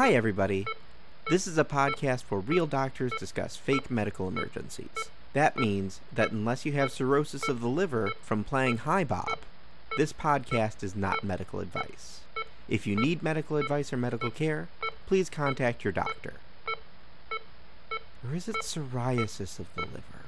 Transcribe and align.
Hi, 0.00 0.12
everybody. 0.12 0.64
This 1.28 1.46
is 1.46 1.58
a 1.58 1.62
podcast 1.62 2.22
where 2.30 2.40
real 2.40 2.66
doctors 2.66 3.12
discuss 3.20 3.58
fake 3.58 3.90
medical 3.90 4.28
emergencies. 4.28 5.10
That 5.34 5.58
means 5.58 6.00
that 6.10 6.32
unless 6.32 6.64
you 6.64 6.72
have 6.72 6.90
cirrhosis 6.90 7.48
of 7.48 7.60
the 7.60 7.68
liver 7.68 8.10
from 8.22 8.42
playing 8.42 8.78
Hi 8.78 9.04
Bob, 9.04 9.40
this 9.98 10.14
podcast 10.14 10.82
is 10.82 10.96
not 10.96 11.22
medical 11.22 11.60
advice. 11.60 12.20
If 12.66 12.86
you 12.86 12.96
need 12.96 13.22
medical 13.22 13.58
advice 13.58 13.92
or 13.92 13.98
medical 13.98 14.30
care, 14.30 14.68
please 15.06 15.28
contact 15.28 15.84
your 15.84 15.92
doctor. 15.92 16.32
Or 18.26 18.34
is 18.34 18.48
it 18.48 18.56
psoriasis 18.62 19.58
of 19.58 19.66
the 19.74 19.82
liver? 19.82 20.24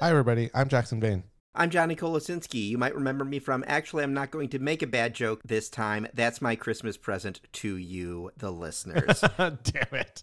Hi, 0.00 0.10
everybody. 0.10 0.50
I'm 0.52 0.68
Jackson 0.68 0.98
Bain. 0.98 1.22
I'm 1.58 1.70
Johnny 1.70 1.96
Kolosinski. 1.96 2.68
You 2.68 2.76
might 2.76 2.94
remember 2.94 3.24
me 3.24 3.38
from 3.38 3.64
Actually, 3.66 4.04
I'm 4.04 4.12
not 4.12 4.30
going 4.30 4.50
to 4.50 4.58
make 4.58 4.82
a 4.82 4.86
bad 4.86 5.14
joke 5.14 5.40
this 5.42 5.70
time. 5.70 6.06
That's 6.12 6.42
my 6.42 6.54
Christmas 6.54 6.98
present 6.98 7.40
to 7.52 7.78
you, 7.78 8.30
the 8.36 8.52
listeners. 8.52 9.24
Damn 9.38 9.88
it. 9.92 10.22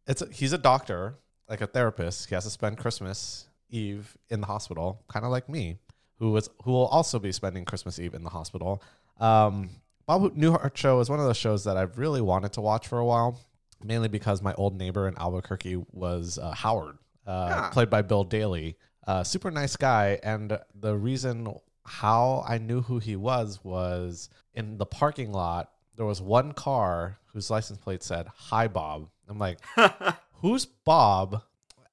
it's 0.06 0.22
a, 0.22 0.28
he's 0.32 0.52
a 0.52 0.58
doctor, 0.58 1.18
like 1.48 1.60
a 1.60 1.66
therapist. 1.66 2.28
He 2.28 2.34
has 2.34 2.44
to 2.44 2.50
spend 2.50 2.78
Christmas 2.78 3.48
Eve 3.68 4.16
in 4.28 4.40
the 4.40 4.46
hospital, 4.46 5.02
kind 5.08 5.24
of 5.24 5.30
like 5.30 5.48
me, 5.48 5.78
who 6.20 6.30
was 6.30 6.48
who 6.62 6.70
will 6.70 6.86
also 6.86 7.18
be 7.18 7.32
spending 7.32 7.64
Christmas 7.64 7.98
Eve 7.98 8.14
in 8.14 8.22
the 8.22 8.30
hospital. 8.30 8.80
Um, 9.18 9.70
Bob 10.06 10.36
Newhart 10.36 10.76
show 10.76 11.00
is 11.00 11.10
one 11.10 11.18
of 11.18 11.26
those 11.26 11.36
shows 11.36 11.64
that 11.64 11.76
I've 11.76 11.98
really 11.98 12.20
wanted 12.20 12.52
to 12.54 12.60
watch 12.60 12.86
for 12.86 12.98
a 12.98 13.04
while, 13.04 13.40
mainly 13.82 14.08
because 14.08 14.40
my 14.42 14.54
old 14.54 14.76
neighbor 14.78 15.08
in 15.08 15.16
Albuquerque 15.18 15.82
was 15.92 16.38
uh, 16.38 16.52
Howard, 16.52 16.98
uh, 17.26 17.30
Ah. 17.52 17.70
played 17.72 17.90
by 17.90 18.02
Bill 18.02 18.22
Daily. 18.24 18.76
Uh, 19.06 19.24
super 19.24 19.50
nice 19.50 19.76
guy, 19.76 20.18
and 20.22 20.58
the 20.74 20.96
reason 20.96 21.52
how 21.86 22.44
I 22.46 22.58
knew 22.58 22.82
who 22.82 22.98
he 22.98 23.16
was 23.16 23.58
was 23.64 24.28
in 24.54 24.78
the 24.78 24.86
parking 24.86 25.32
lot. 25.32 25.70
There 25.96 26.06
was 26.06 26.20
one 26.22 26.52
car 26.52 27.18
whose 27.32 27.50
license 27.50 27.78
plate 27.78 28.02
said 28.02 28.26
"Hi 28.34 28.68
Bob." 28.68 29.08
I'm 29.28 29.38
like, 29.38 29.58
who's 30.34 30.66
Bob? 30.66 31.42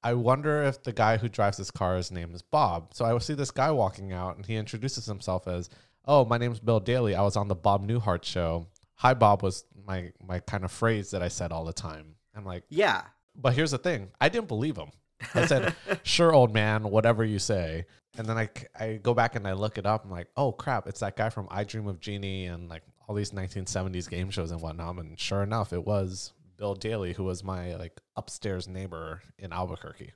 I 0.02 0.14
wonder 0.14 0.62
if 0.62 0.82
the 0.82 0.92
guy 0.92 1.16
who 1.16 1.28
drives 1.28 1.56
this 1.56 1.70
car, 1.70 1.96
his 1.96 2.10
name 2.10 2.34
is 2.34 2.42
Bob. 2.42 2.94
So 2.94 3.04
I 3.04 3.12
would 3.12 3.22
see 3.22 3.34
this 3.34 3.50
guy 3.50 3.70
walking 3.70 4.12
out, 4.12 4.36
and 4.36 4.46
he 4.46 4.56
introduces 4.56 5.06
himself 5.06 5.48
as, 5.48 5.68
"Oh, 6.04 6.24
my 6.24 6.38
name's 6.38 6.60
Bill 6.60 6.80
Daily. 6.80 7.14
I 7.14 7.22
was 7.22 7.36
on 7.36 7.48
the 7.48 7.54
Bob 7.54 7.86
Newhart 7.86 8.24
show." 8.24 8.68
Hi, 8.96 9.14
Bob 9.14 9.42
was 9.42 9.64
my 9.86 10.12
my 10.24 10.40
kind 10.40 10.64
of 10.64 10.70
phrase 10.70 11.10
that 11.10 11.22
I 11.22 11.28
said 11.28 11.52
all 11.52 11.64
the 11.64 11.72
time. 11.72 12.14
I'm 12.36 12.44
like, 12.44 12.64
yeah. 12.68 13.02
but 13.34 13.54
here's 13.54 13.72
the 13.72 13.78
thing: 13.78 14.10
I 14.20 14.28
didn't 14.28 14.48
believe 14.48 14.76
him. 14.76 14.90
I 15.34 15.46
said, 15.46 15.74
"Sure, 16.04 16.32
old 16.32 16.54
man, 16.54 16.84
whatever 16.84 17.24
you 17.24 17.38
say." 17.38 17.86
And 18.16 18.26
then 18.26 18.38
I, 18.38 18.48
I 18.78 18.94
go 19.02 19.14
back 19.14 19.36
and 19.36 19.46
I 19.46 19.52
look 19.52 19.78
it 19.78 19.86
up. 19.86 20.04
I'm 20.04 20.10
like, 20.10 20.28
"Oh 20.36 20.52
crap! 20.52 20.86
It's 20.86 21.00
that 21.00 21.16
guy 21.16 21.30
from 21.30 21.48
I 21.50 21.64
Dream 21.64 21.88
of 21.88 22.00
Jeannie 22.00 22.46
and 22.46 22.68
like 22.68 22.82
all 23.06 23.14
these 23.14 23.32
1970s 23.32 24.08
game 24.08 24.30
shows 24.30 24.52
and 24.52 24.60
whatnot." 24.60 24.96
And 24.96 25.18
sure 25.18 25.42
enough, 25.42 25.72
it 25.72 25.84
was 25.84 26.32
Bill 26.58 26.74
Daily 26.74 27.12
who 27.14 27.24
was 27.24 27.42
my 27.42 27.74
like 27.76 28.00
upstairs 28.16 28.68
neighbor 28.68 29.22
in 29.38 29.52
Albuquerque. 29.52 30.12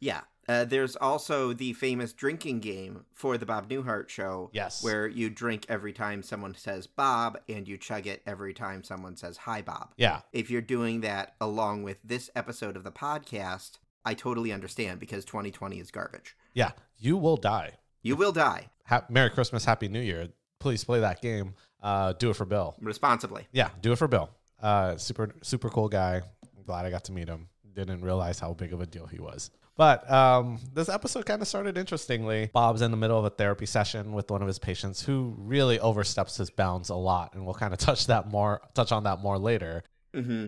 Yeah. 0.00 0.22
Uh, 0.46 0.64
there's 0.66 0.96
also 0.96 1.54
the 1.54 1.72
famous 1.72 2.12
drinking 2.12 2.60
game 2.60 3.06
for 3.14 3.38
the 3.38 3.46
Bob 3.46 3.70
Newhart 3.70 4.10
show. 4.10 4.50
Yes. 4.52 4.82
Where 4.84 5.06
you 5.06 5.30
drink 5.30 5.64
every 5.70 5.94
time 5.94 6.22
someone 6.22 6.54
says 6.54 6.86
Bob 6.86 7.38
and 7.48 7.66
you 7.66 7.78
chug 7.78 8.06
it 8.06 8.20
every 8.26 8.52
time 8.52 8.84
someone 8.84 9.16
says 9.16 9.38
hi, 9.38 9.62
Bob. 9.62 9.94
Yeah, 9.96 10.20
If 10.32 10.50
you're 10.50 10.60
doing 10.60 11.00
that 11.00 11.34
along 11.40 11.84
with 11.84 11.96
this 12.04 12.28
episode 12.36 12.76
of 12.76 12.84
the 12.84 12.92
podcast, 12.92 13.78
I 14.04 14.12
totally 14.12 14.52
understand 14.52 15.00
because 15.00 15.24
2020 15.24 15.78
is 15.78 15.90
garbage. 15.90 16.36
yeah. 16.52 16.72
You 16.98 17.16
will 17.16 17.36
die. 17.38 17.72
You 18.02 18.16
will 18.16 18.32
die 18.32 18.68
Ha- 18.86 19.06
Merry 19.08 19.30
Christmas, 19.30 19.64
Happy 19.64 19.88
New 19.88 20.00
Year. 20.00 20.28
Please 20.60 20.84
play 20.84 21.00
that 21.00 21.22
game. 21.22 21.54
Uh, 21.82 22.12
do 22.12 22.30
it 22.30 22.36
for 22.36 22.44
Bill. 22.44 22.76
responsibly. 22.80 23.46
Yeah, 23.52 23.70
do 23.80 23.92
it 23.92 23.96
for 23.96 24.08
Bill. 24.08 24.30
Uh, 24.60 24.96
super 24.96 25.34
super 25.42 25.68
cool 25.68 25.88
guy. 25.88 26.22
I'm 26.56 26.62
glad 26.64 26.86
I 26.86 26.90
got 26.90 27.04
to 27.04 27.12
meet 27.12 27.28
him. 27.28 27.48
Didn't 27.74 28.02
realize 28.02 28.38
how 28.38 28.54
big 28.54 28.72
of 28.72 28.80
a 28.80 28.86
deal 28.86 29.06
he 29.06 29.18
was. 29.18 29.50
But 29.76 30.08
um, 30.08 30.60
this 30.72 30.88
episode 30.88 31.26
kind 31.26 31.42
of 31.42 31.48
started 31.48 31.76
interestingly. 31.76 32.48
Bob's 32.52 32.80
in 32.80 32.92
the 32.92 32.96
middle 32.96 33.18
of 33.18 33.24
a 33.24 33.30
therapy 33.30 33.66
session 33.66 34.12
with 34.12 34.30
one 34.30 34.40
of 34.40 34.46
his 34.46 34.60
patients 34.60 35.02
who 35.02 35.34
really 35.36 35.80
oversteps 35.80 36.36
his 36.36 36.48
bounds 36.50 36.90
a 36.90 36.94
lot, 36.94 37.34
and 37.34 37.44
we'll 37.44 37.54
kind 37.56 37.72
of 37.72 37.80
touch 37.80 38.06
that 38.06 38.30
more, 38.30 38.62
touch 38.74 38.92
on 38.92 39.02
that 39.02 39.18
more 39.18 39.36
later. 39.36 39.82
hmm 40.14 40.46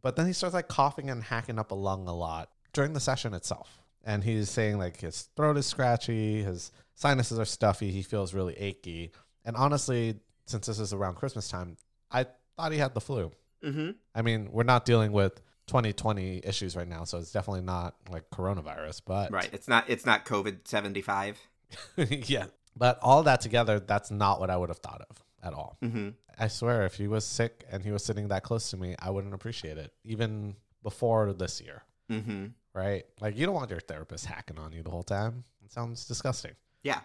But 0.00 0.14
then 0.14 0.26
he 0.26 0.32
starts 0.32 0.54
like 0.54 0.68
coughing 0.68 1.10
and 1.10 1.24
hacking 1.24 1.58
up 1.58 1.72
a 1.72 1.74
lung 1.74 2.06
a 2.06 2.14
lot 2.14 2.50
during 2.72 2.92
the 2.92 3.00
session 3.00 3.34
itself, 3.34 3.80
and 4.04 4.22
he's 4.22 4.48
saying 4.48 4.78
like 4.78 5.00
his 5.00 5.22
throat 5.34 5.56
is 5.56 5.66
scratchy, 5.66 6.44
his 6.44 6.70
sinuses 6.94 7.40
are 7.40 7.44
stuffy, 7.44 7.90
he 7.90 8.02
feels 8.02 8.32
really 8.32 8.54
achy, 8.54 9.10
and 9.44 9.56
honestly, 9.56 10.14
since 10.46 10.66
this 10.66 10.78
is 10.78 10.92
around 10.92 11.16
Christmas 11.16 11.48
time, 11.48 11.76
I 12.12 12.26
thought 12.60 12.72
he 12.72 12.78
had 12.78 12.94
the 12.94 13.00
flu. 13.00 13.32
hmm 13.62 13.90
I 14.14 14.22
mean, 14.22 14.48
we're 14.52 14.64
not 14.64 14.84
dealing 14.84 15.12
with 15.12 15.40
2020 15.66 16.40
issues 16.44 16.76
right 16.76 16.88
now, 16.88 17.04
so 17.04 17.18
it's 17.18 17.32
definitely 17.32 17.62
not 17.62 17.94
like 18.10 18.28
coronavirus, 18.30 19.02
but 19.06 19.30
Right. 19.30 19.48
It's 19.52 19.68
not. 19.68 19.84
It's 19.88 20.04
not 20.04 20.24
COVID 20.26 20.66
75. 20.66 21.38
yeah. 21.96 22.46
But 22.76 22.98
all 23.02 23.22
that 23.24 23.40
together, 23.40 23.80
that's 23.80 24.10
not 24.10 24.40
what 24.40 24.50
I 24.50 24.56
would 24.56 24.68
have 24.68 24.78
thought 24.78 25.02
of 25.08 25.24
at 25.42 25.54
all. 25.54 25.76
hmm 25.80 26.10
I 26.38 26.48
swear, 26.48 26.86
if 26.86 26.94
he 26.94 27.06
was 27.06 27.24
sick 27.26 27.64
and 27.70 27.82
he 27.82 27.90
was 27.90 28.02
sitting 28.02 28.28
that 28.28 28.42
close 28.42 28.70
to 28.70 28.76
me, 28.78 28.94
I 28.98 29.10
wouldn't 29.10 29.34
appreciate 29.34 29.76
it, 29.76 29.92
even 30.04 30.56
before 30.82 31.32
this 31.34 31.60
year, 31.60 31.82
hmm 32.08 32.46
right? 32.72 33.04
Like, 33.20 33.36
you 33.36 33.44
don't 33.46 33.54
want 33.54 33.68
your 33.70 33.80
therapist 33.80 34.24
hacking 34.26 34.58
on 34.58 34.72
you 34.72 34.82
the 34.82 34.90
whole 34.90 35.02
time. 35.02 35.44
It 35.64 35.70
sounds 35.72 36.06
disgusting. 36.06 36.52
Yeah. 36.82 37.00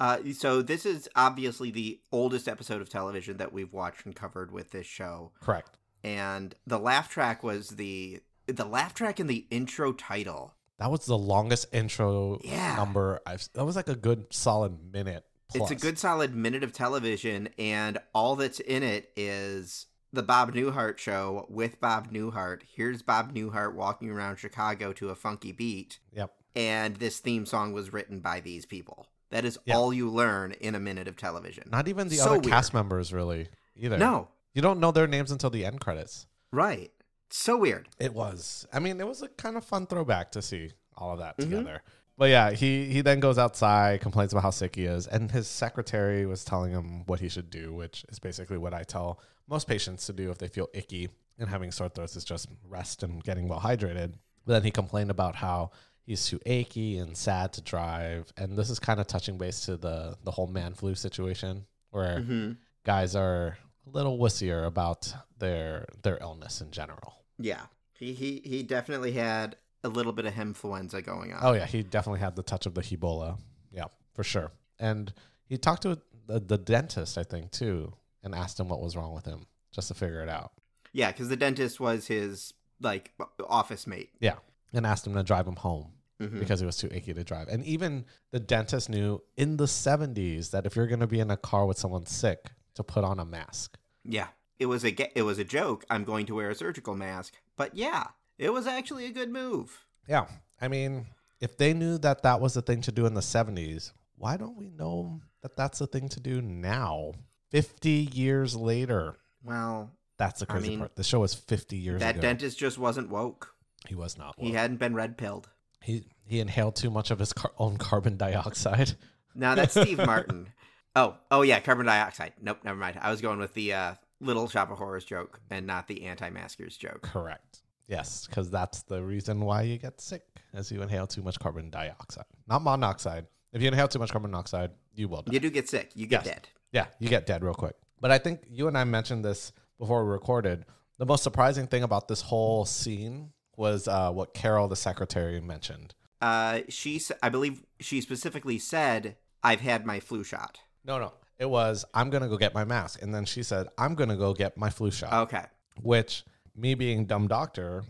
Uh, 0.00 0.18
so 0.32 0.62
this 0.62 0.84
is 0.86 1.08
obviously 1.14 1.70
the 1.70 2.00
oldest 2.10 2.48
episode 2.48 2.80
of 2.80 2.88
television 2.88 3.36
that 3.36 3.52
we've 3.52 3.72
watched 3.72 4.06
and 4.06 4.16
covered 4.16 4.50
with 4.50 4.70
this 4.70 4.86
show. 4.86 5.30
Correct. 5.40 5.76
and 6.02 6.54
the 6.66 6.78
laugh 6.78 7.10
track 7.10 7.42
was 7.44 7.70
the 7.70 8.20
the 8.46 8.64
laugh 8.64 8.94
track 8.94 9.20
in 9.20 9.26
the 9.26 9.46
intro 9.50 9.92
title. 9.92 10.54
That 10.78 10.90
was 10.90 11.04
the 11.04 11.18
longest 11.18 11.66
intro 11.72 12.40
Yeah. 12.42 12.74
number 12.76 13.20
I've. 13.26 13.46
That 13.52 13.66
was 13.66 13.76
like 13.76 13.88
a 13.88 13.94
good 13.94 14.32
solid 14.32 14.92
minute. 14.92 15.24
Plus. 15.50 15.70
It's 15.70 15.82
a 15.82 15.86
good 15.86 15.98
solid 15.98 16.34
minute 16.34 16.62
of 16.64 16.72
television, 16.72 17.50
and 17.58 17.98
all 18.14 18.34
that's 18.36 18.60
in 18.60 18.82
it 18.82 19.10
is 19.16 19.86
the 20.12 20.22
Bob 20.22 20.54
Newhart 20.54 20.96
show 20.98 21.44
with 21.50 21.80
Bob 21.80 22.10
Newhart. 22.12 22.62
Here's 22.74 23.02
Bob 23.02 23.34
Newhart 23.34 23.74
walking 23.74 24.08
around 24.10 24.36
Chicago 24.36 24.92
to 24.94 25.10
a 25.10 25.14
funky 25.14 25.52
beat, 25.52 25.98
Yep. 26.12 26.32
and 26.56 26.96
this 26.96 27.18
theme 27.18 27.44
song 27.46 27.72
was 27.72 27.92
written 27.92 28.20
by 28.20 28.40
these 28.40 28.64
people. 28.64 29.06
That 29.30 29.44
is 29.44 29.58
Yeah. 29.64 29.76
all 29.76 29.92
you 29.92 30.10
learn 30.10 30.52
in 30.52 30.74
a 30.74 30.80
minute 30.80 31.08
of 31.08 31.16
television. 31.16 31.68
Not 31.70 31.88
even 31.88 32.08
the 32.08 32.16
So 32.16 32.24
other 32.26 32.32
weird. 32.40 32.46
cast 32.46 32.74
members 32.74 33.12
really 33.12 33.48
either. 33.76 33.96
no, 33.98 34.28
You 34.54 34.62
don't 34.62 34.80
know 34.80 34.90
their 34.90 35.06
names 35.06 35.30
until 35.30 35.50
the 35.50 35.64
end 35.64 35.80
credits. 35.80 36.26
right? 36.52 36.90
So 37.30 37.56
weird. 37.56 37.88
It 38.00 38.12
was. 38.12 38.66
I 38.72 38.80
mean, 38.80 39.00
it 39.00 39.06
was 39.06 39.22
a 39.22 39.28
kind 39.28 39.56
of 39.56 39.64
fun 39.64 39.86
throwback 39.86 40.32
to 40.32 40.42
see 40.42 40.72
all 40.96 41.12
of 41.12 41.20
that 41.20 41.36
Mhm. 41.38 41.42
together. 41.44 41.82
But 42.18 42.28
yeah, 42.30 42.50
he 42.50 42.92
he 42.92 43.00
then 43.02 43.20
goes 43.20 43.38
outside, 43.38 44.00
complains 44.00 44.32
about 44.32 44.42
how 44.42 44.50
sick 44.50 44.74
he 44.74 44.84
is, 44.84 45.06
and 45.06 45.30
his 45.30 45.46
secretary 45.46 46.26
was 46.26 46.44
telling 46.44 46.72
him 46.72 47.06
what 47.06 47.20
he 47.20 47.28
should 47.28 47.48
do, 47.48 47.72
which 47.72 48.04
is 48.08 48.18
basically 48.18 48.58
what 48.58 48.74
I 48.74 48.82
tell 48.82 49.20
most 49.46 49.68
patients 49.68 50.04
to 50.06 50.12
do 50.12 50.30
if 50.32 50.38
they 50.38 50.48
feel 50.48 50.68
icky 50.74 51.08
and 51.38 51.48
having 51.48 51.70
sore 51.70 51.88
throats 51.88 52.16
is 52.16 52.24
just 52.24 52.48
rest 52.68 53.02
and 53.04 53.22
getting 53.22 53.46
well 53.48 53.60
hydrated. 53.60 54.14
But 54.44 54.54
then 54.54 54.62
he 54.64 54.70
complained 54.72 55.10
about 55.10 55.36
how 55.36 55.70
he's 56.10 56.26
too 56.26 56.40
achy 56.44 56.98
and 56.98 57.16
sad 57.16 57.52
to 57.52 57.60
drive. 57.62 58.32
And 58.36 58.58
this 58.58 58.68
is 58.68 58.80
kind 58.80 58.98
of 58.98 59.06
touching 59.06 59.38
base 59.38 59.60
to 59.66 59.76
the 59.76 60.16
the 60.24 60.32
whole 60.32 60.48
man 60.48 60.74
flu 60.74 60.94
situation 60.94 61.66
where 61.90 62.20
hmm 62.20 62.52
guys 62.84 63.14
are 63.14 63.58
a 63.86 63.90
little 63.90 64.18
wussier 64.18 64.66
about 64.66 65.12
their 65.38 65.86
their 66.02 66.18
illness 66.20 66.60
in 66.60 66.70
general. 66.72 67.14
Yeah, 67.38 67.62
he 67.92 68.12
he 68.12 68.42
he 68.44 68.62
definitely 68.64 69.12
had 69.12 69.56
a 69.84 69.88
little 69.88 70.12
bit 70.12 70.26
of 70.26 70.36
influenza 70.36 71.00
going 71.00 71.32
on. 71.32 71.38
Oh 71.42 71.52
yeah, 71.52 71.66
he 71.66 71.82
definitely 71.84 72.20
had 72.20 72.34
the 72.34 72.42
touch 72.42 72.66
of 72.66 72.74
the 72.74 72.82
Ebola. 72.82 73.38
Yeah, 73.70 73.84
for 74.14 74.24
sure. 74.24 74.50
And 74.80 75.12
he 75.46 75.58
talked 75.58 75.82
to 75.82 76.00
the, 76.26 76.40
the 76.40 76.58
dentist, 76.58 77.18
I 77.18 77.22
think, 77.22 77.50
too, 77.52 77.92
and 78.24 78.34
asked 78.34 78.58
him 78.58 78.68
what 78.68 78.80
was 78.80 78.96
wrong 78.96 79.14
with 79.14 79.26
him, 79.26 79.46
just 79.72 79.88
to 79.88 79.94
figure 79.94 80.22
it 80.22 80.28
out. 80.28 80.52
yeah, 80.92 81.12
because 81.12 81.28
the 81.28 81.36
dentist 81.36 81.78
was 81.78 82.08
his 82.08 82.52
like 82.80 83.12
office 83.46 83.86
mate. 83.86 84.10
Yeah, 84.20 84.36
and 84.72 84.84
asked 84.86 85.06
him 85.06 85.14
to 85.14 85.22
drive 85.22 85.46
him 85.46 85.56
home 85.56 85.92
Mhm. 86.20 86.38
because 86.38 86.60
it 86.62 86.66
was 86.66 86.76
too 86.76 86.88
achy 86.92 87.14
to 87.14 87.24
drive. 87.24 87.48
And 87.48 87.64
even 87.64 88.04
the 88.30 88.40
dentist 88.40 88.88
knew 88.90 89.22
in 89.36 89.56
the 89.56 89.66
'70s 89.66 90.50
that 90.50 90.66
if 90.66 90.76
you're 90.76 90.86
going 90.86 91.00
to 91.00 91.06
be 91.06 91.20
in 91.20 91.30
a 91.30 91.36
car 91.36 91.66
with 91.66 91.78
someone 91.78 92.06
sick, 92.06 92.50
to 92.74 92.84
put 92.84 93.02
on 93.04 93.18
a 93.18 93.24
mask. 93.24 93.78
Yeah, 94.04 94.28
it 94.58 94.66
was 94.66 94.84
a 94.84 94.92
ge- 94.92 95.10
it 95.14 95.22
was 95.22 95.38
a 95.38 95.44
joke. 95.44 95.84
I'm 95.90 96.04
going 96.04 96.26
to 96.26 96.34
wear 96.36 96.50
a 96.50 96.54
surgical 96.54 96.94
mask, 96.94 97.34
but 97.56 97.74
yeah, 97.74 98.08
it 98.38 98.52
was 98.52 98.66
actually 98.66 99.06
a 99.06 99.10
good 99.12 99.30
move. 99.30 99.86
Yeah, 100.06 100.26
I 100.60 100.68
mean, 100.68 101.06
if 101.40 101.56
they 101.56 101.74
knew 101.74 101.98
that 101.98 102.22
that 102.22 102.40
was 102.40 102.54
the 102.54 102.62
thing 102.62 102.80
to 102.82 102.92
do 102.92 103.06
in 103.06 103.14
the 103.14 103.20
'70s, 103.22 103.92
why 104.16 104.36
don't 104.36 104.56
we 104.56 104.68
know 104.68 105.20
that 105.42 105.56
that's 105.56 105.78
the 105.80 105.86
thing 105.86 106.08
to 106.10 106.20
do 106.20 106.40
now? 106.40 107.12
Fifty 107.50 108.08
years 108.12 108.54
later. 108.54 109.16
Well, 109.42 109.90
That's 110.18 110.40
the 110.40 110.46
I 110.50 110.52
crazy 110.52 110.68
mean, 110.68 110.78
part. 110.80 110.96
The 110.96 111.02
show 111.02 111.20
was 111.20 111.32
50 111.34 111.76
years 111.78 112.00
that 112.00 112.16
ago. 112.16 112.20
dentist 112.20 112.58
just 112.58 112.76
wasn't 112.78 113.08
woke. 113.08 113.54
he 113.88 113.94
was 113.94 114.18
not. 114.18 114.34
He 114.38 114.52
hadn't 114.52 114.76
been 114.76 114.94
red 114.94 115.16
pilled. 115.16 115.48
He 115.82 116.04
he 116.26 116.40
inhaled 116.40 116.76
too 116.76 116.90
much 116.90 117.10
of 117.10 117.18
his 117.18 117.32
car- 117.32 117.52
own 117.58 117.76
carbon 117.76 118.16
dioxide. 118.16 118.92
Now 119.34 119.54
that's 119.54 119.78
Steve 119.80 119.98
Martin. 120.06 120.48
Oh, 120.96 121.16
oh 121.30 121.42
yeah, 121.42 121.60
carbon 121.60 121.86
dioxide. 121.86 122.32
Nope, 122.40 122.58
never 122.64 122.76
mind. 122.78 122.98
I 123.00 123.10
was 123.10 123.20
going 123.20 123.38
with 123.38 123.54
the 123.54 123.72
uh, 123.72 123.94
Little 124.20 124.48
Shop 124.48 124.70
of 124.70 124.78
Horrors 124.78 125.04
joke 125.04 125.40
and 125.50 125.66
not 125.66 125.86
the 125.86 126.02
anti-maskers 126.04 126.76
joke. 126.76 127.02
Correct. 127.02 127.62
Yes, 127.86 128.26
because 128.26 128.50
that's 128.50 128.82
the 128.82 129.02
reason 129.02 129.40
why 129.40 129.62
you 129.62 129.78
get 129.78 130.00
sick, 130.00 130.22
as 130.52 130.70
you 130.70 130.82
inhale 130.82 131.06
too 131.06 131.22
much 131.22 131.38
carbon 131.40 131.70
dioxide, 131.70 132.24
not 132.48 132.62
monoxide. 132.62 133.26
If 133.52 133.62
you 133.62 133.68
inhale 133.68 133.88
too 133.88 133.98
much 133.98 134.10
carbon 134.12 134.30
monoxide, 134.30 134.70
you 134.94 135.08
will 135.08 135.22
die. 135.22 135.32
You 135.32 135.40
do 135.40 135.50
get 135.50 135.68
sick. 135.68 135.90
You 135.94 136.06
get 136.06 136.24
Yes. 136.24 136.34
dead. 136.34 136.48
Yeah, 136.72 136.86
you 137.00 137.08
get 137.08 137.26
dead 137.26 137.42
real 137.42 137.54
quick. 137.54 137.74
But 138.00 138.10
I 138.12 138.18
think 138.18 138.42
you 138.48 138.68
and 138.68 138.78
I 138.78 138.84
mentioned 138.84 139.24
this 139.24 139.52
before 139.78 140.04
we 140.04 140.10
recorded. 140.12 140.66
The 140.98 141.06
most 141.06 141.22
surprising 141.24 141.66
thing 141.66 141.82
about 141.82 142.06
this 142.08 142.20
whole 142.20 142.64
scene 142.64 143.32
was 143.60 143.86
uh, 143.86 144.10
what 144.10 144.34
Carol, 144.34 144.66
the 144.66 144.74
secretary, 144.74 145.40
mentioned. 145.40 145.94
Uh, 146.20 146.60
she, 146.68 147.00
I 147.22 147.28
believe, 147.28 147.62
she 147.78 148.00
specifically 148.00 148.58
said, 148.58 149.16
"I've 149.44 149.60
had 149.60 149.86
my 149.86 150.00
flu 150.00 150.24
shot." 150.24 150.58
No, 150.84 150.98
no, 150.98 151.12
it 151.38 151.48
was 151.48 151.84
I'm 151.94 152.10
gonna 152.10 152.28
go 152.28 152.36
get 152.36 152.54
my 152.54 152.64
mask, 152.64 153.00
and 153.02 153.14
then 153.14 153.24
she 153.24 153.42
said 153.44 153.68
I'm 153.78 153.94
gonna 153.94 154.16
go 154.16 154.34
get 154.34 154.56
my 154.56 154.70
flu 154.70 154.90
shot. 154.90 155.12
Okay. 155.28 155.44
which 155.82 156.24
me 156.56 156.74
being 156.74 157.06
dumb 157.06 157.28
doctor, 157.28 157.84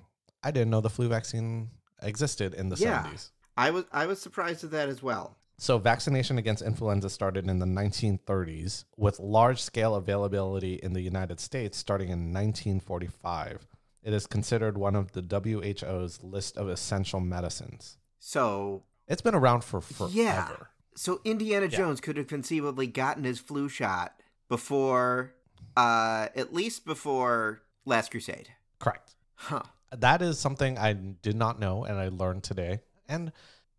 I 0.44 0.50
didn't 0.50 0.70
know 0.70 0.81
the 0.81 0.90
flu 0.90 1.08
vaccine 1.08 1.70
existed 2.02 2.55
in 2.55 2.69
the 2.69 2.76
Yeah. 2.76 3.02
70s. 3.05 3.31
I 3.56 3.70
was 3.70 3.84
I 3.93 4.06
was 4.06 4.20
surprised 4.20 4.62
at 4.64 4.70
that 4.73 4.88
as 4.88 5.02
well. 5.02 5.37
So 5.58 5.76
vaccination 5.78 6.38
against 6.38 6.62
influenza 6.62 7.11
started 7.11 7.49
in 7.49 7.58
the 7.58 7.66
1930s 7.66 8.84
with 8.96 9.19
large 9.20 9.61
scale 9.61 9.94
availability 9.94 10.75
in 10.75 10.93
the 10.94 11.02
United 11.02 11.38
States 11.40 11.76
starting 11.78 12.08
in 12.08 12.32
1945. 12.32 13.66
It 14.02 14.12
is 14.12 14.26
considered 14.26 14.79
one 14.79 14.97
of 14.97 15.12
the 15.12 15.23
WHO's 15.23 16.23
list 16.23 16.56
of 16.56 16.69
essential 16.69 17.20
medicines. 17.20 17.99
So 18.19 18.85
It's 19.08 19.23
been 19.23 19.35
around 19.35 19.64
for 19.64 19.81
forever. 19.81 20.12
Yeah. 20.14 20.49
so 20.94 21.20
Indiana 21.25 21.67
Yeah. 21.67 21.79
Jones 21.79 22.00
could 22.00 22.17
have 22.17 22.26
conceivably 22.26 22.87
gotten 22.87 23.25
his 23.25 23.38
flu 23.38 23.69
shot 23.69 24.14
before, 24.49 25.35
uh, 25.76 26.29
at 26.35 26.52
least 26.52 26.85
before 26.85 27.62
Last 27.85 28.11
Crusade. 28.11 28.49
Correct. 28.79 29.14
Huh. 29.35 29.62
That 29.97 30.23
is 30.23 30.38
something 30.38 30.79
I 30.79 30.93
did 30.93 31.37
not 31.37 31.58
know 31.58 31.85
and 31.85 31.99
I 31.99 32.08
learned 32.08 32.43
today. 32.44 32.81
And 33.08 33.32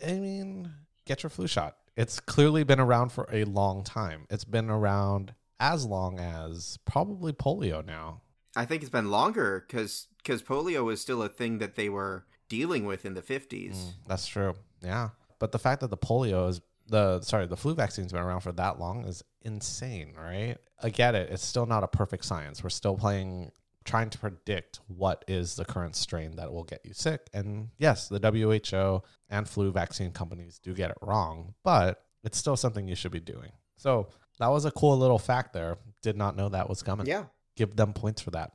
I 0.05 0.13
mean, 0.13 0.71
get 1.05 1.23
your 1.23 1.29
flu 1.29 1.47
shot. 1.47 1.77
It's 1.95 2.19
clearly 2.19 2.63
been 2.63 2.79
around 2.79 3.11
for 3.11 3.27
a 3.31 3.43
long 3.45 3.83
time. 3.83 4.25
It's 4.29 4.45
been 4.45 4.69
around 4.69 5.33
as 5.59 5.85
long 5.85 6.19
as 6.19 6.77
probably 6.85 7.31
polio 7.33 7.85
now. 7.85 8.21
I 8.55 8.65
think 8.65 8.81
it's 8.81 8.91
been 8.91 9.09
longer 9.09 9.63
because 9.65 10.07
because 10.17 10.43
polio 10.43 10.83
was 10.83 11.01
still 11.01 11.23
a 11.23 11.29
thing 11.29 11.59
that 11.59 11.75
they 11.75 11.89
were 11.89 12.25
dealing 12.49 12.85
with 12.85 13.05
in 13.05 13.13
the 13.13 13.21
50s. 13.21 13.75
Mm, 13.75 13.93
that's 14.07 14.27
true. 14.27 14.55
Yeah. 14.81 15.09
But 15.39 15.51
the 15.51 15.59
fact 15.59 15.81
that 15.81 15.89
the 15.89 15.97
polio 15.97 16.49
is 16.49 16.61
the 16.87 17.21
sorry, 17.21 17.47
the 17.47 17.57
flu 17.57 17.73
vaccine's 17.73 18.11
been 18.11 18.21
around 18.21 18.41
for 18.41 18.51
that 18.53 18.79
long 18.79 19.05
is 19.05 19.23
insane, 19.41 20.13
right? 20.17 20.57
I 20.83 20.89
get 20.89 21.15
it. 21.15 21.29
It's 21.29 21.45
still 21.45 21.65
not 21.65 21.83
a 21.83 21.87
perfect 21.87 22.25
science. 22.25 22.63
We're 22.63 22.69
still 22.69 22.97
playing 22.97 23.51
trying 23.83 24.09
to 24.11 24.17
predict 24.17 24.79
what 24.87 25.25
is 25.27 25.55
the 25.55 25.65
current 25.65 25.95
strain 25.95 26.35
that 26.35 26.53
will 26.53 26.63
get 26.63 26.81
you 26.83 26.93
sick. 26.93 27.27
And 27.33 27.69
yes, 27.77 28.09
the 28.09 28.19
WHO 28.19 29.01
and 29.29 29.47
flu 29.47 29.71
vaccine 29.71 30.11
companies 30.11 30.59
do 30.59 30.73
get 30.73 30.91
it 30.91 30.97
wrong, 31.01 31.55
but 31.63 32.03
it's 32.23 32.37
still 32.37 32.55
something 32.55 32.87
you 32.87 32.95
should 32.95 33.11
be 33.11 33.19
doing. 33.19 33.51
So 33.77 34.09
that 34.39 34.47
was 34.49 34.65
a 34.65 34.71
cool 34.71 34.97
little 34.97 35.17
fact 35.17 35.53
there. 35.53 35.77
Did 36.03 36.17
not 36.17 36.35
know 36.35 36.49
that 36.49 36.69
was 36.69 36.83
coming. 36.83 37.07
Yeah. 37.07 37.25
Give 37.55 37.75
them 37.75 37.93
points 37.93 38.21
for 38.21 38.31
that. 38.31 38.51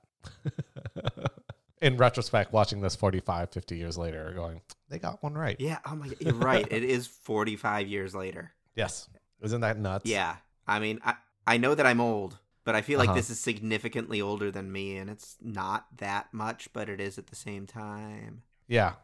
In 1.82 1.96
retrospect, 1.98 2.52
watching 2.52 2.81
this 2.81 2.96
45, 2.96 3.50
50 3.50 3.76
years 3.76 3.98
later, 3.98 4.32
going, 4.34 4.62
they 4.88 4.98
got 4.98 5.22
one 5.22 5.34
right. 5.34 5.56
Yeah. 5.60 5.78
Oh 5.87 5.94
my 5.94 6.08
God. 6.08 6.16
You're 6.20 6.34
right. 6.34 6.66
it 6.70 6.82
is 6.82 7.06
45 7.22 7.87
years 7.87 8.14
later. 8.14 8.52
Yes. 8.75 9.08
Isn't 9.43 9.60
that 9.60 9.78
nuts? 9.78 10.06
Yeah. 10.06 10.37
I 10.66 10.78
mean, 10.78 11.00
I, 11.04 11.14
I 11.46 11.58
know 11.58 11.75
that 11.75 11.84
I'm 11.87 12.00
old, 12.00 12.38
but 12.64 12.75
I 12.75 12.81
feel 12.82 12.98
like 12.98 13.10
Uh-huh. 13.10 13.16
this 13.16 13.28
is 13.31 13.38
significantly 13.38 14.20
older 14.22 14.50
than 14.50 14.72
me, 14.72 14.96
and 14.96 15.10
it's 15.10 15.37
not 15.42 15.87
that 15.99 16.32
much, 16.32 16.70
but 16.72 16.88
it 16.88 17.00
is 17.00 17.19
at 17.19 17.26
the 17.26 17.37
same 17.37 17.66
time. 17.66 18.42
Yeah. 18.69 18.94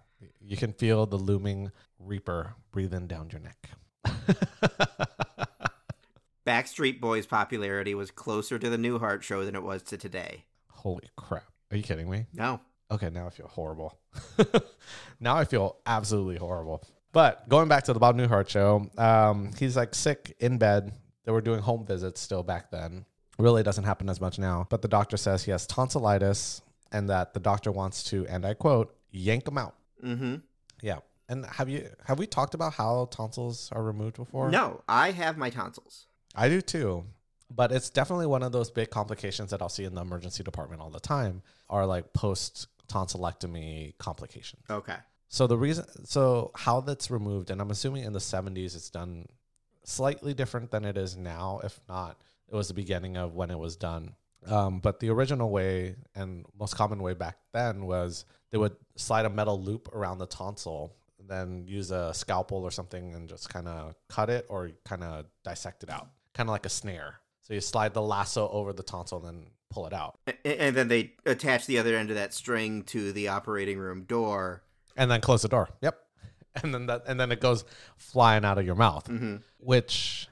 You 0.40 0.56
can 0.56 0.72
feel 0.72 1.04
the 1.04 1.16
looming 1.18 1.72
reaper 1.98 2.54
breathing 2.70 3.06
down 3.06 3.28
your 3.30 3.40
neck. 3.42 3.70
Backstreet 6.46 7.00
Boys' 7.00 7.26
popularity 7.26 7.94
was 7.94 8.10
closer 8.10 8.58
to 8.58 8.68
the 8.68 8.76
Newhart 8.76 9.22
show 9.22 9.44
than 9.44 9.54
it 9.54 9.62
was 9.62 9.82
to 9.84 9.96
today. 9.96 10.44
Holy 10.68 11.08
crap. 11.16 11.44
Are 11.70 11.76
you 11.76 11.82
kidding 11.82 12.10
me? 12.10 12.26
No. 12.34 12.60
Okay, 12.90 13.08
now 13.10 13.26
I 13.26 13.30
feel 13.30 13.48
horrible. 13.48 13.98
now 15.20 15.36
I 15.36 15.44
feel 15.44 15.76
absolutely 15.86 16.36
horrible. 16.36 16.82
But 17.12 17.48
going 17.48 17.68
back 17.68 17.84
to 17.84 17.92
the 17.92 18.00
Bob 18.00 18.16
Newhart 18.16 18.48
show, 18.48 18.90
um, 18.98 19.52
he's 19.58 19.76
like 19.76 19.94
sick 19.94 20.34
in 20.40 20.58
bed. 20.58 20.92
They 21.24 21.32
were 21.32 21.40
doing 21.40 21.60
home 21.60 21.86
visits 21.86 22.20
still 22.20 22.42
back 22.42 22.70
then. 22.70 23.04
Really 23.38 23.62
doesn't 23.62 23.84
happen 23.84 24.08
as 24.08 24.20
much 24.20 24.38
now. 24.38 24.66
But 24.68 24.82
the 24.82 24.88
doctor 24.88 25.16
says 25.16 25.44
he 25.44 25.50
has 25.52 25.66
tonsillitis 25.66 26.60
and 26.90 27.08
that 27.08 27.32
the 27.32 27.40
doctor 27.40 27.72
wants 27.72 28.02
to, 28.04 28.26
and 28.26 28.44
I 28.44 28.54
quote, 28.54 28.94
yank 29.10 29.48
him 29.48 29.58
out. 29.58 29.76
Mm-hmm. 30.04 30.36
Yeah. 30.82 30.98
And 31.28 31.46
have 31.46 31.68
you 31.68 31.88
have 32.04 32.18
we 32.18 32.26
talked 32.26 32.52
about 32.52 32.74
how 32.74 33.08
tonsils 33.10 33.70
are 33.72 33.82
removed 33.82 34.16
before? 34.16 34.50
No, 34.50 34.82
I 34.88 35.12
have 35.12 35.38
my 35.38 35.48
tonsils. 35.48 36.06
I 36.34 36.48
do 36.48 36.60
too. 36.60 37.04
But 37.54 37.70
it's 37.70 37.90
definitely 37.90 38.26
one 38.26 38.42
of 38.42 38.52
those 38.52 38.70
big 38.70 38.90
complications 38.90 39.50
that 39.50 39.60
I'll 39.60 39.68
see 39.68 39.84
in 39.84 39.94
the 39.94 40.00
emergency 40.00 40.42
department 40.42 40.80
all 40.80 40.88
the 40.88 41.00
time 41.00 41.42
are 41.68 41.86
like 41.86 42.12
post 42.14 42.68
tonsillectomy 42.88 43.96
complications. 43.98 44.62
Okay. 44.70 44.96
So 45.28 45.46
the 45.46 45.56
reason 45.56 45.84
so 46.06 46.50
how 46.54 46.80
that's 46.80 47.10
removed 47.10 47.50
and 47.50 47.60
I'm 47.60 47.70
assuming 47.70 48.04
in 48.04 48.12
the 48.12 48.18
70s 48.18 48.76
it's 48.76 48.90
done 48.90 49.26
slightly 49.84 50.34
different 50.34 50.70
than 50.70 50.84
it 50.84 50.96
is 50.96 51.16
now 51.16 51.60
if 51.64 51.80
not 51.88 52.20
it 52.50 52.54
was 52.54 52.68
the 52.68 52.74
beginning 52.74 53.16
of 53.16 53.34
when 53.34 53.50
it 53.50 53.58
was 53.58 53.76
done. 53.76 54.14
Um, 54.46 54.80
but 54.80 55.00
the 55.00 55.10
original 55.10 55.50
way 55.50 55.96
and 56.14 56.44
most 56.58 56.76
common 56.76 57.02
way 57.02 57.14
back 57.14 57.36
then 57.52 57.86
was 57.86 58.24
they 58.50 58.58
would 58.58 58.76
slide 58.96 59.24
a 59.24 59.30
metal 59.30 59.60
loop 59.60 59.94
around 59.94 60.18
the 60.18 60.26
tonsil, 60.26 60.94
then 61.28 61.64
use 61.66 61.90
a 61.90 62.12
scalpel 62.12 62.58
or 62.58 62.70
something 62.70 63.14
and 63.14 63.28
just 63.28 63.48
kind 63.48 63.68
of 63.68 63.94
cut 64.08 64.28
it 64.28 64.46
or 64.48 64.70
kind 64.84 65.02
of 65.02 65.26
dissect 65.44 65.82
it 65.82 65.90
out, 65.90 66.08
kind 66.34 66.48
of 66.48 66.52
like 66.52 66.66
a 66.66 66.70
snare. 66.70 67.20
So 67.42 67.54
you 67.54 67.60
slide 67.60 67.92
the 67.94 68.02
lasso 68.02 68.48
over 68.50 68.72
the 68.72 68.82
tonsil 68.82 69.18
and 69.26 69.26
then 69.26 69.46
pull 69.70 69.86
it 69.86 69.92
out, 69.92 70.18
A- 70.26 70.60
And 70.62 70.76
then 70.76 70.88
they 70.88 71.14
attach 71.26 71.66
the 71.66 71.78
other 71.78 71.96
end 71.96 72.10
of 72.10 72.16
that 72.16 72.32
string 72.34 72.82
to 72.84 73.12
the 73.12 73.28
operating 73.28 73.78
room 73.78 74.04
door. 74.04 74.62
and 74.96 75.10
then 75.10 75.20
close 75.20 75.42
the 75.42 75.48
door. 75.48 75.68
Yep, 75.80 75.98
and 76.62 76.72
then 76.74 76.86
that 76.86 77.02
and 77.06 77.18
then 77.18 77.32
it 77.32 77.40
goes 77.40 77.64
flying 77.96 78.44
out 78.44 78.58
of 78.58 78.66
your 78.66 78.74
mouth. 78.74 79.06
Mm-hmm. 79.08 79.36
which 79.58 80.28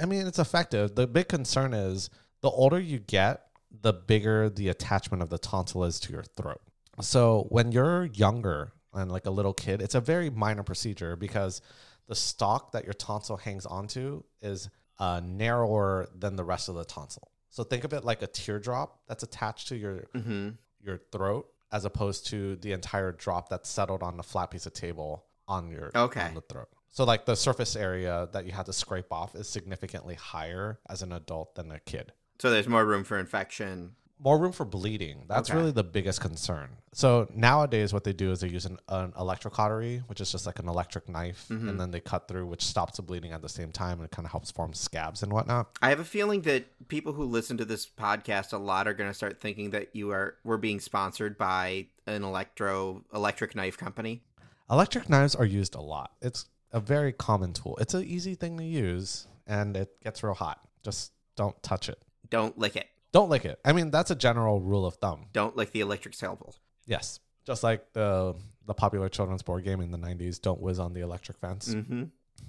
I 0.00 0.06
mean, 0.06 0.26
it's 0.26 0.38
effective. 0.38 0.94
The 0.94 1.06
big 1.06 1.28
concern 1.28 1.72
is 1.74 2.10
the 2.40 2.50
older 2.50 2.80
you 2.80 2.98
get, 2.98 3.46
the 3.82 3.92
bigger 3.92 4.48
the 4.48 4.68
attachment 4.68 5.22
of 5.22 5.30
the 5.30 5.38
tonsil 5.38 5.84
is 5.84 6.00
to 6.00 6.12
your 6.12 6.22
throat. 6.36 6.60
So 7.00 7.46
when 7.50 7.72
you're 7.72 8.04
younger 8.06 8.72
and 8.92 9.10
like 9.10 9.26
a 9.26 9.30
little 9.30 9.52
kid, 9.54 9.82
it's 9.82 9.94
a 9.96 10.00
very 10.00 10.30
minor 10.30 10.62
procedure 10.62 11.16
because 11.16 11.60
the 12.06 12.14
stalk 12.14 12.72
that 12.72 12.84
your 12.84 12.92
tonsil 12.94 13.36
hangs 13.36 13.66
onto 13.66 14.22
is 14.40 14.68
uh, 14.98 15.20
narrower 15.24 16.08
than 16.14 16.36
the 16.36 16.44
rest 16.44 16.68
of 16.68 16.74
the 16.74 16.84
tonsil. 16.84 17.30
So 17.50 17.62
think 17.64 17.84
of 17.84 17.92
it 17.92 18.04
like 18.04 18.22
a 18.22 18.26
teardrop 18.26 19.00
that's 19.08 19.22
attached 19.22 19.68
to 19.68 19.76
your 19.76 20.04
Mm-hmm. 20.14 20.50
your 20.84 20.98
throat 21.12 21.46
as 21.72 21.84
opposed 21.84 22.26
to 22.26 22.56
the 22.56 22.72
entire 22.72 23.12
drop 23.12 23.48
that's 23.48 23.68
settled 23.68 24.02
on 24.02 24.18
a 24.20 24.22
flat 24.22 24.50
piece 24.50 24.66
of 24.66 24.72
table 24.72 25.24
on 25.48 25.68
your 25.70 25.90
Okay. 25.94 26.20
on 26.22 26.34
the 26.34 26.40
throat. 26.42 26.68
So 26.90 27.04
like 27.04 27.26
the 27.26 27.34
surface 27.34 27.74
area 27.74 28.28
that 28.32 28.46
you 28.46 28.52
have 28.52 28.66
to 28.66 28.72
scrape 28.72 29.12
off 29.12 29.34
is 29.34 29.48
significantly 29.48 30.14
higher 30.14 30.78
as 30.88 31.02
an 31.02 31.12
adult 31.12 31.54
than 31.56 31.72
a 31.72 31.80
kid. 31.80 32.12
So 32.40 32.50
there's 32.50 32.68
more 32.68 32.84
room 32.84 33.02
for 33.04 33.18
infection. 33.18 33.96
More 34.18 34.38
room 34.38 34.52
for 34.52 34.64
bleeding. 34.64 35.24
That's 35.28 35.50
Okay. 35.50 35.58
really 35.58 35.72
the 35.72 35.82
biggest 35.84 36.20
concern. 36.20 36.70
So 36.92 37.28
nowadays, 37.34 37.92
what 37.92 38.04
they 38.04 38.12
do 38.12 38.30
is 38.30 38.40
they 38.40 38.48
use 38.48 38.64
an, 38.64 38.78
an 38.88 39.12
electrocautery, 39.12 40.02
which 40.08 40.20
is 40.20 40.30
just 40.30 40.46
like 40.46 40.58
an 40.60 40.68
electric 40.68 41.08
knife, 41.08 41.46
Mm-hmm. 41.50 41.68
and 41.68 41.80
then 41.80 41.90
they 41.90 42.00
cut 42.00 42.28
through, 42.28 42.46
which 42.46 42.62
stops 42.64 42.96
the 42.96 43.02
bleeding 43.02 43.32
at 43.32 43.42
the 43.42 43.48
same 43.48 43.72
time 43.72 44.00
and 44.00 44.10
kind 44.10 44.24
of 44.24 44.30
helps 44.30 44.50
form 44.50 44.72
scabs 44.72 45.22
and 45.22 45.32
whatnot. 45.32 45.76
I 45.82 45.88
have 45.90 45.98
a 46.00 46.04
feeling 46.04 46.42
that 46.42 46.64
people 46.88 47.12
who 47.12 47.24
listen 47.24 47.56
to 47.58 47.64
this 47.64 47.86
podcast 47.86 48.52
a 48.52 48.58
lot 48.58 48.86
are 48.88 48.94
going 48.94 49.10
to 49.10 49.14
start 49.14 49.40
thinking 49.40 49.70
that 49.70 49.94
you 49.94 50.10
are 50.12 50.36
we're 50.44 50.56
being 50.58 50.80
sponsored 50.80 51.36
by 51.36 51.86
an 52.06 52.22
electro 52.22 53.02
electric 53.12 53.54
knife 53.56 53.76
company. 53.76 54.22
Electric 54.70 55.08
knives 55.10 55.34
are 55.34 55.44
used 55.44 55.74
a 55.74 55.80
lot. 55.80 56.12
It's 56.22 56.46
a 56.72 56.80
very 56.80 57.12
common 57.12 57.52
tool. 57.52 57.76
It's 57.80 57.94
an 57.94 58.04
easy 58.04 58.34
thing 58.36 58.56
to 58.58 58.64
use, 58.64 59.26
and 59.46 59.76
it 59.76 60.00
gets 60.02 60.22
real 60.22 60.34
hot. 60.34 60.60
Just 60.82 61.12
don't 61.36 61.60
touch 61.62 61.88
it. 61.88 61.98
Don't 62.30 62.56
lick 62.58 62.76
it. 62.76 62.86
Don't 63.14 63.30
lick 63.30 63.46
it. 63.46 63.58
I 63.64 63.72
mean, 63.72 63.90
that's 63.90 64.10
a 64.10 64.14
general 64.16 64.60
rule 64.60 64.84
of 64.84 64.96
thumb. 64.96 65.28
Don't 65.32 65.56
lick 65.56 65.70
the 65.72 65.80
electric 65.80 66.14
scalpel. 66.14 66.54
Yes. 66.84 67.20
Just 67.46 67.62
like 67.62 67.92
the 67.94 68.34
the 68.66 68.74
popular 68.74 69.08
children's 69.08 69.42
board 69.42 69.64
game 69.64 69.80
in 69.80 69.90
the 69.90 69.98
90s, 69.98 70.40
don't 70.40 70.60
whiz 70.60 70.78
on 70.78 70.92
the 70.94 71.00
electric 71.00 71.38
fence. 71.38 71.74
Mm-hmm. 71.74 72.04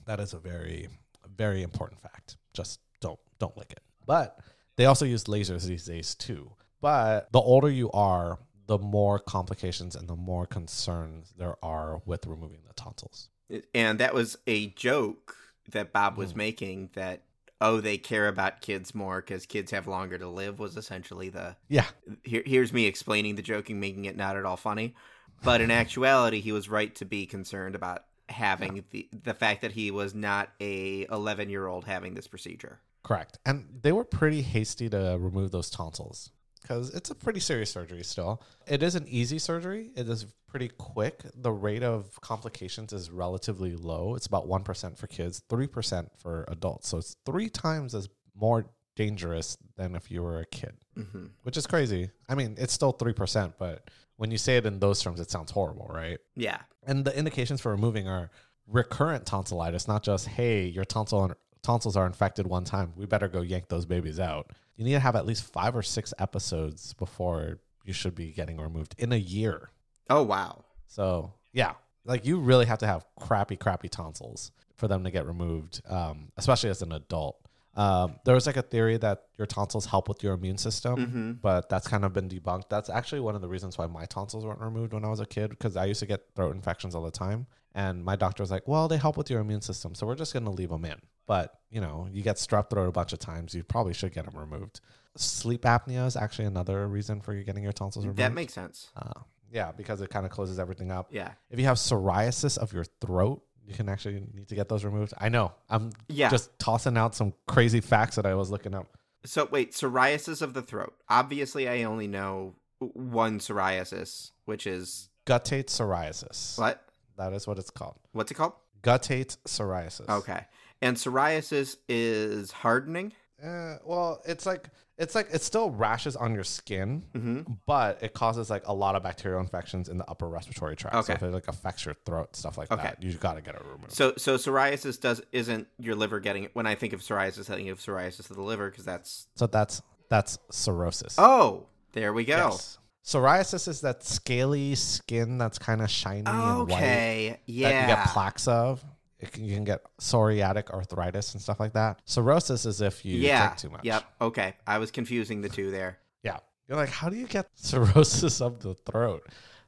That 0.05 0.19
is 0.19 0.33
a 0.33 0.39
very 0.39 0.89
very 1.37 1.61
important 1.63 2.01
fact. 2.01 2.37
Just 2.53 2.79
don't 2.99 3.19
don't 3.39 3.55
lick 3.55 3.71
it. 3.71 3.81
But 4.05 4.39
they 4.75 4.85
also 4.85 5.05
use 5.05 5.25
lasers 5.25 5.65
these 5.65 5.85
days 5.85 6.15
too. 6.15 6.51
But 6.81 7.31
the 7.31 7.39
older 7.39 7.69
you 7.69 7.91
are, 7.91 8.39
the 8.67 8.77
more 8.79 9.19
complications 9.19 9.95
and 9.95 10.07
the 10.07 10.15
more 10.15 10.45
concerns 10.45 11.33
there 11.37 11.55
are 11.63 12.01
with 12.05 12.25
removing 12.25 12.61
the 12.67 12.73
tonsils. 12.73 13.29
And 13.75 13.99
that 13.99 14.13
was 14.15 14.37
a 14.47 14.67
joke 14.69 15.35
that 15.71 15.93
Bob 15.93 16.17
was 16.17 16.33
Mm. 16.33 16.37
making 16.37 16.89
that 16.95 17.21
oh 17.61 17.79
they 17.79 17.97
care 17.97 18.27
about 18.27 18.61
kids 18.61 18.93
more 18.93 19.21
because 19.21 19.45
kids 19.45 19.71
have 19.71 19.87
longer 19.87 20.17
to 20.17 20.27
live 20.27 20.59
was 20.59 20.77
essentially 20.77 21.29
the 21.29 21.55
Yeah. 21.69 21.85
here, 22.23 22.43
here's 22.45 22.73
me 22.73 22.85
explaining 22.85 23.35
the 23.35 23.41
joking 23.41 23.79
making 23.79 24.05
it 24.05 24.15
not 24.15 24.37
at 24.37 24.45
all 24.45 24.57
funny 24.57 24.95
but 25.43 25.61
in 25.61 25.71
actuality 25.71 26.39
he 26.41 26.51
was 26.51 26.69
right 26.69 26.93
to 26.95 27.05
be 27.05 27.25
concerned 27.25 27.75
about 27.75 28.05
having 28.29 28.83
the 28.91 29.07
the 29.23 29.33
fact 29.33 29.61
that 29.61 29.71
he 29.71 29.91
was 29.91 30.15
not 30.15 30.49
a 30.59 31.05
11 31.11 31.49
year 31.49 31.67
old 31.67 31.85
having 31.85 32.13
this 32.13 32.27
procedure 32.27 32.79
Correct. 33.03 33.37
And 33.45 33.67
they 33.83 33.91
were 33.91 34.03
pretty 34.03 34.41
hasty 34.41 34.89
to 34.89 35.15
remove 35.19 35.51
those 35.51 35.69
tonsils 35.69 36.31
because 36.65 36.89
it's 36.95 37.11
a 37.11 37.15
pretty 37.15 37.39
serious 37.39 37.71
surgery 37.71 38.03
still. 38.03 38.41
It 38.67 38.81
is 38.81 38.95
an 38.95 39.05
easy 39.07 39.37
surgery, 39.37 39.91
it 39.95 40.09
is 40.09 40.25
pretty 40.47 40.69
quick. 40.69 41.21
The 41.35 41.51
rate 41.51 41.83
of 41.83 42.19
complications 42.21 42.91
is 42.91 43.11
relatively 43.11 43.75
low. 43.75 44.15
It's 44.15 44.25
about 44.25 44.47
1% 44.47 44.97
for 44.97 45.07
kids, 45.07 45.43
3% 45.49 46.07
for 46.17 46.45
adults. 46.47 46.87
So 46.87 46.97
it's 46.97 47.17
three 47.25 47.49
times 47.49 47.93
as 47.93 48.09
more 48.35 48.65
dangerous 48.95 49.57
than 49.75 49.95
if 49.95 50.09
you 50.09 50.23
were 50.23 50.39
a 50.39 50.45
kid, 50.45 50.73
hmm 50.95 51.25
which 51.43 51.57
is 51.57 51.67
crazy. 51.67 52.09
I 52.27 52.33
mean, 52.35 52.55
it's 52.57 52.73
still 52.73 52.93
3%, 52.93 53.53
but 53.59 53.89
when 54.15 54.31
you 54.31 54.37
say 54.37 54.57
it 54.57 54.65
in 54.65 54.79
those 54.79 55.01
terms, 55.01 55.19
it 55.19 55.29
sounds 55.29 55.51
horrible, 55.51 55.87
right? 55.93 56.17
yeah 56.35 56.59
And 56.87 57.05
the 57.05 57.15
indications 57.15 57.61
for 57.61 57.71
removing 57.71 58.07
are 58.07 58.31
recurrent 58.65 59.25
tonsillitis, 59.27 59.87
not 59.87 60.01
just, 60.01 60.27
hey, 60.27 60.65
your 60.65 60.85
tonsil 60.85 61.33
tonsils 61.61 61.97
are 61.97 62.05
infected 62.05 62.47
one 62.47 62.63
time. 62.63 62.93
We 62.95 63.05
better 63.05 63.27
go 63.27 63.41
yank 63.41 63.67
those 63.67 63.85
babies 63.85 64.19
out. 64.19 64.51
You 64.75 64.85
need 64.85 64.93
to 64.93 64.99
have 64.99 65.15
at 65.15 65.25
least 65.25 65.43
five 65.51 65.75
or 65.75 65.81
six 65.83 66.13
episodes 66.19 66.93
before 66.93 67.59
you 67.83 67.93
should 67.93 68.15
be 68.15 68.31
getting 68.31 68.57
removed 68.57 68.95
in 68.97 69.11
a 69.13 69.17
year. 69.17 69.69
oh 70.09 70.23
wow 70.23 70.65
So, 70.87 71.33
yeah, 71.53 71.73
like 72.03 72.25
you 72.25 72.39
really 72.39 72.65
have 72.65 72.79
to 72.79 72.87
have 72.87 73.05
crappy, 73.19 73.55
crappy 73.57 73.89
tonsils 73.89 74.51
for 74.75 74.87
them 74.87 75.03
to 75.03 75.11
get 75.11 75.25
removed, 75.25 75.81
um, 75.89 76.29
especially 76.37 76.69
as 76.69 76.81
an 76.81 76.91
adult. 76.91 77.37
Um, 77.75 78.15
there 78.23 78.33
was 78.35 78.47
like 78.47 78.55
a 78.57 78.61
theory 78.61 78.95
that 78.97 79.23
your 79.37 79.45
tonsils 79.45 79.85
help 79.85 80.07
with 80.07 80.23
your 80.23 80.33
immune 80.33 80.57
system, 80.57 80.95
hmm 81.05 81.31
but 81.41 81.67
that's 81.69 81.87
kind 81.87 82.05
of 82.05 82.13
been 82.13 82.29
debunked. 82.29 82.69
That's 82.69 82.89
actually 82.89 83.19
one 83.21 83.35
of 83.35 83.41
the 83.41 83.49
reasons 83.49 83.77
why 83.77 83.85
my 83.87 84.05
tonsils 84.05 84.45
weren't 84.45 84.61
removed 84.61 84.93
when 84.93 85.03
I 85.03 85.09
was 85.09 85.19
a 85.19 85.25
kid 85.25 85.49
because 85.49 85.75
I 85.75 85.85
used 85.85 85.99
to 85.99 86.05
get 86.05 86.21
throat 86.35 86.55
infections 86.55 86.95
all 86.95 87.03
the 87.03 87.11
time. 87.11 87.47
And 87.73 88.03
my 88.05 88.15
doctor 88.15 88.41
was 88.43 88.51
like, 88.51 88.67
well, 88.67 88.87
they 88.87 88.95
help 88.97 89.17
with 89.17 89.29
your 89.29 89.41
immune 89.41 89.59
system. 89.61 89.93
So 89.95 90.07
we're 90.07 90.15
just 90.15 90.31
going 90.31 90.45
to 90.45 90.51
leave 90.51 90.69
them 90.69 90.85
in. 90.85 90.95
But, 91.27 91.53
you 91.69 91.81
know, 91.81 92.07
you 92.11 92.21
get 92.21 92.35
strep 92.37 92.69
throat 92.69 92.87
a 92.87 92.91
bunch 92.91 93.13
of 93.13 93.19
times. 93.19 93.53
You 93.55 93.63
probably 93.63 93.93
should 93.93 94.13
get 94.13 94.25
them 94.31 94.39
removed. 94.39 94.79
Sleep 95.17 95.61
apnea 95.63 96.05
is 96.05 96.15
actually 96.15 96.45
another 96.45 96.87
reason 96.87 97.21
for 97.21 97.33
you 97.33 97.43
getting 97.43 97.63
your 97.63 97.71
tonsils 97.71 98.05
removed. 98.05 98.19
that 98.19 98.33
makes 98.33 98.53
sense 98.53 98.89
uh, 98.97 99.21
yeah, 99.51 99.71
because 99.71 100.01
it 100.01 100.09
kind 100.09 100.25
of 100.25 100.31
closes 100.31 100.59
everything 100.59 100.91
up. 100.91 101.07
yeah 101.09 101.31
If 101.49 101.57
you 101.59 101.65
have 101.65 101.77
psoriasis 101.77 102.57
of 102.57 102.73
your 102.73 102.83
throat, 103.01 103.41
you 103.65 103.73
can 103.73 103.87
actually 103.89 104.21
need 104.33 104.49
to 104.49 104.55
get 104.55 104.67
those 104.69 104.83
removed. 104.83 105.13
I 105.17 105.29
know. 105.29 105.53
I'm 105.69 105.91
yeah 106.09 106.29
just 106.29 106.57
tossing 106.59 106.97
out 106.97 107.15
some 107.15 107.33
crazy 107.47 107.79
facts 107.81 108.17
that 108.17 108.25
I 108.25 108.35
was 108.35 108.51
looking 108.51 108.75
up. 108.75 108.87
so 109.25 109.47
wait 109.49 109.71
psoriasis 109.71 110.41
of 110.43 110.53
the 110.53 110.61
throat 110.61 110.93
obviously 111.09 111.67
i 111.67 111.81
only 111.83 112.07
know 112.07 112.53
one 112.79 113.39
psoriasis 113.39 114.31
which 114.45 114.67
is 114.67 115.09
Guttate 115.25 115.65
psoriasis. 115.67 116.59
what 116.59 116.83
That 117.17 117.33
is 117.33 117.47
what 117.47 117.57
it's 117.57 117.71
called. 117.71 117.95
what's 118.11 118.29
it 118.31 118.35
called 118.35 118.53
Guttate 118.83 119.37
psoriasis. 119.47 120.09
okay 120.09 120.45
and 120.85 120.95
psoriasis 120.97 121.77
is 121.89 122.51
hardening 122.51 123.11
Uh, 123.43 123.75
well, 123.83 124.21
it's 124.25 124.45
like 124.45 124.69
it's 124.97 125.13
like 125.13 125.27
it 125.33 125.41
still 125.41 125.69
rashes 125.69 126.15
on 126.15 126.33
your 126.33 126.45
skin, 126.45 127.03
hmm 127.13 127.41
but 127.67 128.01
it 128.01 128.13
causes 128.13 128.49
like 128.49 128.65
a 128.65 128.73
lot 128.73 128.95
of 128.95 129.03
bacterial 129.03 129.41
infections 129.41 129.89
in 129.89 129.97
the 129.97 130.09
upper 130.09 130.27
respiratory 130.29 130.75
tract. 130.77 130.93
So 130.95 130.99
Okay. 131.01 131.13
if 131.15 131.23
it 131.23 131.33
like 131.33 131.49
affects 131.49 131.83
your 131.85 131.95
throat, 132.05 132.33
stuff 132.33 132.57
like 132.57 132.71
Okay. 132.71 132.83
that, 132.83 133.03
you 133.03 133.11
got 133.15 133.33
to 133.33 133.41
get 133.41 133.55
it 133.55 133.61
removed. 133.65 133.91
So 133.91 134.13
so 134.17 134.37
psoriasis 134.37 134.97
does 135.01 135.21
isn't 135.33 135.67
your 135.77 135.95
liver 135.95 136.21
getting 136.21 136.47
when 136.53 136.65
I 136.65 136.75
think 136.75 136.93
of 136.93 137.01
psoriasis, 137.01 137.49
I 137.49 137.55
think 137.57 137.67
of 137.69 137.79
psoriasis 137.79 138.29
of 138.29 138.37
the 138.37 138.41
liver 138.51 138.69
because 138.69 138.85
that's 138.85 139.27
So 139.35 139.47
that's 139.47 139.81
that's 140.09 140.39
cirrhosis. 140.49 141.15
oh 141.19 141.65
there 141.91 142.13
we 142.13 142.23
go. 142.23 142.37
Yes. 142.37 142.77
Psoriasis 143.03 143.67
is 143.67 143.81
that 143.81 144.03
scaly 144.03 144.73
skin 144.75 145.37
that's 145.37 145.59
kind 145.59 145.81
of 145.81 145.89
shiny 145.91 146.21
and 146.25 146.67
white 146.69 146.81
Okay, 146.83 147.39
yeah. 147.45 147.69
that 147.69 147.81
you 147.81 147.87
get 147.95 148.05
plaques 148.13 148.47
of. 148.47 148.83
It 149.19 149.31
can, 149.31 149.45
you 149.45 149.55
can 149.55 149.63
get 149.63 149.81
psoriatic 149.99 150.69
arthritis 150.71 151.33
and 151.33 151.41
stuff 151.41 151.59
like 151.59 151.73
that. 151.73 152.01
Cirrhosis 152.05 152.65
is 152.65 152.81
if 152.81 153.05
you 153.05 153.17
yeah. 153.17 153.47
drink 153.47 153.57
too 153.57 153.69
much. 153.69 153.85
Yep. 153.85 154.03
Okay. 154.21 154.53
I 154.67 154.77
was 154.77 154.91
confusing 154.91 155.41
the 155.41 155.49
two 155.49 155.71
there. 155.71 155.99
Yeah. 156.23 156.37
You're 156.67 156.77
like, 156.77 156.89
how 156.89 157.09
do 157.09 157.15
you 157.15 157.27
get 157.27 157.49
cirrhosis 157.55 158.41
of 158.41 158.59
the 158.59 158.73
throat? 158.73 159.27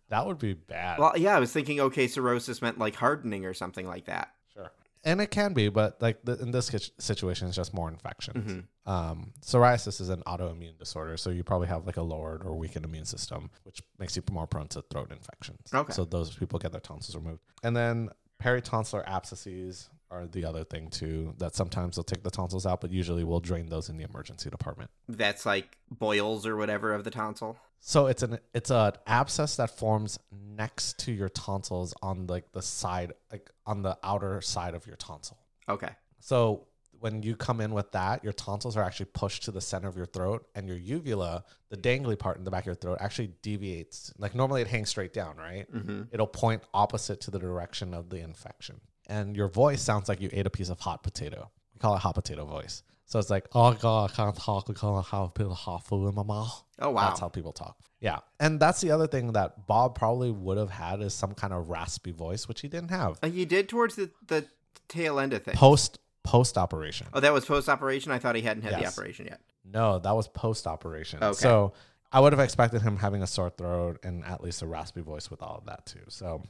That 0.09 0.25
would 0.25 0.39
be 0.39 0.53
bad. 0.53 0.99
Well, 0.99 1.17
yeah, 1.17 1.35
I 1.35 1.39
was 1.39 1.51
thinking 1.51 1.79
okay, 1.81 2.07
cirrhosis 2.07 2.61
meant 2.61 2.77
like 2.77 2.95
hardening 2.95 3.45
or 3.45 3.53
something 3.53 3.85
like 3.85 4.05
that. 4.05 4.33
Sure. 4.53 4.71
And 5.03 5.21
it 5.21 5.31
can 5.31 5.53
be, 5.53 5.69
but 5.69 6.01
like 6.01 6.23
the, 6.23 6.39
in 6.39 6.51
this 6.51 6.71
situation, 6.97 7.47
it's 7.47 7.57
just 7.57 7.73
more 7.73 7.89
infections. 7.89 8.51
Mhm. 8.51 8.63
Um, 8.89 9.33
psoriasis 9.41 9.99
is 9.99 10.09
an 10.09 10.23
autoimmune 10.25 10.77
disorder, 10.77 11.17
so 11.17 11.29
you 11.29 11.43
probably 11.43 11.67
have 11.67 11.85
like 11.85 11.97
a 11.97 12.01
lowered 12.01 12.43
or 12.43 12.55
weakened 12.55 12.85
immune 12.85 13.05
system, 13.05 13.49
which 13.63 13.81
makes 13.99 14.15
you 14.15 14.23
more 14.31 14.47
prone 14.47 14.67
to 14.69 14.81
throat 14.83 15.11
infections. 15.11 15.73
Okay. 15.73 15.91
So 15.91 16.05
those 16.05 16.35
people 16.35 16.57
get 16.57 16.71
their 16.71 16.81
tonsils 16.81 17.15
removed. 17.15 17.41
And 17.63 17.75
then 17.75 18.09
peritonsillar 18.41 19.03
abscesses 19.07 19.89
are 20.09 20.25
the 20.25 20.45
other 20.45 20.63
thing 20.63 20.89
too. 20.89 21.33
That 21.37 21.55
sometimes 21.55 21.95
they'll 21.95 22.03
take 22.03 22.23
the 22.23 22.31
tonsils 22.31 22.65
out, 22.65 22.81
but 22.81 22.91
usually 22.91 23.23
we'll 23.23 23.39
drain 23.39 23.67
those 23.67 23.89
in 23.89 23.97
the 23.97 24.03
emergency 24.03 24.49
department. 24.49 24.89
That's 25.07 25.45
like 25.45 25.77
boils 25.91 26.45
or 26.45 26.55
whatever 26.55 26.93
of 26.93 27.03
the 27.03 27.11
tonsil. 27.11 27.57
So 27.79 28.07
it's 28.07 28.23
an 28.23 28.39
it's 28.53 28.71
an 28.71 28.93
abscess 29.05 29.57
that 29.57 29.77
forms 29.77 30.19
next 30.31 30.99
to 30.99 31.11
your 31.11 31.29
tonsils 31.29 31.93
on 32.01 32.27
like 32.27 32.51
the 32.51 32.61
side, 32.61 33.13
like 33.31 33.49
on 33.65 33.81
the 33.81 33.97
outer 34.03 34.41
side 34.41 34.73
of 34.73 34.87
your 34.87 34.95
tonsil. 34.95 35.37
Okay. 35.69 35.91
So 36.19 36.67
when 36.99 37.23
you 37.23 37.35
come 37.35 37.61
in 37.61 37.71
with 37.71 37.91
that, 37.91 38.23
your 38.23 38.33
tonsils 38.33 38.77
are 38.77 38.83
actually 38.83 39.07
pushed 39.07 39.43
to 39.43 39.51
the 39.51 39.61
center 39.61 39.87
of 39.87 39.95
your 39.95 40.05
throat, 40.05 40.47
and 40.55 40.67
your 40.67 40.77
uvula, 40.77 41.43
the 41.69 41.77
dangly 41.77 42.17
part 42.17 42.37
in 42.37 42.43
the 42.43 42.51
back 42.51 42.63
of 42.63 42.67
your 42.67 42.75
throat, 42.75 42.97
actually 43.01 43.31
deviates. 43.41 44.13
Like 44.17 44.35
normally 44.35 44.61
it 44.61 44.67
hangs 44.67 44.89
straight 44.89 45.13
down, 45.13 45.37
right? 45.37 45.71
Mm-hmm. 45.73 46.03
It'll 46.11 46.27
point 46.27 46.63
opposite 46.73 47.21
to 47.21 47.31
the 47.31 47.39
direction 47.39 47.93
of 47.93 48.09
the 48.09 48.17
infection, 48.17 48.81
and 49.07 49.35
your 49.35 49.47
voice 49.47 49.81
sounds 49.81 50.09
like 50.09 50.21
you 50.21 50.29
ate 50.31 50.45
a 50.45 50.51
piece 50.51 50.69
of 50.69 50.79
hot 50.79 51.03
potato. 51.03 51.49
We 51.73 51.79
call 51.79 51.95
it 51.95 51.99
hot 51.99 52.15
potato 52.15 52.45
voice. 52.45 52.83
So 53.05 53.19
it's 53.19 53.29
like, 53.29 53.47
oh 53.53 53.73
god, 53.73 54.11
I 54.11 54.13
can't 54.13 54.35
talk 54.35 54.69
I 54.69 55.01
have 55.15 55.27
a 55.27 55.31
bit 55.33 55.47
of 55.47 55.53
hot 55.53 55.85
food 55.85 56.09
in 56.09 56.15
my 56.15 56.23
mouth. 56.23 56.63
Oh 56.79 56.91
wow. 56.91 57.07
That's 57.07 57.21
how 57.21 57.29
people 57.29 57.53
talk. 57.53 57.77
Yeah. 58.01 58.19
And 58.39 58.59
that's 58.59 58.81
the 58.81 58.91
other 58.91 59.07
thing 59.07 59.31
that 59.31 59.65
Bob 59.65 59.95
probably 59.95 60.29
would 60.29 60.57
have 60.57 60.69
had 60.69 61.01
is 61.01 61.13
some 61.13 61.33
kind 61.33 61.53
of 61.53 61.69
raspy 61.69 62.11
voice, 62.11 62.47
which 62.49 62.61
he 62.61 62.67
didn't 62.67 62.91
have. 62.91 63.17
Uh, 63.23 63.27
you 63.27 63.45
did 63.45 63.69
towards 63.69 63.95
the 63.95 64.11
the 64.27 64.45
tail 64.89 65.19
end 65.19 65.33
of 65.33 65.43
things. 65.43 65.57
Post 65.57 65.99
post 66.27 66.57
operation. 66.57 67.07
oh, 67.13 67.19
that 67.19 67.33
was 67.33 67.45
post 67.45 67.69
operation. 67.69 68.11
I 68.11 68.19
thought 68.19 68.35
he 68.35 68.41
hadn't 68.41 68.63
had 68.63 68.73
the 68.81 68.85
operation 68.87 69.25
yet. 69.27 69.39
No, 69.63 69.99
that 69.99 70.15
was 70.15 70.27
post 70.27 70.67
operation. 70.67 71.23
Okay. 71.23 71.33
So 71.33 71.73
I 72.11 72.19
would 72.19 72.33
have 72.33 72.39
expected 72.39 72.81
him 72.81 72.97
having 72.97 73.21
a 73.23 73.27
sore 73.27 73.49
throat 73.49 73.99
and 74.03 74.23
at 74.25 74.43
least 74.43 74.61
a 74.61 74.67
raspy 74.67 75.01
voice 75.01 75.29
with 75.31 75.41
all 75.41 75.57
of 75.57 75.65
that 75.65 75.85
too. 75.85 76.03
So 76.09 76.43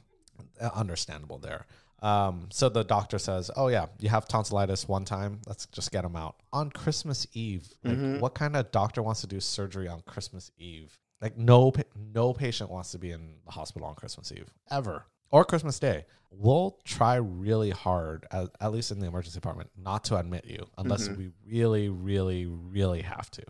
uh, 0.60 0.70
understandable 0.74 1.38
there. 1.38 1.66
Um, 2.00 2.46
so 2.52 2.68
the 2.68 2.84
doctor 2.84 3.18
says, 3.18 3.50
"Oh 3.56 3.66
yeah, 3.68 3.86
you 3.98 4.08
have 4.08 4.28
tonsillitis 4.28 4.86
one 4.86 5.04
time. 5.04 5.40
Let's 5.48 5.66
just 5.66 5.90
get 5.90 6.04
him 6.04 6.14
out 6.14 6.36
on 6.52 6.70
Christmas 6.70 7.26
Eve." 7.32 7.68
Like, 7.82 7.96
Mhm. 7.98 8.20
what 8.20 8.34
kind 8.34 8.54
of 8.54 8.70
doctor 8.70 9.02
wants 9.02 9.20
to 9.22 9.26
do 9.26 9.40
surgery 9.40 9.88
on 9.88 10.02
Christmas 10.02 10.52
Eve? 10.58 10.96
Like 11.20 11.36
no 11.36 11.72
no 11.96 12.32
patient 12.32 12.70
wants 12.70 12.92
to 12.92 12.98
be 12.98 13.10
in 13.10 13.38
the 13.44 13.50
hospital 13.50 13.88
on 13.88 13.96
Christmas 13.96 14.30
Eve 14.30 14.48
ever 14.70 15.06
or 15.30 15.44
Christmas 15.44 15.78
Day. 15.78 16.04
We'll 16.30 16.78
try 16.84 17.16
really 17.16 17.70
hard, 17.70 18.26
at, 18.30 18.48
at 18.60 18.72
least 18.72 18.90
in 18.90 19.00
the 19.00 19.06
emergency 19.06 19.36
department, 19.36 19.70
not 19.76 20.04
to 20.04 20.16
admit 20.16 20.44
you 20.44 20.66
unless 20.76 21.08
mm-hmm. 21.08 21.18
we 21.18 21.30
really, 21.46 21.88
really, 21.88 22.46
really 22.46 23.02
have 23.02 23.30
to, 23.32 23.42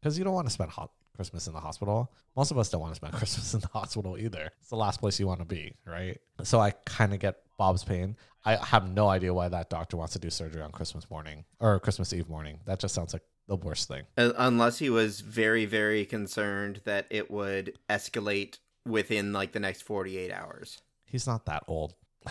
because 0.00 0.16
you 0.16 0.24
don't 0.24 0.34
want 0.34 0.46
to 0.46 0.52
spend 0.52 0.70
hot 0.70 0.90
Christmas 1.14 1.46
in 1.46 1.52
the 1.52 1.60
hospital. 1.60 2.12
Most 2.36 2.50
of 2.50 2.58
us 2.58 2.70
don't 2.70 2.80
want 2.80 2.92
to 2.92 2.96
spend 2.96 3.12
Christmas 3.14 3.54
in 3.54 3.60
the 3.60 3.68
hospital 3.68 4.16
either. 4.16 4.50
It's 4.60 4.70
the 4.70 4.76
last 4.76 5.00
place 5.00 5.18
you 5.18 5.26
want 5.26 5.40
to 5.40 5.46
be, 5.46 5.74
right? 5.86 6.18
So 6.42 6.60
I 6.60 6.70
kind 6.86 7.12
of 7.12 7.18
get 7.18 7.36
Bob's 7.58 7.84
pain. 7.84 8.16
I 8.44 8.56
have 8.56 8.88
no 8.90 9.08
idea 9.08 9.32
why 9.32 9.48
that 9.48 9.70
doctor 9.70 9.96
wants 9.96 10.14
to 10.14 10.18
do 10.18 10.30
surgery 10.30 10.62
on 10.62 10.72
Christmas 10.72 11.08
morning 11.10 11.44
or 11.60 11.78
Christmas 11.80 12.12
Eve 12.12 12.28
morning. 12.28 12.60
That 12.66 12.80
just 12.80 12.94
sounds 12.94 13.12
like 13.12 13.22
the 13.46 13.56
worst 13.56 13.88
thing. 13.88 14.02
Unless 14.16 14.78
he 14.78 14.90
was 14.90 15.20
very, 15.20 15.64
very 15.64 16.04
concerned 16.04 16.80
that 16.84 17.06
it 17.10 17.30
would 17.30 17.78
escalate 17.88 18.58
within 18.86 19.32
like 19.32 19.52
the 19.52 19.60
next 19.60 19.82
48 19.82 20.32
hours. 20.32 20.80
He's 21.12 21.26
not 21.26 21.44
that 21.44 21.64
old. 21.68 21.94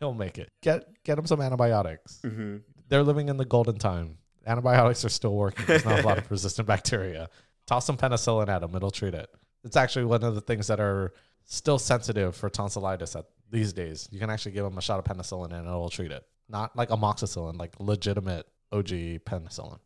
He'll 0.00 0.14
make 0.14 0.36
it. 0.36 0.50
Get 0.60 0.84
get 1.04 1.16
him 1.16 1.26
some 1.28 1.40
antibiotics. 1.40 2.20
Mm-hmm. 2.24 2.56
They're 2.88 3.04
living 3.04 3.28
in 3.28 3.36
the 3.36 3.44
golden 3.44 3.78
time. 3.78 4.18
Antibiotics 4.44 5.04
are 5.04 5.08
still 5.08 5.36
working. 5.36 5.64
There's 5.64 5.84
not 5.84 6.00
a 6.00 6.02
lot 6.02 6.18
of 6.18 6.28
resistant 6.30 6.66
bacteria. 6.66 7.30
Toss 7.68 7.86
some 7.86 7.96
penicillin 7.96 8.48
at 8.48 8.64
him; 8.64 8.74
it'll 8.74 8.90
treat 8.90 9.14
it. 9.14 9.30
It's 9.62 9.76
actually 9.76 10.06
one 10.06 10.24
of 10.24 10.34
the 10.34 10.40
things 10.40 10.66
that 10.66 10.80
are 10.80 11.14
still 11.44 11.78
sensitive 11.78 12.34
for 12.34 12.50
tonsillitis 12.50 13.14
at 13.14 13.26
these 13.52 13.72
days. 13.72 14.08
You 14.10 14.18
can 14.18 14.28
actually 14.28 14.52
give 14.52 14.64
them 14.64 14.76
a 14.76 14.82
shot 14.82 14.98
of 14.98 15.04
penicillin 15.04 15.52
and 15.52 15.64
it'll 15.64 15.88
treat 15.88 16.10
it. 16.10 16.26
Not 16.48 16.74
like 16.76 16.88
amoxicillin, 16.88 17.60
like 17.60 17.78
legitimate 17.78 18.48
OG 18.72 18.88
penicillin. 19.24 19.78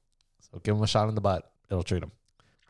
So 0.51 0.61
give 0.63 0.75
them 0.75 0.83
a 0.83 0.87
shot 0.87 1.11
in 1.11 1.15
the 1.15 1.21
butt; 1.21 1.53
it'll 1.71 1.83
treat 1.83 2.01
them. 2.01 2.13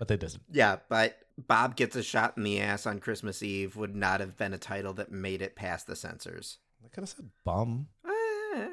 But 0.01 0.09
they 0.09 0.17
didn't. 0.17 0.43
Yeah, 0.51 0.79
but 0.89 1.17
Bob 1.47 1.77
gets 1.77 1.95
a 1.97 2.03
shot 2.03 2.35
in 2.37 2.43
the 2.43 2.61
ass 2.61 2.85
on 2.87 2.99
Christmas 2.99 3.43
Eve 3.43 3.77
would 3.77 3.95
not 3.95 4.21
have 4.21 4.37
been 4.37 4.53
a 4.53 4.59
title 4.59 4.93
that 4.95 5.13
made 5.13 5.41
it 5.41 5.55
past 5.55 5.87
the 5.87 5.95
censors. 5.97 6.59
I 6.85 6.89
could 6.89 7.03
have 7.03 7.09
said 7.09 7.31
bum. 7.45 7.87
Ah. 8.05 8.67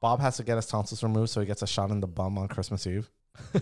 Bob 0.00 0.20
has 0.20 0.36
to 0.38 0.42
get 0.42 0.56
his 0.56 0.66
tonsils 0.66 1.02
removed, 1.02 1.30
so 1.30 1.40
he 1.40 1.46
gets 1.46 1.62
a 1.62 1.66
shot 1.66 1.90
in 1.90 2.00
the 2.00 2.06
bum 2.08 2.36
on 2.38 2.48
Christmas 2.48 2.86
Eve. 2.86 3.10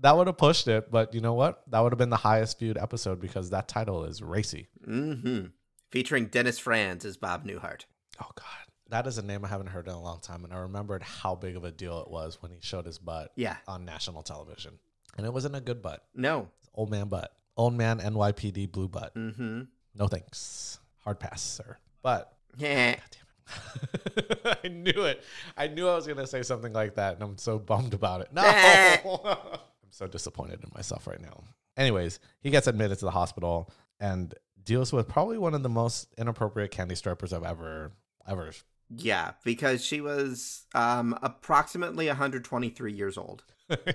that 0.00 0.16
would 0.16 0.26
have 0.26 0.36
pushed 0.38 0.68
it, 0.68 0.90
but 0.90 1.14
you 1.14 1.20
know 1.20 1.34
what? 1.34 1.62
That 1.70 1.80
would 1.80 1.92
have 1.92 1.98
been 1.98 2.10
the 2.10 2.16
highest 2.16 2.58
viewed 2.58 2.78
episode 2.78 3.20
because 3.20 3.50
that 3.50 3.68
title 3.68 4.04
is 4.04 4.22
racy. 4.22 4.68
Mm-hmm. 4.86 5.46
Featuring 5.90 6.26
Dennis 6.26 6.58
Franz 6.58 7.04
as 7.04 7.16
Bob 7.16 7.44
Newhart. 7.46 7.82
Oh 8.20 8.30
God, 8.34 8.44
that 8.90 9.06
is 9.06 9.18
a 9.18 9.22
name 9.22 9.44
I 9.44 9.48
haven't 9.48 9.68
heard 9.68 9.86
in 9.88 9.94
a 9.94 10.00
long 10.02 10.20
time, 10.20 10.44
and 10.44 10.52
I 10.52 10.58
remembered 10.58 11.02
how 11.02 11.34
big 11.34 11.56
of 11.56 11.64
a 11.64 11.70
deal 11.70 12.00
it 12.00 12.10
was 12.10 12.40
when 12.42 12.52
he 12.52 12.58
showed 12.60 12.86
his 12.86 12.98
butt 12.98 13.32
Yeah. 13.36 13.56
on 13.66 13.84
national 13.84 14.22
television, 14.22 14.78
and 15.16 15.26
it 15.26 15.32
wasn't 15.32 15.56
a 15.56 15.60
good 15.60 15.82
butt. 15.82 16.04
No. 16.14 16.48
Old 16.74 16.90
man 16.90 17.08
butt, 17.08 17.32
old 17.56 17.74
man 17.74 18.00
NYPD 18.00 18.70
blue 18.72 18.88
butt. 18.88 19.14
Mm-hmm. 19.14 19.62
No 19.94 20.08
thanks, 20.08 20.78
hard 21.00 21.20
pass, 21.20 21.40
sir. 21.42 21.78
But 22.02 22.32
Yeah. 22.56 22.96
I 24.64 24.68
knew 24.68 25.04
it. 25.04 25.22
I 25.56 25.68
knew 25.68 25.86
I 25.88 25.94
was 25.94 26.06
going 26.06 26.18
to 26.18 26.26
say 26.26 26.42
something 26.42 26.72
like 26.72 26.94
that, 26.94 27.14
and 27.14 27.22
I'm 27.22 27.36
so 27.38 27.58
bummed 27.58 27.92
about 27.94 28.22
it. 28.22 28.28
No, 28.32 28.42
I'm 29.24 29.90
so 29.90 30.06
disappointed 30.06 30.62
in 30.62 30.70
myself 30.74 31.06
right 31.06 31.20
now. 31.20 31.44
Anyways, 31.76 32.20
he 32.40 32.50
gets 32.50 32.66
admitted 32.66 32.98
to 33.00 33.04
the 33.04 33.10
hospital 33.10 33.70
and 34.00 34.34
deals 34.64 34.92
with 34.92 35.08
probably 35.08 35.36
one 35.38 35.54
of 35.54 35.62
the 35.62 35.68
most 35.68 36.08
inappropriate 36.16 36.70
candy 36.70 36.94
strippers 36.94 37.32
I've 37.32 37.44
ever, 37.44 37.92
ever. 38.26 38.50
Yeah, 38.96 39.32
because 39.44 39.84
she 39.84 40.00
was 40.00 40.64
um 40.74 41.18
approximately 41.22 42.06
123 42.06 42.92
years 42.92 43.18
old. 43.18 43.44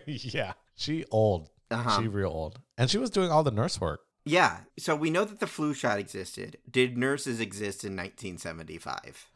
yeah, 0.06 0.54
she 0.76 1.06
old. 1.12 1.50
Uh-huh. 1.72 2.02
She 2.02 2.08
real 2.08 2.30
old, 2.30 2.60
and 2.78 2.90
she 2.90 2.98
was 2.98 3.10
doing 3.10 3.30
all 3.32 3.44
the 3.44 3.52
nurse 3.52 3.80
work. 3.80 4.02
Yeah, 4.26 4.60
so 4.78 4.96
we 4.96 5.10
know 5.10 5.24
that 5.26 5.40
the 5.40 5.48
flu 5.48 5.74
shot 5.74 5.98
existed. 6.00 6.58
Did 6.70 6.98
nurses 6.98 7.40
exist 7.40 7.84
in 7.84 7.96
1975? 7.96 9.28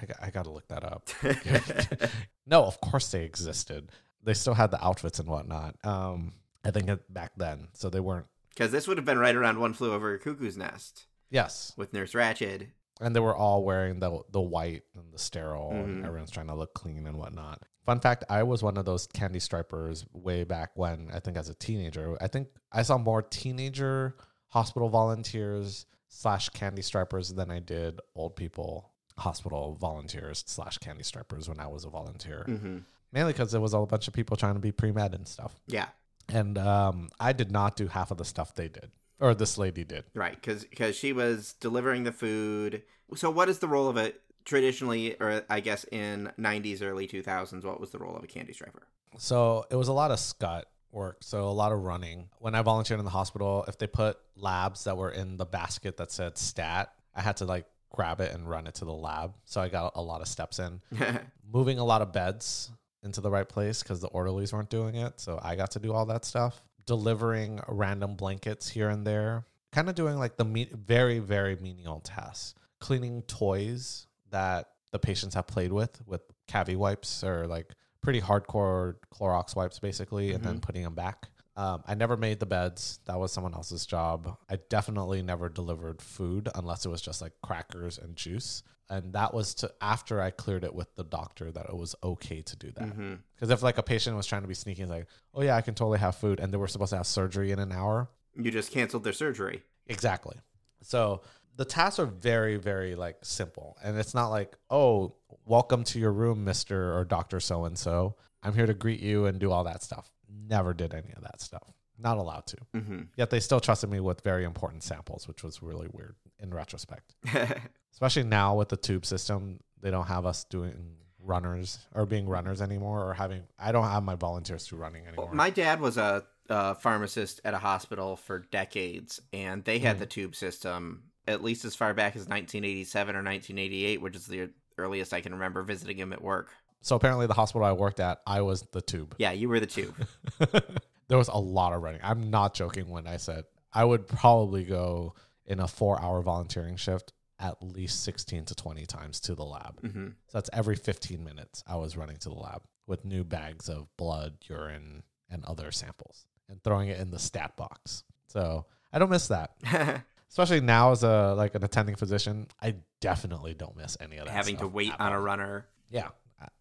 I 0.00 0.06
got, 0.06 0.16
I 0.20 0.30
got 0.30 0.44
to 0.44 0.50
look 0.50 0.68
that 0.68 0.84
up. 0.84 1.08
no, 2.46 2.64
of 2.64 2.80
course 2.80 3.10
they 3.10 3.24
existed. 3.24 3.90
They 4.22 4.34
still 4.34 4.54
had 4.54 4.70
the 4.70 4.84
outfits 4.84 5.18
and 5.18 5.28
whatnot. 5.28 5.76
Um, 5.84 6.34
I 6.64 6.70
think 6.70 6.90
back 7.08 7.32
then, 7.36 7.68
so 7.74 7.88
they 7.90 8.00
weren't. 8.00 8.26
Because 8.50 8.70
this 8.72 8.86
would 8.88 8.98
have 8.98 9.04
been 9.06 9.18
right 9.18 9.34
around 9.34 9.58
One 9.60 9.74
Flew 9.74 9.92
Over 9.92 10.14
a 10.14 10.18
Cuckoo's 10.18 10.56
Nest 10.56 11.06
Yes, 11.30 11.72
with 11.76 11.92
Nurse 11.92 12.12
Ratched. 12.12 12.68
and 13.00 13.14
they 13.16 13.20
were 13.20 13.34
all 13.34 13.64
wearing 13.64 13.98
the 14.00 14.20
the 14.30 14.40
white 14.40 14.82
and 14.94 15.12
the 15.12 15.18
sterile, 15.18 15.70
and 15.72 16.02
Mhm. 16.02 16.06
everyone's 16.06 16.30
trying 16.30 16.46
to 16.46 16.54
look 16.54 16.74
clean 16.74 17.06
and 17.06 17.16
whatnot. 17.18 17.62
Fun 17.86 18.00
fact: 18.00 18.24
I 18.30 18.42
was 18.42 18.62
one 18.62 18.76
of 18.76 18.84
those 18.84 19.06
candy 19.06 19.40
stripers 19.40 20.04
way 20.12 20.44
back 20.44 20.70
when. 20.74 21.10
I 21.12 21.20
think 21.20 21.36
as 21.36 21.48
a 21.48 21.54
teenager, 21.54 22.16
I 22.20 22.28
think 22.28 22.48
I 22.72 22.82
saw 22.82 22.96
more 22.98 23.22
teenager 23.22 24.16
hospital 24.48 24.88
volunteers 24.88 25.86
slash 26.08 26.48
candy 26.50 26.82
stripers 26.82 27.28
than 27.30 27.50
I 27.50 27.58
did 27.58 28.00
old 28.14 28.36
people 28.36 28.90
hospital 29.18 29.76
volunteers 29.80 30.42
slash 30.46 30.78
candy 30.78 31.04
stripers 31.04 31.48
when 31.48 31.60
I 31.60 31.66
was 31.66 31.84
a 31.84 31.88
volunteer. 31.90 32.44
Mm-hmm. 32.48 32.78
Mainly 33.12 33.32
because 33.32 33.52
there 33.52 33.60
was 33.60 33.74
all 33.74 33.84
a 33.84 33.86
bunch 33.86 34.08
of 34.08 34.14
people 34.14 34.36
trying 34.36 34.54
to 34.54 34.60
be 34.60 34.72
pre 34.72 34.90
med 34.90 35.14
and 35.14 35.26
stuff, 35.28 35.60
Yeah, 35.68 35.86
and 36.28 36.58
um, 36.58 37.10
I 37.20 37.32
did 37.32 37.52
not 37.52 37.76
do 37.76 37.86
half 37.86 38.10
of 38.10 38.16
the 38.16 38.24
stuff 38.24 38.54
they 38.54 38.68
did, 38.68 38.90
or 39.20 39.34
this 39.34 39.56
lady 39.58 39.84
did. 39.84 40.04
right. 40.14 40.36
Because 40.40 40.96
she 40.96 41.12
was 41.12 41.52
delivering 41.60 42.02
the 42.04 42.12
food. 42.12 42.82
So, 43.14 43.30
what 43.30 43.48
is 43.48 43.60
the 43.60 43.68
role 43.68 43.88
of 43.88 43.96
it 43.96 44.20
traditionally, 44.44 45.16
or 45.20 45.42
I 45.48 45.60
guess 45.60 45.84
in 45.90 46.32
90s, 46.38 46.82
early 46.82 47.06
2000s? 47.06 47.64
What 47.64 47.80
was 47.80 47.90
the 47.90 47.98
role 47.98 48.16
of 48.16 48.24
a 48.24 48.26
candy 48.26 48.52
striper? 48.52 48.86
So 49.18 49.64
it 49.70 49.76
was 49.76 49.88
a 49.88 49.92
lot 49.92 50.10
of 50.10 50.18
scut 50.18 50.66
work, 50.92 51.18
so 51.20 51.48
a 51.48 51.50
lot 51.50 51.72
of 51.72 51.80
running. 51.80 52.28
When 52.38 52.54
I 52.54 52.62
volunteered 52.62 52.98
in 52.98 53.04
the 53.04 53.10
hospital, 53.10 53.64
if 53.68 53.78
they 53.78 53.86
put 53.86 54.18
labs 54.36 54.84
that 54.84 54.96
were 54.96 55.10
in 55.10 55.36
the 55.36 55.46
basket 55.46 55.96
that 55.98 56.10
said 56.10 56.38
stat, 56.38 56.92
I 57.14 57.20
had 57.20 57.36
to 57.38 57.44
like 57.44 57.66
grab 57.90 58.20
it 58.20 58.32
and 58.32 58.48
run 58.48 58.66
it 58.66 58.74
to 58.76 58.84
the 58.84 58.92
lab. 58.92 59.34
So 59.44 59.60
I 59.60 59.68
got 59.68 59.92
a 59.94 60.02
lot 60.02 60.20
of 60.20 60.28
steps 60.28 60.58
in, 60.58 60.80
moving 61.52 61.78
a 61.78 61.84
lot 61.84 62.02
of 62.02 62.12
beds 62.12 62.70
into 63.02 63.20
the 63.20 63.30
right 63.30 63.48
place 63.48 63.82
because 63.82 64.00
the 64.00 64.08
orderlies 64.08 64.52
weren't 64.52 64.70
doing 64.70 64.96
it. 64.96 65.20
So 65.20 65.38
I 65.42 65.56
got 65.56 65.72
to 65.72 65.78
do 65.78 65.92
all 65.92 66.06
that 66.06 66.24
stuff, 66.24 66.62
delivering 66.86 67.60
random 67.68 68.16
blankets 68.16 68.68
here 68.68 68.88
and 68.88 69.06
there, 69.06 69.46
kind 69.72 69.88
of 69.88 69.94
doing 69.94 70.18
like 70.18 70.36
the 70.36 70.44
me- 70.44 70.70
very, 70.72 71.18
very 71.18 71.56
menial 71.56 72.00
tasks, 72.00 72.54
cleaning 72.80 73.22
toys 73.22 74.06
that 74.34 74.70
the 74.90 74.98
patients 74.98 75.34
have 75.36 75.46
played 75.46 75.72
with, 75.72 76.02
with 76.06 76.22
CaviWipes 76.48 77.22
or 77.22 77.46
like 77.46 77.68
pretty 78.02 78.20
hardcore 78.20 78.96
Clorox 79.12 79.54
wipes, 79.56 79.78
basically, 79.78 80.32
and 80.32 80.44
then 80.44 80.60
putting 80.60 80.82
them 80.82 80.94
back. 80.94 81.28
Um, 81.56 81.84
I 81.86 81.94
never 81.94 82.16
made 82.16 82.40
the 82.40 82.46
beds. 82.46 82.98
That 83.06 83.18
was 83.18 83.32
someone 83.32 83.54
else's 83.54 83.86
job. 83.86 84.36
I 84.50 84.58
definitely 84.68 85.22
never 85.22 85.48
delivered 85.48 86.02
food 86.02 86.48
unless 86.56 86.84
it 86.84 86.88
was 86.88 87.00
just 87.00 87.22
like 87.22 87.32
crackers 87.44 87.96
and 87.96 88.16
juice. 88.16 88.64
And 88.90 89.12
that 89.12 89.32
was 89.32 89.54
to 89.56 89.72
after 89.80 90.20
I 90.20 90.30
cleared 90.30 90.64
it 90.64 90.74
with 90.74 90.92
the 90.96 91.04
doctor 91.04 91.52
that 91.52 91.66
it 91.66 91.76
was 91.76 91.94
okay 92.02 92.42
to 92.42 92.56
do 92.56 92.72
that. 92.72 93.18
Because 93.36 93.50
if 93.50 93.62
like 93.62 93.78
a 93.78 93.84
patient 93.84 94.16
was 94.16 94.26
trying 94.26 94.42
to 94.42 94.48
be 94.48 94.54
sneaky, 94.54 94.84
like, 94.84 95.06
oh 95.32 95.42
yeah, 95.42 95.56
I 95.56 95.60
can 95.60 95.74
totally 95.74 96.00
have 96.00 96.16
food, 96.16 96.40
and 96.40 96.52
they 96.52 96.58
were 96.58 96.66
supposed 96.66 96.90
to 96.90 96.96
have 96.96 97.06
surgery 97.06 97.52
in 97.52 97.60
an 97.60 97.70
hour. 97.70 98.10
You 98.36 98.50
just 98.50 98.72
canceled 98.72 99.04
their 99.04 99.12
surgery. 99.12 99.62
Exactly. 99.86 100.36
So 100.82 101.22
the 101.56 101.64
tasks 101.64 101.98
are 101.98 102.06
very, 102.06 102.56
very 102.56 102.94
like 102.94 103.18
simple. 103.22 103.76
And 103.82 103.98
it's 103.98 104.14
not 104.14 104.28
like, 104.28 104.56
oh, 104.70 105.14
welcome 105.44 105.84
to 105.84 105.98
your 105.98 106.12
room, 106.12 106.44
Mr. 106.44 106.94
or 106.96 107.04
Dr. 107.04 107.40
So 107.40 107.64
and 107.64 107.78
so. 107.78 108.16
I'm 108.42 108.54
here 108.54 108.66
to 108.66 108.74
greet 108.74 109.00
you 109.00 109.26
and 109.26 109.38
do 109.38 109.50
all 109.50 109.64
that 109.64 109.82
stuff. 109.82 110.10
Never 110.28 110.74
did 110.74 110.92
any 110.94 111.12
of 111.16 111.22
that 111.22 111.40
stuff. 111.40 111.62
Not 111.98 112.18
allowed 112.18 112.46
to. 112.48 112.56
Mm-hmm. 112.74 113.00
Yet 113.16 113.30
they 113.30 113.40
still 113.40 113.60
trusted 113.60 113.88
me 113.88 114.00
with 114.00 114.22
very 114.22 114.44
important 114.44 114.82
samples, 114.82 115.28
which 115.28 115.42
was 115.42 115.62
really 115.62 115.88
weird 115.92 116.16
in 116.40 116.52
retrospect. 116.52 117.14
Especially 117.92 118.24
now 118.24 118.56
with 118.56 118.68
the 118.68 118.76
tube 118.76 119.06
system, 119.06 119.60
they 119.80 119.90
don't 119.90 120.08
have 120.08 120.26
us 120.26 120.44
doing 120.44 120.96
runners 121.22 121.78
or 121.94 122.04
being 122.04 122.28
runners 122.28 122.60
anymore 122.60 123.08
or 123.08 123.14
having 123.14 123.44
I 123.58 123.72
don't 123.72 123.88
have 123.88 124.02
my 124.02 124.14
volunteers 124.14 124.66
through 124.66 124.78
running 124.78 125.06
anymore. 125.06 125.30
My 125.32 125.48
dad 125.48 125.80
was 125.80 125.96
a, 125.96 126.24
a 126.50 126.74
pharmacist 126.74 127.40
at 127.44 127.54
a 127.54 127.58
hospital 127.58 128.16
for 128.16 128.40
decades, 128.40 129.20
and 129.32 129.64
they 129.64 129.78
had 129.78 129.98
the 129.98 130.06
tube 130.06 130.34
system 130.34 131.04
at 131.26 131.42
least 131.42 131.64
as 131.64 131.74
far 131.74 131.94
back 131.94 132.16
as 132.16 132.28
1987 132.28 133.14
or 133.14 133.18
1988, 133.18 134.00
which 134.00 134.16
is 134.16 134.26
the 134.26 134.50
earliest 134.78 135.12
I 135.12 135.20
can 135.20 135.32
remember 135.32 135.62
visiting 135.62 135.96
him 135.98 136.12
at 136.12 136.20
work. 136.22 136.50
so 136.82 136.96
apparently 136.96 137.26
the 137.26 137.34
hospital 137.34 137.64
I 137.64 137.72
worked 137.72 138.00
at, 138.00 138.20
I 138.26 138.42
was 138.42 138.62
the 138.72 138.80
tube. 138.82 139.14
Yeah, 139.18 139.32
you 139.32 139.48
were 139.48 139.60
the 139.60 139.66
tube. 139.66 139.94
there 141.08 141.18
was 141.18 141.28
a 141.28 141.38
lot 141.38 141.72
of 141.72 141.82
running. 141.82 142.00
I'm 142.02 142.30
not 142.30 142.54
joking 142.54 142.88
when 142.88 143.06
I 143.06 143.16
said 143.18 143.44
I 143.72 143.84
would 143.84 144.06
probably 144.06 144.64
go 144.64 145.14
in 145.46 145.60
a 145.60 145.68
four 145.68 146.00
hour 146.00 146.22
volunteering 146.22 146.76
shift 146.76 147.12
at 147.40 147.62
least 147.62 148.04
16 148.04 148.44
to 148.46 148.54
20 148.54 148.86
times 148.86 149.20
to 149.20 149.34
the 149.34 149.44
lab. 149.44 149.80
hmm 149.80 150.08
So 150.28 150.38
that's 150.38 150.50
every 150.52 150.76
15 150.76 151.22
minutes 151.24 151.62
I 151.66 151.76
was 151.76 151.96
running 151.96 152.16
to 152.18 152.28
the 152.28 152.34
lab 152.36 152.62
with 152.86 153.04
new 153.04 153.24
bags 153.24 153.68
of 153.68 153.88
blood, 153.96 154.34
urine, 154.48 155.02
and 155.30 155.44
other 155.44 155.72
samples 155.72 156.26
and 156.48 156.62
throwing 156.62 156.88
it 156.88 157.00
in 157.00 157.10
the 157.10 157.18
stat 157.18 157.56
box. 157.56 158.04
So 158.28 158.66
I 158.92 158.98
don't 158.98 159.10
miss 159.10 159.28
that. 159.28 159.52
Especially 160.34 160.60
now 160.60 160.90
as 160.90 161.04
a 161.04 161.32
like 161.36 161.54
an 161.54 161.62
attending 161.62 161.94
physician, 161.94 162.48
I 162.60 162.74
definitely 163.00 163.54
don't 163.54 163.76
miss 163.76 163.96
any 164.00 164.16
of 164.16 164.26
that. 164.26 164.32
Having 164.32 164.56
to 164.56 164.66
wait 164.66 164.90
on 164.98 165.12
a 165.12 165.20
runner. 165.20 165.68
Yeah. 165.90 166.08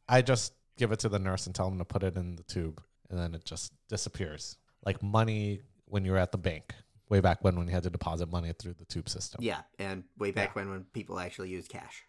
I- 0.07 0.21
just 0.21 0.53
give 0.77 0.91
it 0.91 0.99
to 0.99 1.09
the 1.09 1.17
nurse 1.17 1.47
and 1.47 1.55
tell 1.55 1.71
them 1.71 1.79
to 1.79 1.85
put 1.85 2.03
it 2.03 2.15
in 2.15 2.35
the 2.35 2.43
tube 2.43 2.83
and 3.09 3.17
then 3.17 3.33
it 3.33 3.43
just 3.45 3.73
disappears. 3.89 4.57
Like 4.85 5.01
money 5.01 5.61
when 5.85 6.05
you 6.05 6.11
were 6.11 6.19
at 6.19 6.31
the 6.31 6.37
bank, 6.37 6.75
way 7.09 7.19
back 7.19 7.43
when 7.43 7.55
when 7.55 7.65
you 7.65 7.73
had 7.73 7.81
to 7.81 7.89
deposit 7.89 8.29
money 8.29 8.53
through 8.53 8.73
the 8.73 8.85
tube 8.85 9.09
system. 9.09 9.43
Yeah, 9.43 9.61
and 9.79 10.03
way 10.19 10.29
back 10.29 10.55
when 10.55 10.69
when 10.69 10.83
people 10.93 11.19
actually 11.19 11.49
used 11.49 11.69
cash. 11.69 12.03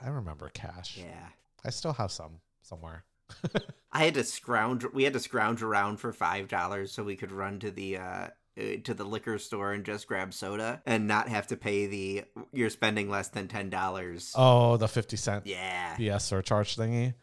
I 0.00 0.08
remember 0.08 0.48
cash. 0.54 0.96
Yeah. 0.96 1.28
I 1.66 1.68
still 1.68 1.92
have 1.92 2.12
some 2.12 2.40
somewhere. 2.62 3.04
I 3.92 4.04
had 4.04 4.14
to 4.14 4.24
scrounge. 4.24 4.86
We 4.94 5.04
had 5.04 5.12
to 5.12 5.20
scrounge 5.20 5.62
around 5.62 5.98
for 5.98 6.14
five 6.14 6.48
dollars 6.48 6.92
so 6.92 7.04
we 7.04 7.16
could 7.16 7.30
run 7.30 7.58
to 7.58 7.70
the 7.70 7.98
uh, 7.98 8.28
to 8.56 8.94
the 8.94 9.04
liquor 9.04 9.38
store 9.38 9.72
and 9.72 9.84
just 9.84 10.06
grab 10.06 10.32
soda 10.32 10.80
and 10.86 11.06
not 11.08 11.28
have 11.28 11.46
to 11.48 11.56
pay 11.56 11.86
the 11.86 12.24
you're 12.52 12.70
spending 12.70 13.10
less 13.10 13.28
than 13.28 13.48
ten 13.48 13.68
dollars. 13.70 14.32
Oh, 14.36 14.76
the 14.76 14.88
50 14.88 15.16
cent 15.16 15.46
Yeah, 15.46 15.96
BS 15.96 16.22
surcharge 16.22 16.76
thingy. 16.76 17.14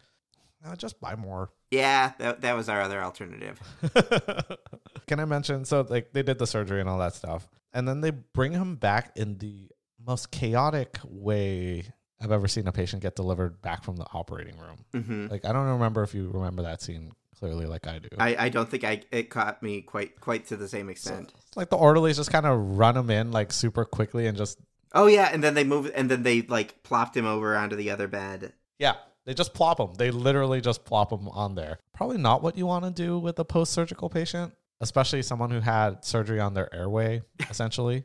Uh, 0.66 0.76
just 0.76 1.00
buy 1.02 1.16
more. 1.16 1.50
yeah. 1.72 2.12
That 2.20 2.42
that 2.42 2.56
was 2.56 2.70
our 2.70 2.82
other 2.82 3.02
alternative. 3.02 3.60
Can 5.08 5.20
I 5.20 5.26
mention? 5.26 5.66
So, 5.66 5.86
like, 5.90 6.14
they 6.14 6.24
did 6.24 6.38
the 6.40 6.48
surgery 6.48 6.80
and 6.80 6.88
all 6.90 7.00
that 7.00 7.16
stuff, 7.16 7.48
and 7.74 7.88
then 7.88 8.02
they 8.02 8.12
bring 8.12 8.52
him 8.54 8.76
back 8.76 9.12
in 9.16 9.38
the 9.40 9.70
most 10.06 10.32
chaotic 10.32 10.98
way 11.04 11.84
I've 12.22 12.32
ever 12.32 12.48
seen 12.48 12.68
a 12.68 12.72
patient 12.72 13.02
get 13.02 13.16
delivered 13.16 13.62
back 13.62 13.84
from 13.84 13.96
the 13.98 14.06
operating 14.14 14.56
room. 14.58 14.86
hmm 15.04 15.28
Like, 15.28 15.46
I 15.46 15.52
don't 15.54 15.68
remember 15.68 16.04
if 16.04 16.14
you 16.14 16.30
remember 16.30 16.62
that 16.64 16.82
scene 16.82 17.12
clearly, 17.42 17.66
like 17.66 17.88
I 17.88 18.00
do. 18.00 18.08
I, 18.18 18.36
I 18.46 18.50
don't 18.50 18.70
think 18.70 18.84
I 18.84 19.02
it 19.12 19.30
caught 19.30 19.62
me 19.62 19.82
quite 19.82 20.22
quite 20.22 20.46
to 20.48 20.56
the 20.56 20.68
same 20.68 20.90
extent. 20.90 21.34
It's 21.48 21.58
like 21.58 21.70
the 21.70 21.78
orderlies 21.78 22.18
just 22.18 22.32
kind 22.32 22.46
of 22.46 22.78
run 22.78 22.96
him 22.96 23.10
in 23.10 23.32
like 23.32 23.52
super 23.52 23.84
quickly 23.84 24.28
and 24.28 24.38
just 24.38 24.60
Oh 24.94 25.08
yeah, 25.08 25.30
and 25.32 25.44
then 25.44 25.54
they 25.54 25.64
move, 25.64 25.92
and 25.96 26.10
then 26.12 26.24
they 26.24 26.42
like 26.44 26.84
plopped 26.84 27.16
him 27.18 27.26
over 27.26 27.56
onto 27.56 27.76
the 27.76 27.90
other 27.90 28.08
bed. 28.08 28.54
yeah, 28.78 28.96
they 29.26 29.34
just 29.34 29.54
plop 29.54 29.80
him. 29.80 29.94
They 29.98 30.12
literally 30.12 30.62
just 30.62 30.86
plop 30.86 31.12
him 31.12 31.28
on 31.30 31.56
there. 31.56 31.80
Probably 31.94 32.18
not 32.18 32.44
what 32.44 32.58
you 32.58 32.66
want 32.66 32.86
to 32.86 32.92
do 32.92 33.18
with 33.18 33.40
a 33.40 33.46
post-surgical 33.46 34.10
patient, 34.10 34.54
especially 34.82 35.22
someone 35.22 35.52
who 35.52 35.60
had 35.62 36.04
surgery 36.04 36.40
on 36.40 36.54
their 36.54 36.74
airway. 36.76 37.22
Essentially, 37.50 38.04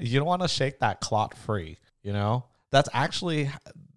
you 0.00 0.18
don't 0.18 0.28
want 0.28 0.42
to 0.42 0.48
shake 0.48 0.80
that 0.80 1.00
clot 1.00 1.36
free. 1.36 1.78
You 2.02 2.12
know, 2.12 2.44
that's 2.70 2.88
actually 2.92 3.50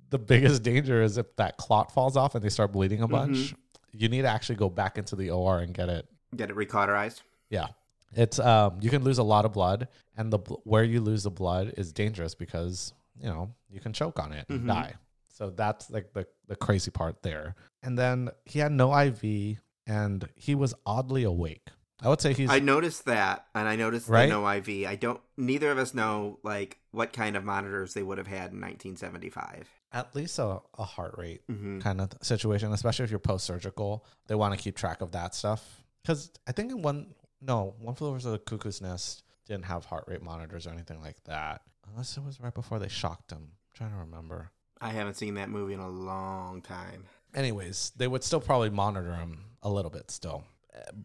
the 0.10 0.20
biggest 0.20 0.64
danger 0.64 1.02
is 1.02 1.18
if 1.18 1.36
that 1.38 1.58
clot 1.58 1.92
falls 1.92 2.16
off 2.16 2.36
and 2.36 2.44
they 2.44 2.50
start 2.50 2.72
bleeding 2.72 3.02
a 3.02 3.08
bunch. 3.08 3.38
Mm-hmm. 3.38 3.56
You 3.94 4.10
need 4.10 4.24
to 4.24 4.28
actually 4.28 4.56
go 4.56 4.70
back 4.70 4.98
into 4.98 5.16
the 5.16 5.30
OR 5.30 5.60
and 5.60 5.74
get 5.74 5.90
it 5.90 6.08
Get 6.36 6.50
it 6.50 6.56
recauterized. 6.56 7.22
Yeah. 7.50 7.68
It's 8.16 8.40
um 8.40 8.78
you 8.82 8.90
can 8.90 9.04
lose 9.04 9.18
a 9.20 9.24
lot 9.24 9.46
of 9.46 9.54
blood 9.54 9.88
and 10.18 10.32
the 10.34 10.40
bl- 10.40 10.56
where 10.64 10.84
you 10.84 11.00
lose 11.02 11.24
the 11.24 11.32
blood 11.32 11.74
is 11.78 11.92
dangerous 11.94 12.34
because, 12.36 12.94
you 13.20 13.28
know, 13.28 13.54
you 13.70 13.80
can 13.80 13.94
choke 13.94 14.20
on 14.20 14.32
it 14.34 14.46
and 14.50 14.62
Mhm. 14.62 14.68
die. 14.68 14.94
So 15.30 15.50
that's 15.50 15.90
like 15.90 16.14
the 16.14 16.28
the 16.48 16.56
crazy 16.56 16.92
part 16.92 17.22
there. 17.24 17.56
And 17.82 17.98
then 17.98 18.30
he 18.46 18.60
had 18.60 18.72
no 18.72 18.94
IV 18.98 19.58
and 19.88 20.28
he 20.36 20.56
was 20.56 20.74
oddly 20.86 21.24
awake. 21.24 21.70
I 22.02 22.10
would 22.10 22.20
say 22.22 22.34
he's 22.34 22.50
I 22.50 22.60
noticed 22.60 23.06
that, 23.06 23.46
and 23.56 23.66
I 23.68 23.76
noticed 23.78 24.10
Right? 24.10 24.26
the 24.28 24.34
no 24.34 24.48
IV. 24.50 24.86
I 24.88 24.96
don't. 24.96 25.22
Neither 25.38 25.72
of 25.72 25.78
us 25.78 25.94
know 25.94 26.40
like 26.44 26.80
what 26.92 27.14
kind 27.14 27.38
of 27.38 27.46
monitors 27.46 27.94
they 27.94 28.04
would 28.04 28.18
have 28.18 28.28
had 28.28 28.52
in 28.52 28.60
1975. 28.60 29.70
At 29.94 30.16
least 30.16 30.40
a, 30.40 30.60
a 30.78 30.84
heart 30.84 31.16
rate 31.18 31.42
hmm 31.48 31.80
kind 31.80 32.02
of 32.02 32.10
situation, 32.22 32.72
especially 32.74 33.06
if 33.06 33.12
you're 33.12 33.20
post 33.20 33.46
surgical. 33.46 34.06
They 34.28 34.36
want 34.36 34.54
to 34.58 34.60
keep 34.62 34.76
track 34.76 35.02
of 35.02 35.12
that 35.12 35.36
stuff. 35.36 35.84
Because 36.02 36.32
I 36.48 36.52
think 36.52 36.72
in 36.72 36.82
one, 36.82 37.14
no, 37.42 37.76
one 37.80 37.96
flew 37.96 38.10
over 38.10 38.20
to 38.20 38.30
the 38.32 38.40
cuckoo's 38.40 38.82
nest 38.82 39.24
didn't 39.46 39.66
have 39.66 39.86
heart 39.86 40.06
rate 40.08 40.22
monitors 40.22 40.66
or 40.68 40.72
anything 40.72 41.02
like 41.02 41.22
that. 41.26 41.62
Unless 41.90 42.18
it 42.18 42.24
was 42.24 42.40
right 42.40 42.54
before 42.54 42.80
they 42.80 42.88
shocked 42.88 43.32
him. 43.32 43.40
I'm 43.52 43.76
trying 43.76 43.92
to 43.92 43.98
remember. 43.98 44.52
I 44.82 44.90
haven't 44.90 45.16
seen 45.16 45.36
that 45.36 45.50
movie 45.50 45.74
in 45.74 45.80
a 45.80 45.90
long 45.90 46.62
time. 46.62 47.06
Anyways, 47.36 47.92
they 47.98 48.08
would 48.08 48.24
still 48.24 48.40
probably 48.42 48.70
monitor 48.70 49.14
him 49.16 49.46
a 49.62 49.70
little 49.70 49.92
bit 49.92 50.12
still. 50.12 50.44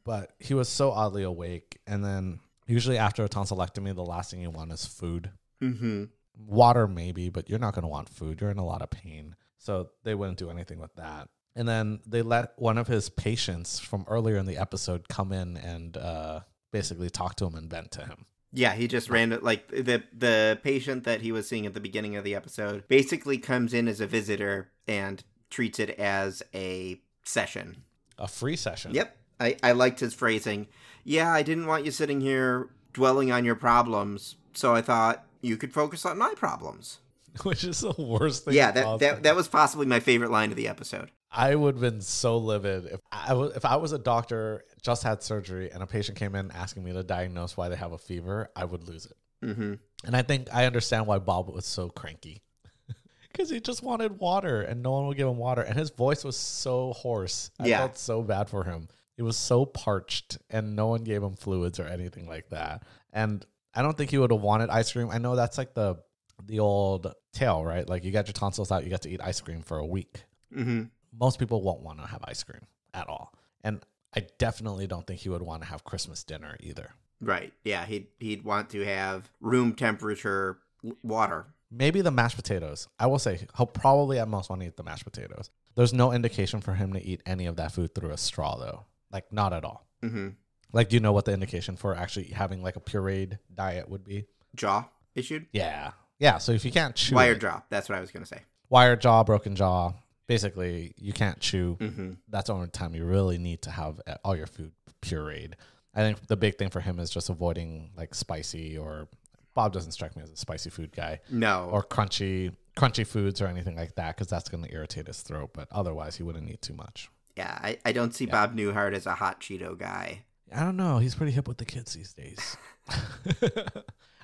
But 0.04 0.32
he 0.38 0.54
was 0.54 0.68
so 0.68 0.90
oddly 0.90 1.22
awake. 1.24 1.78
And 1.86 2.04
then 2.04 2.40
usually 2.66 2.98
after 2.98 3.24
a 3.24 3.28
tonsillectomy, 3.28 3.94
the 3.94 4.04
last 4.04 4.30
thing 4.30 4.40
you 4.40 4.50
want 4.50 4.72
is 4.72 4.84
food. 4.86 5.30
hmm 5.60 6.04
water 6.38 6.86
maybe 6.86 7.28
but 7.28 7.48
you're 7.50 7.58
not 7.58 7.74
going 7.74 7.82
to 7.82 7.88
want 7.88 8.08
food 8.08 8.40
you're 8.40 8.50
in 8.50 8.58
a 8.58 8.64
lot 8.64 8.80
of 8.82 8.90
pain 8.90 9.34
so 9.58 9.88
they 10.04 10.14
wouldn't 10.14 10.38
do 10.38 10.50
anything 10.50 10.78
with 10.78 10.94
that 10.94 11.28
and 11.56 11.68
then 11.68 11.98
they 12.06 12.22
let 12.22 12.52
one 12.56 12.78
of 12.78 12.86
his 12.86 13.08
patients 13.08 13.80
from 13.80 14.04
earlier 14.08 14.36
in 14.36 14.46
the 14.46 14.56
episode 14.56 15.08
come 15.08 15.32
in 15.32 15.56
and 15.56 15.96
uh, 15.96 16.40
basically 16.70 17.10
talk 17.10 17.34
to 17.34 17.46
him 17.46 17.54
and 17.56 17.68
vent 17.68 17.90
to 17.90 18.02
him 18.04 18.24
Yeah, 18.52 18.74
he 18.74 18.86
just 18.88 19.10
ran 19.10 19.32
it 19.32 19.42
like 19.42 19.68
the 19.68 20.02
the 20.16 20.58
patient 20.62 21.04
that 21.04 21.20
he 21.20 21.32
was 21.32 21.48
seeing 21.48 21.66
at 21.66 21.74
the 21.74 21.80
beginning 21.80 22.16
of 22.16 22.24
the 22.24 22.34
episode 22.34 22.86
basically 22.88 23.36
comes 23.38 23.74
in 23.74 23.88
as 23.88 24.00
a 24.00 24.06
visitor 24.06 24.70
and 24.86 25.22
treats 25.50 25.78
it 25.78 25.90
as 25.98 26.42
a 26.54 27.00
session. 27.24 27.82
a 28.18 28.28
free 28.28 28.56
session 28.56 28.94
Yep. 28.94 29.16
I, 29.40 29.56
I 29.62 29.72
liked 29.72 30.00
his 30.00 30.14
phrasing. 30.14 30.66
Yeah, 31.04 31.30
I 31.30 31.42
didn't 31.42 31.66
want 31.66 31.84
you 31.84 31.90
sitting 31.90 32.20
here 32.20 32.70
dwelling 32.92 33.30
on 33.30 33.44
your 33.44 33.54
problems, 33.54 34.36
so 34.54 34.74
I 34.74 34.80
thought 34.82 35.24
you 35.40 35.56
could 35.56 35.72
focus 35.72 36.04
on 36.06 36.18
my 36.18 36.34
problems. 36.36 36.98
which 37.42 37.62
is 37.62 37.80
the 37.80 37.94
worst 37.98 38.44
thing 38.46 38.54
Yeah, 38.54 38.70
that, 38.72 38.98
that 39.00 39.22
that 39.22 39.36
was 39.36 39.48
possibly 39.48 39.86
my 39.86 40.00
favorite 40.00 40.30
line 40.30 40.50
of 40.50 40.56
the 40.56 40.66
episode. 40.66 41.10
i 41.30 41.54
would 41.54 41.74
have 41.74 41.82
been 41.82 42.00
so 42.00 42.38
livid 42.38 42.86
if 42.86 43.00
I 43.12 43.34
was 43.34 43.54
if 43.54 43.64
I 43.66 43.76
was 43.76 43.92
a 43.92 43.98
doctor 43.98 44.64
just 44.82 45.02
had 45.02 45.22
surgery 45.22 45.70
and 45.70 45.82
a 45.82 45.86
patient 45.86 46.16
came 46.18 46.34
in 46.34 46.50
asking 46.52 46.84
me 46.84 46.92
to 46.94 47.02
diagnose 47.02 47.54
why 47.56 47.68
they 47.68 47.76
have 47.76 47.92
a 47.92 47.98
fever 47.98 48.50
i 48.56 48.64
would 48.64 48.88
lose 48.88 49.04
it 49.06 49.16
hmm 49.54 49.74
And 50.04 50.16
I 50.16 50.22
think 50.22 50.48
I 50.52 50.64
understand 50.64 51.06
why 51.06 51.18
Bob 51.18 51.50
was 51.50 51.66
so 51.66 51.90
cranky. 51.90 52.42
Because 53.30 53.50
he 53.50 53.60
just 53.60 53.82
wanted 53.82 54.18
water 54.18 54.62
and 54.62 54.82
no 54.82 54.90
one 54.92 55.06
would 55.06 55.16
give 55.16 55.28
him 55.28 55.36
water. 55.36 55.62
And 55.62 55.78
his 55.78 55.90
voice 55.90 56.24
was 56.24 56.36
so 56.36 56.92
hoarse. 56.94 57.50
I 57.60 57.66
Yeah. 57.68 57.78
felt 57.78 57.98
so 57.98 58.22
bad 58.22 58.48
for 58.48 58.64
him. 58.64 58.88
He 59.16 59.22
was 59.22 59.36
so 59.36 59.66
parched 59.66 60.38
and 60.50 60.74
no 60.74 60.86
one 60.88 61.04
gave 61.04 61.22
him 61.22 61.36
fluids 61.36 61.78
or 61.78 61.84
anything 61.86 62.26
like 62.26 62.48
that. 62.48 62.82
And 63.12 63.44
I 63.78 63.82
don't 63.82 63.96
think 63.96 64.10
he 64.10 64.18
would 64.18 64.32
have 64.32 64.40
wanted 64.40 64.70
ice 64.70 64.90
cream. 64.90 65.08
I 65.08 65.18
know 65.18 65.36
that's 65.36 65.56
like 65.56 65.72
the 65.74 65.98
the 66.44 66.58
old 66.58 67.14
tale, 67.32 67.64
right? 67.64 67.88
Like 67.88 68.02
you 68.02 68.10
got 68.10 68.26
your 68.26 68.32
tonsils 68.32 68.72
out, 68.72 68.82
you 68.82 68.90
get 68.90 69.02
to 69.02 69.08
eat 69.10 69.20
ice 69.22 69.40
cream 69.40 69.62
for 69.62 69.78
a 69.78 69.86
week. 69.86 70.24
hmm 70.52 70.84
Most 71.16 71.38
people 71.38 71.62
won't 71.62 71.82
want 71.82 72.00
to 72.00 72.06
have 72.06 72.20
ice 72.24 72.42
cream 72.42 72.62
at 72.92 73.08
all. 73.08 73.32
And 73.62 73.84
I 74.16 74.26
definitely 74.38 74.88
don't 74.88 75.06
think 75.06 75.20
he 75.20 75.28
would 75.28 75.42
want 75.42 75.62
to 75.62 75.68
have 75.68 75.84
Christmas 75.84 76.24
dinner 76.24 76.56
either. 76.58 76.90
Right. 77.20 77.52
Yeah, 77.62 77.86
he'd 77.86 78.08
he'd 78.18 78.42
want 78.42 78.70
to 78.70 78.84
have 78.84 79.30
room 79.40 79.74
temperature 79.74 80.58
water. 81.04 81.46
Maybe 81.70 82.00
the 82.00 82.10
mashed 82.10 82.36
potatoes. 82.36 82.88
I 82.98 83.06
will 83.06 83.18
say 83.20 83.46
he'll 83.56 83.66
probably 83.66 84.18
at 84.18 84.26
most 84.26 84.50
want 84.50 84.62
to 84.62 84.66
eat 84.68 84.76
the 84.76 84.82
mashed 84.82 85.04
potatoes. 85.04 85.50
There's 85.76 85.92
no 85.92 86.12
indication 86.12 86.60
for 86.60 86.74
him 86.74 86.94
to 86.94 87.00
eat 87.00 87.22
any 87.26 87.46
of 87.46 87.54
that 87.56 87.70
food 87.70 87.94
through 87.94 88.10
a 88.10 88.16
straw 88.16 88.56
though. 88.56 88.86
Like 89.12 89.32
not 89.32 89.52
at 89.52 89.64
all. 89.64 89.86
hmm 90.02 90.30
Like 90.72 90.88
do 90.88 90.96
you 90.96 91.00
know 91.00 91.12
what 91.12 91.24
the 91.24 91.32
indication 91.32 91.76
for 91.76 91.94
actually 91.96 92.26
having 92.28 92.62
like 92.62 92.76
a 92.76 92.80
pureed 92.80 93.38
diet 93.54 93.88
would 93.88 94.04
be? 94.04 94.26
Jaw 94.54 94.84
issued. 95.14 95.46
Yeah. 95.52 95.92
Yeah, 96.18 96.38
so 96.38 96.52
if 96.52 96.64
you 96.64 96.72
can't 96.72 96.94
chew 96.96 97.14
Wired 97.14 97.36
it- 97.38 97.40
jaw. 97.40 97.62
That's 97.70 97.88
what 97.88 97.96
I 97.96 98.00
was 98.00 98.10
gonna 98.10 98.26
say. 98.26 98.42
wired 98.68 99.00
jaw, 99.00 99.22
broken 99.24 99.54
jaw, 99.56 99.92
basically 100.26 100.92
you 100.96 101.12
can't 101.12 101.40
chew. 101.40 101.74
hmm 101.80 102.12
That's 102.28 102.48
the 102.48 102.54
only 102.54 102.68
time 102.68 102.94
you 102.94 103.04
really 103.04 103.38
need 103.38 103.62
to 103.62 103.70
have 103.70 104.00
uh, 104.06 104.16
all 104.24 104.36
your 104.36 104.46
food 104.46 104.72
pureed. 105.02 105.52
I 105.94 106.00
think 106.00 106.26
the 106.26 106.36
big 106.36 106.58
thing 106.58 106.70
for 106.70 106.80
him 106.80 106.98
is 106.98 107.10
just 107.10 107.28
avoiding 107.30 107.90
like 107.96 108.14
spicy 108.14 108.76
or 108.76 109.08
Bob 109.54 109.72
doesn't 109.72 109.92
strike 109.92 110.14
me 110.16 110.22
as 110.22 110.30
a 110.30 110.36
spicy 110.36 110.70
food 110.70 110.92
guy. 110.94 111.20
No. 111.30 111.68
or 111.72 111.82
crunchy 111.82 112.54
crunchy 112.76 113.04
foods 113.06 113.40
or 113.40 113.46
anything 113.48 113.74
like 113.74 113.94
that 113.96 114.14
because 114.16 114.28
that's 114.28 114.48
going 114.48 114.62
to 114.62 114.72
irritate 114.72 115.08
his 115.08 115.20
throat 115.22 115.50
but 115.52 115.66
otherwise 115.72 116.14
he 116.14 116.22
wouldn't 116.22 116.44
need 116.46 116.62
too 116.62 116.74
much 116.74 117.10
yeah, 117.36 117.58
I, 117.62 117.78
I 117.84 117.92
don't 117.92 118.12
see 118.14 118.26
Bob 118.26 118.56
Newhart 118.56 118.94
as 118.94 119.06
a 119.06 119.14
hot 119.14 119.40
Cheeto 119.40 119.78
guy. 119.78 120.24
I 120.54 120.60
don't 120.60 120.76
know 120.76 120.98
he's 120.98 121.14
pretty 121.14 121.32
hip 121.32 121.46
with 121.48 121.58
the 121.58 121.64
kids 121.64 121.92
these 121.94 122.12
days 122.14 122.56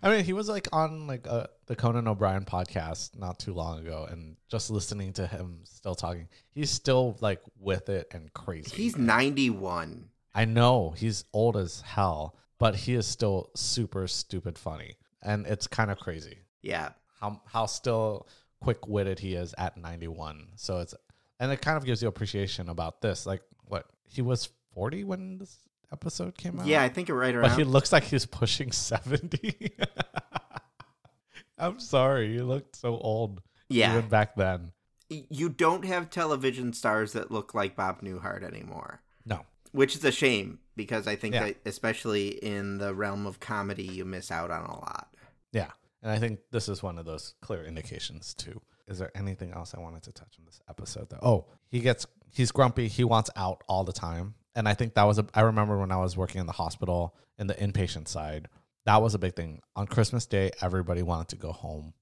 i 0.03 0.11
mean 0.11 0.25
he 0.25 0.33
was 0.33 0.49
like 0.49 0.69
on 0.73 1.07
like 1.07 1.27
uh, 1.29 1.47
the 1.67 1.77
conan 1.77 2.09
o'brien 2.09 2.45
podcast 2.45 3.19
not 3.19 3.39
too 3.39 3.53
long 3.53 3.79
ago 3.81 4.07
and 4.11 4.37
just 4.49 4.71
listening 4.71 5.13
to 5.13 5.27
him 5.27 5.61
still 5.65 5.95
talking 5.95 6.29
he's 6.51 6.71
still 6.71 7.17
like 7.21 7.41
with 7.59 7.89
it 7.89 8.07
and 8.13 8.33
crazy 8.33 8.75
He's 8.77 8.97
91. 8.97 10.09
i 10.35 10.45
know 10.45 10.95
he's 10.97 11.25
old 11.33 11.57
as 11.57 11.81
hell 11.83 12.37
but 12.59 12.75
he 12.75 12.95
is 12.95 13.07
still 13.07 13.51
super 13.55 14.07
stupid 14.07 14.59
funny 14.59 14.97
and 15.23 15.47
it's 15.47 15.67
kind 15.67 15.91
of 15.91 15.99
crazy 15.99 16.39
Yeah. 16.63 16.91
how 17.21 17.41
how 17.47 17.67
still 17.67 18.27
quick 18.61 18.87
witted 18.89 19.19
he 19.19 19.35
is 19.35 19.55
at 19.59 19.77
91. 19.77 20.49
So 20.57 20.79
it's 20.81 20.95
and 21.39 21.53
it 21.53 21.61
kind 21.61 21.77
of 21.77 21.85
gives 21.85 22.01
you 22.01 22.09
appreciation 22.09 22.71
about 22.71 23.03
this. 23.03 23.27
Like 23.27 23.43
what 23.67 23.85
he 24.07 24.23
was 24.23 24.49
40 24.75 25.05
when 25.05 25.37
this 25.39 25.59
episode 25.95 26.37
came 26.37 26.59
out. 26.61 26.67
Yeah, 26.67 26.83
I 26.83 26.89
think 26.91 27.09
you're 27.09 27.17
right 27.19 27.35
but 27.35 27.47
around. 27.49 27.57
he 27.59 27.65
looks 27.65 27.93
like 27.93 28.03
he's 28.05 28.27
pushing 28.27 28.73
70. 28.91 29.73
I'm 31.59 31.79
sorry, 31.79 32.33
you 32.35 32.45
looked 32.45 32.77
so 32.77 32.99
old 32.99 33.41
yeah. 33.69 33.97
even 33.97 34.09
back 34.09 34.35
then. 34.35 34.73
You 35.09 35.49
don't 35.49 35.85
have 35.85 36.11
television 36.11 36.73
stars 36.73 37.13
that 37.13 37.31
look 37.31 37.55
like 37.55 37.77
Bob 37.77 38.01
Newhart 38.03 38.43
anymore. 38.43 39.03
No, 39.25 39.41
Which 39.73 39.95
is 39.95 40.05
a 40.05 40.11
shame 40.13 40.59
because 40.77 41.07
I 41.07 41.15
think 41.17 41.35
Yeah. 41.35 41.45
that 41.45 41.57
especially 41.65 42.29
in 42.45 42.79
the 42.79 42.93
realm 42.95 43.27
of 43.27 43.39
comedy 43.39 43.85
you 43.85 44.05
miss 44.05 44.31
out 44.33 44.51
on 44.51 44.65
a 44.65 44.73
lot. 44.81 45.15
yeah, 45.53 45.71
and 46.03 46.11
I 46.11 46.19
think 46.19 46.41
this 46.51 46.69
is 46.69 46.83
one 46.83 46.99
of 46.99 47.05
those 47.07 47.35
clear 47.41 47.65
indications 47.65 48.35
too. 48.35 48.61
Is 48.89 48.99
there 48.99 49.13
anything 49.15 49.53
else 49.53 49.75
I 49.75 49.81
wanted 49.81 50.03
to 50.03 50.13
touch 50.13 50.35
on 50.39 50.45
this 50.45 50.61
episode 50.69 51.09
though? 51.11 51.21
Oh, 51.23 51.47
he 51.69 51.81
gets 51.81 52.07
he's 52.31 52.51
grumpy. 52.51 52.89
He 52.89 53.05
wants 53.05 53.31
out 53.37 53.63
all 53.69 53.85
the 53.85 53.93
time, 53.93 54.35
and 54.55 54.69
I 54.69 54.75
think 54.75 54.95
that 54.95 55.05
was 55.05 55.19
a. 55.19 55.27
I 55.35 55.43
remember 55.43 55.79
when 55.79 55.91
I 55.93 55.97
was 55.97 56.17
working 56.17 56.41
in 56.41 56.47
the 56.47 56.53
hospital 56.53 57.15
in 57.39 57.47
the 57.47 57.55
inpatient 57.55 58.09
side, 58.09 58.49
that 58.87 59.03
was 59.03 59.15
a 59.15 59.19
big 59.19 59.35
thing. 59.35 59.61
On 59.77 59.87
Christmas 59.87 60.27
Day, 60.27 60.51
everybody 60.61 61.03
wanted 61.03 61.29
to 61.29 61.37
go 61.37 61.53
home, 61.53 61.95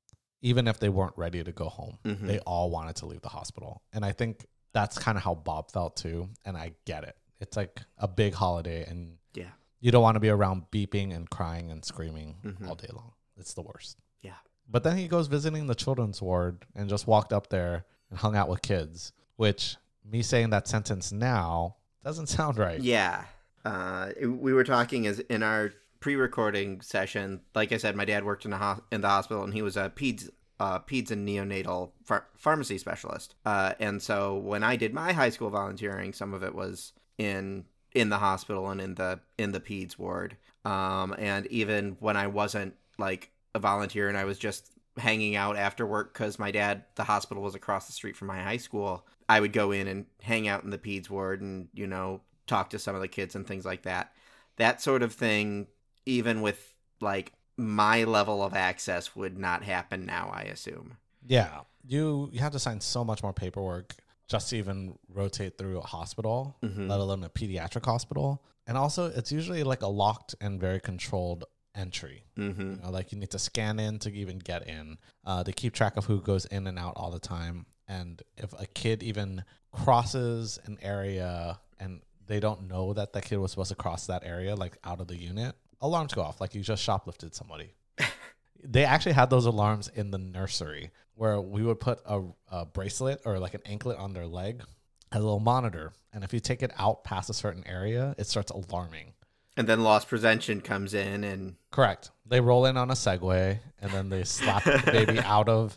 even 0.43 0.67
if 0.69 0.79
they 0.79 0.89
weren't 0.89 1.17
ready 1.17 1.43
to 1.43 1.53
go 1.53 1.69
home. 1.69 1.99
Mhm. 2.05 2.27
They 2.27 2.39
all 2.41 2.71
wanted 2.71 2.97
to 2.97 3.07
leave 3.07 3.23
the 3.23 3.29
hospital, 3.29 3.83
and 3.93 4.05
I 4.05 4.13
think 4.13 4.47
that's 4.73 4.99
kind 4.99 5.19
of 5.19 5.25
how 5.25 5.35
Bob 5.35 5.71
felt 5.71 5.97
too. 5.97 6.31
And 6.45 6.57
I 6.57 6.73
get 6.87 7.05
it. 7.05 7.17
It's 7.41 7.57
like 7.57 7.81
a 7.99 8.09
big 8.09 8.35
holiday, 8.35 8.85
and 8.87 9.19
Yeah. 9.35 9.51
you 9.81 9.91
don't 9.91 10.03
want 10.03 10.15
to 10.17 10.21
be 10.21 10.29
around 10.31 10.71
beeping 10.71 11.15
and 11.15 11.29
crying 11.29 11.71
and 11.71 11.85
screaming 11.85 12.37
Mhm. 12.43 12.69
all 12.69 12.75
day 12.75 12.89
long. 12.93 13.13
It's 13.37 13.53
the 13.55 13.63
worst. 13.63 13.99
Yeah. 14.23 14.37
But 14.69 14.83
then 14.85 14.97
he 14.97 15.09
goes 15.09 15.27
visiting 15.27 15.67
the 15.67 15.75
children's 15.75 16.23
ward 16.23 16.65
and 16.75 16.89
just 16.89 17.07
walked 17.07 17.33
up 17.33 17.49
there 17.49 17.85
and 18.11 18.19
hung 18.19 18.37
out 18.37 18.49
with 18.49 18.63
kids, 18.63 19.13
which 19.37 19.77
me 20.05 20.23
saying 20.23 20.51
that 20.51 20.69
sentence 20.69 21.13
now 21.13 21.77
doesn't 22.05 22.29
sound 22.29 22.59
right. 22.59 22.81
Yeah. 22.81 23.25
Uh, 23.65 24.11
we 24.27 24.53
were 24.53 24.65
talking 24.65 25.07
as 25.07 25.21
in 25.21 25.43
our 25.43 25.73
pre-recording 26.01 26.81
session. 26.81 27.41
Like 27.55 27.73
I 27.73 27.77
said, 27.77 27.95
my 27.95 28.05
dad 28.05 28.25
worked 28.25 28.45
in 28.45 28.53
a 28.53 28.59
ho- 28.59 28.83
in 28.91 29.01
the 29.01 29.09
hospital, 29.09 29.45
and 29.45 29.55
he 29.55 29.63
was 29.63 29.77
a 29.77 29.91
peds 29.91 30.29
uh, 30.61 30.79
peds 30.79 31.11
and 31.11 31.27
neonatal 31.27 31.91
phar- 32.05 32.27
pharmacy 32.37 32.79
specialist. 32.79 33.35
Uh, 33.45 33.73
and 33.81 34.01
so 34.01 34.37
when 34.37 34.63
I 34.63 34.77
did 34.77 34.95
my 34.95 35.13
high 35.13 35.31
school 35.31 35.51
volunteering, 35.51 36.13
some 36.13 36.35
of 36.35 36.43
it 36.43 36.55
was 36.55 36.93
in 37.19 37.65
in 37.95 38.09
the 38.09 38.19
hospital 38.19 38.71
and 38.71 38.81
in 38.81 38.95
the 38.95 39.21
in 39.39 39.53
the 39.53 39.61
peds 39.61 39.99
ward. 39.99 40.37
Um, 40.65 41.15
and 41.19 41.47
even 41.49 41.97
when 42.01 42.17
I 42.17 42.29
wasn't 42.29 42.75
like 42.99 43.31
a 43.55 43.59
volunteer 43.59 44.09
and 44.09 44.17
I 44.17 44.25
was 44.25 44.39
just 44.39 44.71
hanging 44.99 45.37
out 45.37 45.57
after 45.57 45.87
work 45.87 46.13
because 46.13 46.39
my 46.39 46.51
dad, 46.51 46.85
the 46.97 47.05
hospital 47.05 47.43
was 47.43 47.55
across 47.55 47.87
the 47.87 47.93
street 47.93 48.17
from 48.17 48.29
my 48.29 48.41
high 48.43 48.57
school. 48.59 49.07
I 49.29 49.41
would 49.41 49.53
go 49.53 49.71
in 49.73 49.87
and 49.89 50.07
hang 50.21 50.49
out 50.49 50.65
in 50.65 50.71
the 50.71 50.79
peds 50.79 51.09
ward 51.09 51.41
and 51.41 51.69
you 51.73 51.87
know 51.87 52.21
talk 52.47 52.71
to 52.71 52.79
some 52.79 52.95
of 52.95 53.01
the 53.01 53.09
kids 53.09 53.35
and 53.35 53.47
things 53.47 53.65
like 53.65 53.83
that. 53.83 54.13
That 54.57 54.83
sort 54.83 55.03
of 55.03 55.13
thing, 55.15 55.67
even 56.07 56.43
with 56.43 56.75
like 57.01 57.33
my 57.57 58.05
level 58.05 58.43
of 58.43 58.55
access, 58.55 59.15
would 59.17 59.39
not 59.39 59.63
happen 59.63 60.05
now. 60.07 60.31
I 60.33 60.43
assume. 60.43 60.97
Yeah. 61.27 61.61
You 61.87 62.29
you 62.33 62.41
have 62.41 62.53
to 62.53 62.59
sign 62.59 62.81
so 62.81 63.05
much 63.05 63.23
more 63.23 63.33
paperwork 63.33 63.95
just 64.29 64.51
to 64.51 64.57
even 64.57 64.99
rotate 65.09 65.59
through 65.59 65.79
a 65.79 65.87
hospital, 65.87 66.57
Mhm. 66.63 66.89
let 66.89 67.01
alone 67.01 67.25
a 67.25 67.29
pediatric 67.29 67.85
hospital. 67.85 68.43
And 68.67 68.79
also 68.79 69.07
it's 69.07 69.33
usually 69.33 69.63
like 69.65 69.83
a 69.83 69.89
locked 69.89 70.35
and 70.41 70.61
very 70.61 70.81
controlled 70.81 71.45
entry. 71.75 72.25
Mm-hmm. 72.37 72.61
You 72.61 72.79
know, 72.83 72.91
like 72.91 73.13
you 73.13 73.19
need 73.19 73.31
to 73.31 73.39
scan 73.39 73.79
in 73.79 73.99
to 74.01 74.13
even 74.13 74.39
get 74.39 74.69
in. 74.69 74.99
Uh, 75.25 75.43
they 75.43 75.53
keep 75.53 75.73
track 75.73 75.97
of 75.97 76.05
who 76.05 76.21
goes 76.21 76.45
in 76.47 76.67
and 76.67 76.79
out 76.79 76.95
all 76.97 77.11
the 77.11 77.21
time. 77.21 77.67
And 77.89 78.23
if 78.37 78.53
a 78.59 78.67
kid 78.67 79.03
even 79.03 79.45
crosses 79.73 80.59
an 80.65 80.79
area 80.83 81.59
and 81.81 82.01
they 82.27 82.41
don't 82.41 82.69
know 82.69 82.93
that 82.93 83.13
that 83.13 83.25
kid 83.25 83.39
was 83.39 83.51
supposed 83.51 83.71
to 83.71 83.75
cross 83.75 84.07
that 84.07 84.23
area, 84.25 84.55
like 84.55 84.79
out 84.85 85.01
of 85.01 85.09
the 85.09 85.17
unit, 85.17 85.55
alarms 85.81 86.15
go 86.15 86.23
off. 86.23 86.41
Like 86.41 86.55
you 86.55 86.63
just 86.63 86.87
shoplifted 86.87 87.35
somebody. 87.35 87.75
they 88.65 88.85
actually 88.85 89.13
had 89.13 89.31
those 89.31 89.47
alarms 89.47 89.89
in 89.95 90.11
the 90.11 90.19
nursery 90.19 90.91
where 91.15 91.41
we 91.41 91.63
would 91.63 91.81
put 91.81 92.01
a, 92.07 92.23
a 92.51 92.65
bracelet 92.65 93.21
or 93.25 93.39
like 93.39 93.55
an 93.55 93.63
anklet 93.67 93.99
on 93.99 94.13
their 94.13 94.27
leg, 94.27 94.63
a 95.11 95.19
little 95.19 95.41
monitor, 95.41 95.93
and 96.13 96.25
if 96.25 96.33
you 96.33 96.41
take 96.41 96.63
it 96.63 96.73
out 96.79 97.05
past 97.05 97.31
a 97.31 97.35
certain 97.35 97.67
area, 97.67 98.15
it 98.19 98.27
starts 98.27 98.51
alarming. 98.51 99.13
And 99.57 99.69
then 99.69 99.83
Lost 99.83 100.09
prevention 100.09 100.61
comes 100.63 100.95
in, 100.95 101.25
and 101.25 101.57
Correct. 101.71 102.11
They 102.27 102.41
roll 102.41 102.65
in 102.67 102.77
on 102.79 102.91
a 102.91 102.95
Segway 102.95 103.59
and 103.81 103.91
then 103.93 104.09
they 104.09 104.25
slap 104.25 104.65
the 104.65 104.83
baby 104.91 105.19
out 105.25 105.49
of 105.49 105.77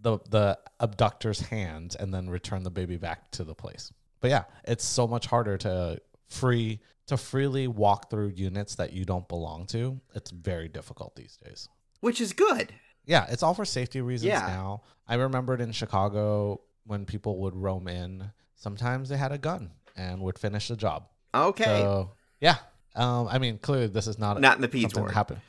the 0.00 0.18
the 0.30 0.58
abductor's 0.80 1.40
hands 1.40 1.94
and 1.96 2.14
then 2.14 2.30
return 2.30 2.62
the 2.62 2.70
baby 2.70 2.96
back 2.96 3.30
to 3.32 3.44
the 3.44 3.54
place. 3.54 3.92
But 4.20 4.30
yeah, 4.30 4.44
it's 4.64 4.84
so 4.84 5.06
much 5.06 5.26
harder 5.26 5.58
to 5.58 6.00
free 6.28 6.80
to 7.08 7.16
freely 7.18 7.66
walk 7.68 8.08
through 8.08 8.28
units 8.28 8.76
that 8.76 8.92
you 8.94 9.04
don't 9.04 9.28
belong 9.28 9.66
to. 9.66 10.00
It's 10.14 10.30
very 10.30 10.68
difficult 10.68 11.16
these 11.16 11.36
days. 11.44 11.68
which 12.00 12.20
is 12.20 12.32
good. 12.32 12.72
Yeah, 13.04 13.26
it's 13.28 13.42
all 13.42 13.52
for 13.52 13.64
safety 13.66 14.00
reasons 14.00 14.28
Yeah. 14.30 14.46
now. 14.46 14.82
I 15.08 15.16
remembered 15.16 15.60
in 15.60 15.72
Chicago 15.72 16.60
when 16.86 17.04
people 17.04 17.38
would 17.40 17.54
roam 17.56 17.88
in, 17.88 18.30
sometimes 18.56 19.08
they 19.10 19.16
had 19.18 19.32
a 19.32 19.38
gun 19.38 19.72
and 19.96 20.22
would 20.22 20.38
finish 20.38 20.68
the 20.68 20.76
job. 20.76 21.08
Okay, 21.34 21.64
So 21.64 22.12
yeah, 22.40 22.56
um, 22.96 23.28
I 23.28 23.38
mean, 23.38 23.58
clearly 23.58 23.86
this 23.86 24.06
is 24.06 24.18
not 24.18 24.40
not 24.40 24.56
in 24.56 24.62
the 24.62 24.80
something 24.82 25.02
ward. 25.02 25.14
happened. 25.14 25.40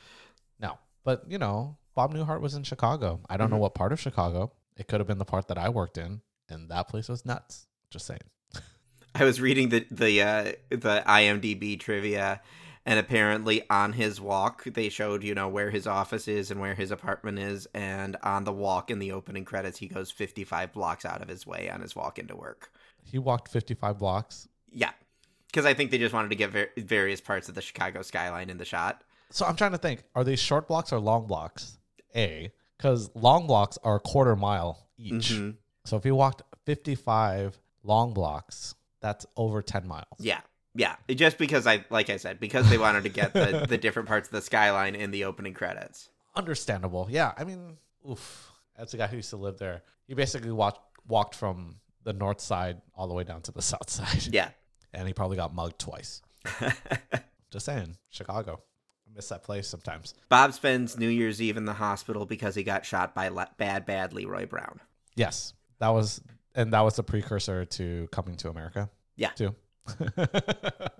No, 0.60 0.78
but 1.04 1.24
you 1.28 1.38
know, 1.38 1.76
Bob 1.94 2.14
Newhart 2.14 2.40
was 2.40 2.54
in 2.54 2.62
Chicago. 2.62 3.20
I 3.28 3.36
don't 3.36 3.50
know 3.50 3.56
Mm-hmm. 3.56 3.62
what 3.62 3.74
part 3.74 3.92
of 3.92 4.00
Chicago. 4.00 4.52
It 4.76 4.88
could 4.88 5.00
have 5.00 5.06
been 5.06 5.18
the 5.18 5.24
part 5.24 5.48
that 5.48 5.58
I 5.58 5.68
worked 5.68 5.98
in, 5.98 6.22
and 6.48 6.70
that 6.70 6.88
place 6.88 7.08
was 7.08 7.26
nuts. 7.26 7.66
Just 7.90 8.06
saying. 8.06 8.20
I 9.14 9.24
was 9.24 9.40
reading 9.40 9.68
the 9.68 9.86
the 9.90 10.22
uh, 10.22 10.52
the 10.70 11.02
IMDb 11.06 11.78
trivia, 11.78 12.40
and 12.86 12.98
apparently 12.98 13.68
on 13.68 13.92
his 13.92 14.20
walk 14.20 14.64
they 14.64 14.88
showed 14.88 15.22
you 15.22 15.34
know 15.34 15.48
where 15.48 15.70
his 15.70 15.86
office 15.86 16.26
is 16.28 16.50
and 16.50 16.60
where 16.60 16.74
his 16.74 16.90
apartment 16.90 17.38
is, 17.38 17.66
and 17.74 18.16
on 18.22 18.44
the 18.44 18.52
walk 18.52 18.90
in 18.90 18.98
the 19.00 19.12
opening 19.12 19.44
credits 19.44 19.78
he 19.78 19.88
goes 19.88 20.10
55 20.10 20.72
blocks 20.72 21.04
out 21.04 21.20
of 21.20 21.28
his 21.28 21.46
way 21.46 21.68
on 21.68 21.80
his 21.82 21.94
walk 21.94 22.18
into 22.18 22.34
work. 22.34 22.70
He 23.04 23.18
walked 23.18 23.48
55 23.48 23.98
blocks. 23.98 24.48
Yeah, 24.70 24.92
because 25.52 25.66
I 25.66 25.74
think 25.74 25.90
they 25.90 25.98
just 25.98 26.14
wanted 26.14 26.30
to 26.30 26.34
get 26.36 26.50
ver- 26.50 26.70
various 26.78 27.20
parts 27.20 27.48
of 27.48 27.54
the 27.54 27.62
Chicago 27.62 28.02
skyline 28.02 28.50
in 28.50 28.56
the 28.58 28.64
shot. 28.64 29.02
So 29.30 29.46
I'm 29.46 29.54
trying 29.56 29.72
to 29.72 29.78
think: 29.78 30.02
are 30.14 30.24
these 30.24 30.40
short 30.40 30.66
blocks 30.66 30.92
or 30.92 30.98
long 30.98 31.26
blocks? 31.26 31.78
A, 32.16 32.50
because 32.76 33.10
long 33.14 33.46
blocks 33.46 33.78
are 33.84 33.96
a 33.96 34.00
quarter 34.00 34.34
mile 34.36 34.86
each. 34.98 35.30
Mhm. 35.30 35.56
So 35.84 35.96
if 35.96 36.04
you 36.04 36.14
walked 36.14 36.42
55 36.66 37.58
long 37.82 38.12
blocks, 38.12 38.74
that's 39.00 39.26
over 39.36 39.62
10 39.62 39.86
miles. 39.86 40.04
Yeah. 40.18 40.40
Yeah, 40.74 40.96
just 41.10 41.36
because 41.36 41.66
I, 41.66 41.84
like 41.90 42.08
I 42.08 42.16
said, 42.16 42.40
because 42.40 42.70
they 42.70 42.78
wanted 42.78 43.02
to 43.02 43.10
get 43.10 43.34
the, 43.34 43.66
the 43.68 43.76
different 43.76 44.08
parts 44.08 44.28
of 44.28 44.32
the 44.32 44.40
skyline 44.40 44.94
in 44.94 45.10
the 45.10 45.24
opening 45.24 45.52
credits. 45.52 46.08
Understandable. 46.34 47.08
Yeah. 47.10 47.32
I 47.36 47.44
mean, 47.44 47.76
oof. 48.08 48.50
As 48.76 48.94
a 48.94 48.96
guy 48.96 49.06
who 49.06 49.16
used 49.16 49.28
to 49.30 49.36
live 49.36 49.58
there, 49.58 49.82
he 50.06 50.14
basically 50.14 50.50
walked 50.50 50.80
walked 51.06 51.34
from 51.34 51.76
the 52.04 52.12
north 52.14 52.40
side 52.40 52.80
all 52.94 53.06
the 53.06 53.12
way 53.14 53.22
down 53.24 53.42
to 53.42 53.52
the 53.52 53.60
south 53.72 53.90
side. 53.90 54.32
Yeah. 54.32 54.48
And 54.92 55.06
he 55.06 55.14
probably 55.14 55.36
got 55.36 55.54
mugged 55.54 55.78
twice. 55.78 56.22
Just 57.50 57.66
saying, 57.66 57.96
Chicago. 58.10 58.62
I 59.06 59.14
miss 59.14 59.28
that 59.28 59.42
place 59.42 59.68
sometimes. 59.68 60.14
Bob 60.28 60.52
spends 60.52 60.98
New 60.98 61.08
Year's 61.08 61.40
Eve 61.40 61.56
in 61.56 61.64
the 61.64 61.74
hospital 61.74 62.24
because 62.26 62.54
he 62.54 62.62
got 62.62 62.86
shot 62.86 63.14
by 63.14 63.28
Le- 63.28 63.50
bad, 63.58 63.84
bad 63.84 64.12
Leroy 64.12 64.46
Brown. 64.46 64.80
Yes, 65.14 65.54
that 65.78 65.90
was, 65.90 66.20
and 66.54 66.72
that 66.72 66.80
was 66.80 66.96
the 66.96 67.02
precursor 67.02 67.64
to 67.64 68.08
Coming 68.10 68.36
to 68.36 68.48
America. 68.48 68.90
Yeah. 69.16 69.30
too. 69.30 69.54
but 70.16 70.94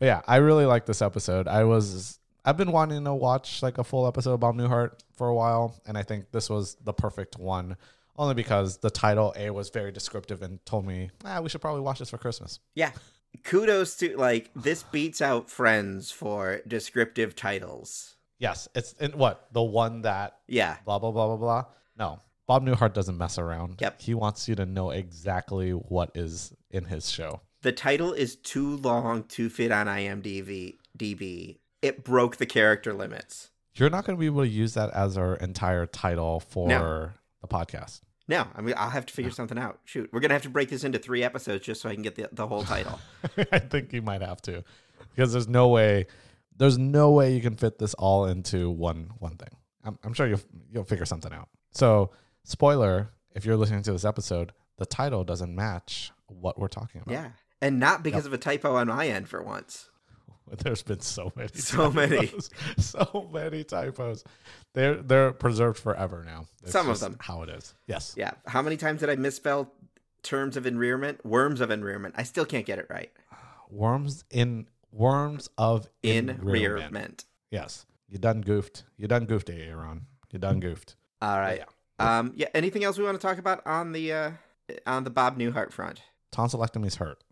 yeah, 0.00 0.22
I 0.26 0.36
really 0.36 0.66
like 0.66 0.86
this 0.86 1.02
episode. 1.02 1.48
I 1.48 1.64
was, 1.64 2.20
I've 2.44 2.56
been 2.56 2.70
wanting 2.70 3.04
to 3.04 3.14
watch 3.14 3.62
like 3.62 3.78
a 3.78 3.84
full 3.84 4.06
episode 4.06 4.34
of 4.34 4.40
Bob 4.40 4.56
Newhart 4.56 4.92
for 5.16 5.28
a 5.28 5.34
while, 5.34 5.80
and 5.86 5.98
I 5.98 6.02
think 6.02 6.30
this 6.30 6.48
was 6.48 6.76
the 6.84 6.92
perfect 6.92 7.38
one. 7.38 7.76
Only 8.18 8.34
because 8.34 8.78
the 8.78 8.90
title 8.90 9.32
A 9.36 9.50
was 9.50 9.70
very 9.70 9.92
descriptive 9.92 10.42
and 10.42 10.58
told 10.66 10.84
me, 10.84 11.10
ah, 11.24 11.40
we 11.40 11.48
should 11.48 11.60
probably 11.60 11.80
watch 11.82 12.00
this 12.00 12.10
for 12.10 12.18
Christmas. 12.18 12.58
Yeah. 12.74 12.90
Kudos 13.44 13.96
to, 13.98 14.16
like, 14.16 14.50
this 14.56 14.82
beats 14.82 15.22
out 15.22 15.48
Friends 15.48 16.10
for 16.10 16.60
descriptive 16.66 17.36
titles. 17.36 18.16
Yes, 18.38 18.68
it's 18.74 18.92
in 18.94 19.12
what 19.12 19.46
the 19.52 19.62
one 19.62 20.02
that 20.02 20.38
Yeah. 20.48 20.76
blah 20.84 20.98
blah 20.98 21.10
blah 21.12 21.26
blah 21.28 21.36
blah. 21.36 21.64
No, 21.96 22.18
Bob 22.46 22.64
Newhart 22.64 22.92
doesn't 22.94 23.18
mess 23.18 23.38
around. 23.38 23.80
Yep. 23.80 24.00
He 24.00 24.14
wants 24.14 24.48
you 24.48 24.54
to 24.56 24.66
know 24.66 24.90
exactly 24.90 25.70
what 25.72 26.10
is 26.14 26.52
in 26.70 26.84
his 26.84 27.10
show. 27.10 27.40
The 27.62 27.72
title 27.72 28.12
is 28.12 28.36
too 28.36 28.76
long 28.76 29.24
to 29.24 29.48
fit 29.50 29.72
on 29.72 29.86
IMDb. 29.86 30.76
DB. 30.96 31.58
It 31.82 32.04
broke 32.04 32.36
the 32.36 32.46
character 32.46 32.92
limits. 32.94 33.50
You're 33.74 33.90
not 33.90 34.04
going 34.04 34.16
to 34.16 34.20
be 34.20 34.26
able 34.26 34.42
to 34.42 34.48
use 34.48 34.74
that 34.74 34.90
as 34.90 35.16
our 35.18 35.34
entire 35.36 35.86
title 35.86 36.40
for 36.40 36.68
No. 36.68 37.10
the 37.42 37.48
podcast. 37.48 38.00
No, 38.28 38.46
I 38.54 38.60
mean, 38.60 38.74
I'll 38.76 38.90
have 38.90 39.06
to 39.06 39.14
figure 39.14 39.30
something 39.30 39.58
out. 39.58 39.80
Shoot, 39.84 40.10
we're 40.12 40.20
going 40.20 40.28
to 40.28 40.34
have 40.34 40.42
to 40.42 40.50
break 40.50 40.68
this 40.68 40.84
into 40.84 40.98
three 40.98 41.24
episodes 41.24 41.64
just 41.64 41.80
so 41.80 41.88
I 41.88 41.94
can 41.94 42.02
get 42.02 42.14
the, 42.14 42.28
the 42.30 42.46
whole 42.46 42.62
title. 42.62 43.00
I 43.52 43.58
think 43.58 43.92
you 43.92 44.02
might 44.02 44.20
have 44.20 44.42
to, 44.42 44.62
because 45.14 45.32
there's 45.32 45.48
no 45.48 45.68
way, 45.68 46.06
there's 46.56 46.76
no 46.76 47.10
way 47.10 47.34
you 47.34 47.40
can 47.40 47.56
fit 47.56 47.78
this 47.78 47.94
all 47.94 48.26
into 48.26 48.70
one 48.70 49.10
one 49.18 49.36
thing. 49.36 49.56
I'm, 49.82 49.98
I'm 50.04 50.12
sure 50.12 50.26
you'll 50.26 50.40
you'll 50.70 50.84
figure 50.84 51.06
something 51.06 51.32
out. 51.32 51.48
So, 51.70 52.10
spoiler: 52.44 53.12
if 53.34 53.46
you're 53.46 53.56
listening 53.56 53.82
to 53.82 53.92
this 53.92 54.04
episode, 54.04 54.52
the 54.76 54.86
title 54.86 55.24
doesn't 55.24 55.54
match 55.54 56.12
what 56.26 56.58
we're 56.58 56.68
talking 56.68 57.00
about. 57.00 57.12
yeah. 57.12 57.30
And 57.60 57.80
not 57.80 58.04
because 58.04 58.24
of 58.24 58.32
a 58.32 58.38
typo 58.38 58.76
on 58.76 58.86
my 58.86 59.08
end 59.08 59.28
for 59.28 59.42
once. 59.42 59.90
There's 60.58 60.82
been 60.82 61.00
so 61.00 61.32
many, 61.36 61.48
So 61.54 61.90
many. 61.90 62.32
so 62.78 63.28
many 63.32 63.64
typos. 63.64 64.24
They're 64.74 64.96
they're 64.96 65.32
preserved 65.32 65.78
forever 65.78 66.24
now. 66.26 66.46
It's 66.62 66.72
Some 66.72 66.88
of 66.88 67.00
them. 67.00 67.16
how 67.20 67.42
it 67.42 67.48
is. 67.50 67.74
Yes. 67.86 68.14
Yeah. 68.16 68.32
How 68.46 68.62
many 68.62 68.76
times 68.76 69.00
did 69.00 69.10
I 69.10 69.16
misspell 69.16 69.72
terms 70.22 70.56
of 70.56 70.66
enrearment? 70.66 71.24
Worms 71.24 71.60
of 71.60 71.70
enrearment. 71.70 72.14
I 72.18 72.22
still 72.22 72.44
can't 72.44 72.66
get 72.66 72.78
it 72.78 72.86
right. 72.90 73.10
Worms 73.70 74.24
in 74.30 74.66
worms 74.92 75.48
of 75.58 75.88
enrearment. 76.02 76.40
Enrearment. 76.48 77.24
Yes. 77.50 77.86
You 78.08 78.18
done 78.18 78.40
goofed. 78.40 78.84
You 78.96 79.06
done 79.08 79.26
goofed, 79.26 79.50
Aaron. 79.50 80.06
You 80.32 80.38
done 80.38 80.60
goofed. 80.60 80.96
All 81.20 81.38
right. 81.38 81.58
yeah. 81.98 82.18
Um. 82.18 82.32
Yeah. 82.36 82.48
Anything 82.54 82.84
else 82.84 82.96
we 82.98 83.04
want 83.04 83.20
to 83.20 83.26
talk 83.26 83.38
about 83.38 83.66
on 83.66 83.92
the 83.92 84.12
uh 84.12 84.30
on 84.86 85.04
the 85.04 85.10
Bob 85.10 85.38
Newhart 85.38 85.72
front? 85.72 86.02
Tonsillectomy's 86.32 86.96
hurt. 86.96 87.22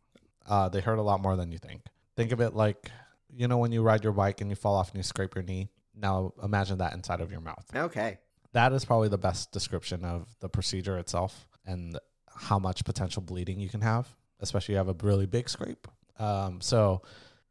Uh, 0.46 0.68
they 0.68 0.80
hurt 0.80 0.98
a 0.98 1.02
lot 1.02 1.20
more 1.20 1.36
than 1.36 1.50
you 1.52 1.58
think. 1.58 1.82
Think 2.16 2.32
of 2.32 2.40
it 2.40 2.54
like, 2.54 2.90
you 3.36 3.46
know, 3.48 3.58
when 3.58 3.72
you 3.72 3.82
ride 3.82 4.02
your 4.02 4.12
bike 4.12 4.40
and 4.40 4.50
you 4.50 4.56
fall 4.56 4.74
off 4.76 4.88
and 4.90 4.96
you 4.96 5.02
scrape 5.02 5.34
your 5.34 5.44
knee. 5.44 5.68
Now 5.94 6.32
imagine 6.42 6.78
that 6.78 6.92
inside 6.94 7.20
of 7.20 7.30
your 7.30 7.40
mouth. 7.40 7.64
Okay. 7.74 8.18
That 8.52 8.72
is 8.72 8.84
probably 8.84 9.08
the 9.08 9.18
best 9.18 9.52
description 9.52 10.04
of 10.04 10.28
the 10.40 10.48
procedure 10.48 10.98
itself 10.98 11.46
and 11.64 11.98
how 12.34 12.58
much 12.58 12.84
potential 12.84 13.22
bleeding 13.22 13.58
you 13.60 13.68
can 13.68 13.80
have, 13.82 14.08
especially 14.40 14.74
if 14.74 14.76
you 14.76 14.86
have 14.86 14.88
a 14.88 15.06
really 15.06 15.26
big 15.26 15.48
scrape. 15.48 15.88
Um, 16.18 16.60
so 16.60 17.02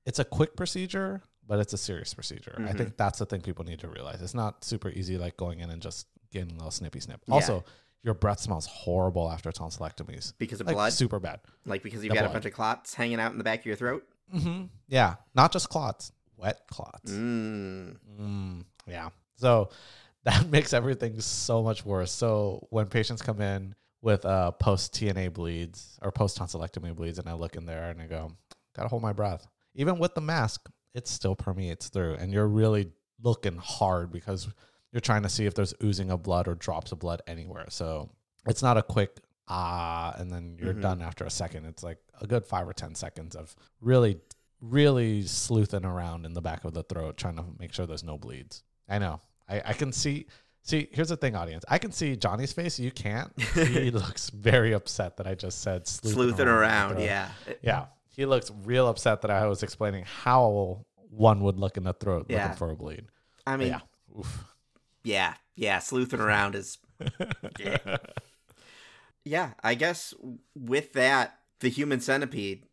it's 0.05 0.19
a 0.19 0.25
quick 0.25 0.55
procedure, 0.55 1.21
but 1.47 1.59
it's 1.59 1.73
a 1.73 1.77
serious 1.77 2.13
procedure. 2.13 2.55
I 2.57 2.71
Mhm. 2.73 2.77
think 2.77 2.97
that's 2.97 3.19
the 3.19 3.25
thing 3.25 3.41
people 3.41 3.65
need 3.65 3.79
to 3.79 3.87
realize. 3.87 4.21
It's 4.21 4.33
not 4.33 4.63
super 4.63 4.89
easy 4.89 5.17
like 5.17 5.37
going 5.37 5.59
in 5.59 5.69
and 5.69 5.81
just 5.81 6.07
getting 6.31 6.51
a 6.51 6.55
little 6.55 6.71
snippy 6.71 6.99
snip. 6.99 7.21
Yeah. 7.27 7.33
Also, 7.35 7.63
your 8.03 8.13
breath 8.13 8.39
smells 8.39 8.65
horrible 8.67 9.31
after 9.31 9.51
tonsillectomies. 9.51 10.33
Because 10.37 10.61
of 10.61 10.67
Like 10.67 10.75
blood? 10.75 10.93
super 10.93 11.19
bad. 11.19 11.39
Like 11.65 11.81
because 11.83 12.03
you've 12.03 12.13
the 12.13 12.19
got 12.19 12.29
a 12.29 12.33
bunch 12.33 12.45
of 12.45 12.53
clots 12.53 12.93
hanging 12.93 13.19
out 13.19 13.31
in 13.31 13.37
the 13.39 13.43
back 13.43 13.59
of 13.59 13.65
your 13.65 13.75
throat? 13.75 14.07
Mm-hmm. 14.33 14.65
Yeah, 14.88 15.15
not 15.33 15.51
just 15.51 15.69
clots, 15.69 16.11
wet 16.38 16.61
clots. 16.69 17.11
Mm. 17.11 17.97
Mm, 18.19 18.65
yeah. 18.88 19.09
So 19.35 19.69
that 20.23 20.49
makes 20.49 20.73
everything 20.73 21.19
so 21.19 21.61
much 21.61 21.85
worse. 21.85 22.11
So 22.11 22.67
when 22.69 22.88
patients 22.88 23.21
come 23.21 23.41
in 23.41 23.75
with 24.01 24.25
uh, 24.25 24.51
post 24.51 24.93
T&A 24.93 25.27
bleeds 25.29 25.99
or 26.01 26.11
post 26.11 26.38
tonsillectomy 26.38 26.95
bleeds, 26.95 27.19
and 27.19 27.27
I 27.27 27.33
look 27.33 27.55
in 27.55 27.65
there 27.65 27.89
and 27.89 28.01
I 28.01 28.05
go, 28.07 28.31
gotta 28.75 28.89
hold 28.89 29.01
my 29.01 29.13
breath. 29.13 29.47
Even 29.75 29.99
with 29.99 30.15
the 30.15 30.21
mask, 30.21 30.69
it 30.93 31.07
still 31.07 31.35
permeates 31.35 31.89
through, 31.89 32.15
and 32.15 32.31
you're 32.31 32.47
really 32.47 32.91
looking 33.21 33.57
hard 33.57 34.11
because 34.11 34.47
you're 34.91 35.01
trying 35.01 35.23
to 35.23 35.29
see 35.29 35.45
if 35.45 35.53
there's 35.53 35.73
oozing 35.83 36.09
of 36.09 36.23
blood 36.23 36.47
or 36.47 36.55
drops 36.55 36.91
of 36.91 36.99
blood 36.99 37.21
anywhere. 37.27 37.65
So 37.69 38.09
it's 38.47 38.63
not 38.63 38.77
a 38.77 38.83
quick 38.83 39.17
ah, 39.47 40.13
and 40.17 40.31
then 40.31 40.58
you're 40.60 40.73
Mhm. 40.73 40.81
done 40.81 41.01
after 41.01 41.23
a 41.25 41.29
second. 41.29 41.65
It's 41.65 41.84
like 41.84 41.99
a 42.21 42.27
good 42.27 42.45
five 42.45 42.67
or 42.67 42.73
ten 42.73 42.95
seconds 42.95 43.36
of 43.36 43.55
really 43.81 44.19
really 44.62 45.21
sleuthing 45.21 45.86
around 45.86 46.25
in 46.25 46.34
the 46.34 46.41
back 46.41 46.63
of 46.65 46.73
the 46.73 46.81
throat 46.81 47.17
trying 47.17 47.36
to 47.36 47.43
make 47.60 47.71
sure 47.73 47.86
there's 47.86 48.03
no 48.03 48.17
bleeds. 48.17 48.63
I 48.89 48.97
know. 48.97 49.19
I, 49.47 49.62
I 49.65 49.73
can 49.73 49.91
see 49.91 50.25
see 50.63 50.88
here's 50.91 51.10
the 51.10 51.17
thing, 51.17 51.36
audience. 51.36 51.63
I 51.67 51.77
can 51.77 51.91
see 51.91 52.15
Johnny's 52.15 52.51
face. 52.53 52.79
You 52.79 52.89
can't. 52.89 53.31
He 53.53 53.91
looks 53.91 54.29
very 54.31 54.71
upset 54.73 55.17
that 55.17 55.27
I 55.27 55.36
just 55.36 55.62
said 55.62 55.88
sleuthing, 55.88 56.13
Sleuthing 56.15 56.45
the 56.47 56.51
around, 56.51 56.99
yeah. 56.99 57.29
Yeah. 57.62 57.86
He 58.10 58.25
looks 58.25 58.49
real 58.63 58.88
upset 58.88 59.21
that 59.21 59.29
I 59.29 59.45
was 59.45 59.62
explaining 59.62 60.05
how 60.05 60.86
one 61.10 61.41
would 61.41 61.58
look 61.60 61.77
in 61.77 61.84
the 61.84 61.93
throat 61.93 62.25
Yeah. 62.29 62.43
looking 62.43 62.58
for 62.58 62.71
a 62.71 62.75
bleed. 62.75 63.05
I 63.45 63.51
But 63.51 63.60
mean, 63.60 63.67
yeah. 63.67 63.79
Oof. 64.17 64.45
yeah, 65.03 65.34
yeah, 65.55 65.79
sleuthing 65.79 66.19
around 66.21 66.55
is 66.55 66.79
yeah. 67.60 67.77
yeah, 69.25 69.51
I 69.63 69.73
guess 69.73 70.13
with 70.55 70.93
that, 70.93 71.39
the 71.59 71.69
human 71.69 71.99
centipede 71.99 72.67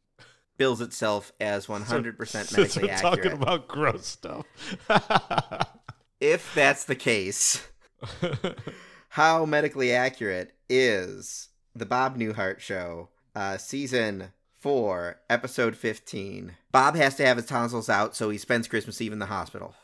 bills 0.58 0.80
itself 0.80 1.32
as 1.40 1.66
100% 1.66 2.26
Since 2.26 2.52
medically 2.56 2.88
we're 2.88 2.96
talking 2.98 3.32
about 3.32 3.66
gross 3.66 4.06
stuff. 4.06 4.46
if 6.20 6.54
that's 6.54 6.84
the 6.84 6.94
case, 6.94 7.66
how 9.08 9.46
medically 9.46 9.92
accurate 9.92 10.52
is 10.68 11.48
the 11.74 11.86
Bob 11.86 12.18
Newhart 12.18 12.60
show, 12.60 13.08
uh, 13.34 13.56
season 13.56 14.32
four, 14.58 15.20
episode 15.30 15.74
15? 15.74 16.54
Bob 16.70 16.96
has 16.96 17.16
to 17.16 17.26
have 17.26 17.38
his 17.38 17.46
tonsils 17.46 17.88
out, 17.88 18.14
so 18.14 18.28
he 18.28 18.36
spends 18.36 18.68
Christmas 18.68 19.00
Eve 19.00 19.14
in 19.14 19.18
the 19.18 19.26
hospital. 19.26 19.74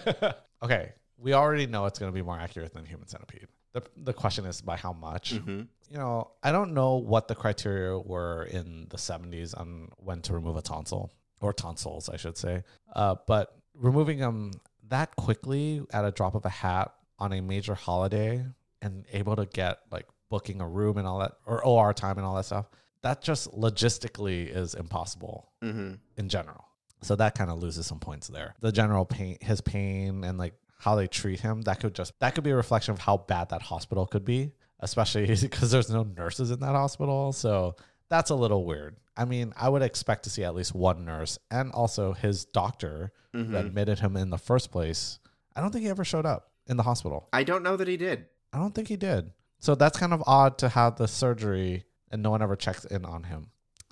okay, 0.62 0.92
we 1.18 1.34
already 1.34 1.66
know 1.66 1.84
it's 1.84 1.98
going 1.98 2.10
to 2.10 2.14
be 2.14 2.22
more 2.22 2.38
accurate 2.38 2.72
than 2.72 2.86
human 2.86 3.06
centipede. 3.06 3.48
The, 3.76 3.82
the 4.10 4.14
question 4.14 4.46
is 4.46 4.62
by 4.62 4.76
how 4.76 4.94
much. 4.94 5.32
hmm 5.32 5.62
You 5.90 5.98
know, 5.98 6.30
I 6.42 6.50
don't 6.50 6.72
know 6.72 6.96
what 6.96 7.28
the 7.28 7.34
criteria 7.34 7.98
were 7.98 8.44
in 8.44 8.86
the 8.88 8.96
70s 8.96 9.50
on 9.60 9.90
when 9.98 10.22
to 10.22 10.32
remove 10.32 10.56
a 10.56 10.62
tonsil 10.62 11.12
or 11.42 11.52
tonsils, 11.52 12.08
I 12.08 12.16
should 12.16 12.38
say. 12.38 12.64
Uh, 12.94 13.16
but 13.26 13.54
removing 13.74 14.18
them 14.18 14.52
that 14.88 15.14
quickly 15.16 15.82
at 15.92 16.04
a 16.06 16.10
drop 16.10 16.34
of 16.34 16.44
a 16.46 16.54
hat 16.64 16.92
on 17.18 17.34
a 17.34 17.40
major 17.42 17.74
holiday 17.74 18.44
and 18.80 19.04
able 19.12 19.36
to 19.36 19.44
get 19.44 19.80
like 19.90 20.06
booking 20.30 20.62
a 20.62 20.68
room 20.68 20.96
and 20.96 21.06
all 21.06 21.18
that 21.18 21.32
or 21.44 21.62
OR 21.62 21.92
time 21.92 22.16
and 22.16 22.26
all 22.26 22.34
that 22.36 22.46
stuff, 22.46 22.66
that 23.02 23.20
just 23.20 23.50
logistically 23.52 24.48
is 24.48 24.74
impossible 24.74 25.52
hmm 25.60 25.92
in 26.16 26.28
general. 26.30 26.64
So 27.02 27.14
that 27.16 27.34
kind 27.36 27.50
of 27.50 27.58
loses 27.62 27.86
some 27.86 28.00
points 28.00 28.26
there. 28.28 28.54
The 28.60 28.72
general 28.72 29.04
pain, 29.04 29.36
his 29.42 29.60
pain, 29.60 30.24
and 30.24 30.38
like 30.38 30.54
how 30.78 30.94
they 30.94 31.06
treat 31.06 31.40
him, 31.40 31.62
that 31.62 31.80
could 31.80 31.94
just 31.94 32.12
that 32.20 32.34
could 32.34 32.44
be 32.44 32.50
a 32.50 32.56
reflection 32.56 32.92
of 32.92 33.00
how 33.00 33.16
bad 33.18 33.48
that 33.50 33.62
hospital 33.62 34.06
could 34.06 34.24
be, 34.24 34.52
especially 34.80 35.26
because 35.40 35.70
there's 35.70 35.90
no 35.90 36.02
nurses 36.02 36.50
in 36.50 36.60
that 36.60 36.72
hospital. 36.72 37.32
So 37.32 37.76
that's 38.08 38.30
a 38.30 38.34
little 38.34 38.64
weird. 38.64 38.96
I 39.16 39.24
mean, 39.24 39.52
I 39.56 39.68
would 39.68 39.82
expect 39.82 40.24
to 40.24 40.30
see 40.30 40.44
at 40.44 40.54
least 40.54 40.74
one 40.74 41.04
nurse 41.04 41.38
and 41.50 41.72
also 41.72 42.12
his 42.12 42.44
doctor 42.44 43.12
who 43.32 43.44
hmm 43.44 43.54
admitted 43.54 43.98
him 43.98 44.16
in 44.16 44.30
the 44.30 44.38
first 44.38 44.70
place. 44.70 45.18
I 45.54 45.60
don't 45.60 45.70
think 45.70 45.84
he 45.84 45.90
ever 45.90 46.04
showed 46.04 46.26
up 46.26 46.50
in 46.66 46.76
the 46.76 46.82
hospital. 46.82 47.28
I 47.32 47.44
don't 47.44 47.62
know 47.62 47.76
that 47.76 47.88
he 47.88 47.96
did. 47.96 48.26
I 48.52 48.58
don't 48.58 48.74
think 48.74 48.88
he 48.88 48.96
did. 48.96 49.30
So 49.58 49.74
that's 49.74 49.98
kind 49.98 50.12
of 50.12 50.22
odd 50.26 50.58
to 50.58 50.68
have 50.68 50.96
the 50.96 51.08
surgery 51.08 51.84
and 52.10 52.22
no 52.22 52.30
one 52.30 52.42
ever 52.42 52.56
checks 52.56 52.84
in 52.84 53.04
on 53.04 53.24
him 53.24 53.48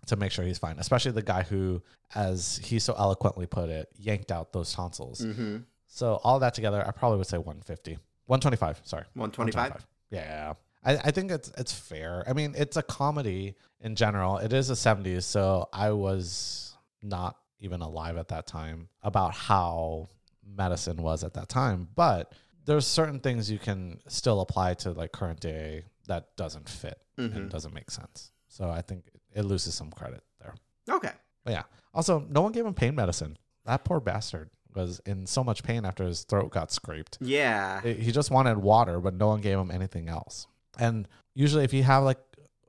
to 0.07 0.17
make 0.17 0.31
sure 0.33 0.45
he's 0.45 0.59
fine, 0.59 0.79
especially 0.79 1.13
the 1.13 1.23
guy 1.23 1.43
who, 1.43 1.83
as 2.15 2.61
he 2.63 2.79
so 2.79 2.95
eloquently 2.99 3.47
put 3.47 3.71
it, 3.71 3.89
yanked 3.97 4.31
out 4.31 4.53
those 4.53 4.73
tonsils. 4.73 5.21
hmm 5.25 5.57
So 5.95 6.17
all 6.25 6.41
that 6.41 6.55
together, 6.55 6.85
I 6.85 6.91
probably 6.91 7.19
would 7.19 7.29
say 7.29 7.39
150, 7.39 7.93
125. 8.27 8.81
Sorry, 8.83 9.05
125? 9.15 9.87
Yeah, 10.11 10.55
I, 10.85 10.97
I 10.97 11.11
think 11.13 11.31
it's 11.31 11.53
it's 11.57 11.73
fair. 11.73 12.25
I 12.27 12.33
mean, 12.33 12.53
it's 12.57 12.77
a 12.77 12.83
comedy 12.83 13.55
in 13.81 13.95
general. 13.95 14.39
It 14.39 14.53
is 14.53 14.67
the 14.67 14.75
70s, 14.75 15.23
so 15.23 15.69
I 15.73 15.93
was 15.93 16.77
not 17.01 17.37
even 17.61 17.81
alive 17.81 18.17
at 18.17 18.27
that 18.29 18.49
time 18.49 18.89
about 19.05 19.35
how 19.35 20.09
medicine 20.45 20.97
was 21.01 21.23
at 21.23 21.35
that 21.35 21.49
time. 21.49 21.87
But 21.95 22.33
there's 22.65 22.89
certain 22.89 23.21
things 23.21 23.49
you 23.49 23.61
can 23.61 24.01
still 24.09 24.41
apply 24.41 24.75
to 24.75 24.91
like 24.91 25.13
current 25.13 25.39
day 25.39 25.85
that 26.09 26.37
doesn't 26.37 26.69
fit 26.69 26.99
Mhm. 27.19 27.37
and 27.37 27.51
doesn't 27.51 27.73
make 27.73 27.91
sense. 27.93 28.33
So 28.49 28.69
I 28.69 28.83
think 28.83 29.05
it 29.33 29.43
loses 29.45 29.75
some 29.77 29.93
credit 29.93 30.25
there. 30.41 30.55
Okay. 30.91 31.13
But 31.45 31.53
yeah. 31.53 31.63
Also, 31.95 32.19
no 32.29 32.41
one 32.43 32.51
gave 32.51 32.67
him 32.67 32.75
pain 32.75 32.97
medicine. 32.97 33.39
That 33.65 33.85
poor 33.85 34.01
bastard 34.01 34.51
was 34.75 35.01
in 35.07 35.27
so 35.27 35.43
much 35.45 35.63
pain 35.63 35.85
after 35.85 36.05
his 36.05 36.23
throat 36.25 36.51
got 36.51 36.71
scraped. 36.73 37.19
Yeah. 37.21 37.81
It- 37.85 37.99
he 38.01 38.13
just 38.13 38.31
wanted 38.31 38.59
water, 38.59 39.01
but 39.01 39.15
no 39.15 39.29
one 39.29 39.41
gave 39.41 39.59
him 39.59 39.71
anything 39.71 40.09
else. 40.09 40.47
And 40.79 41.07
usually, 41.35 41.65
if 41.65 41.73
you 41.73 41.83
have 41.85 42.03
like 42.05 42.19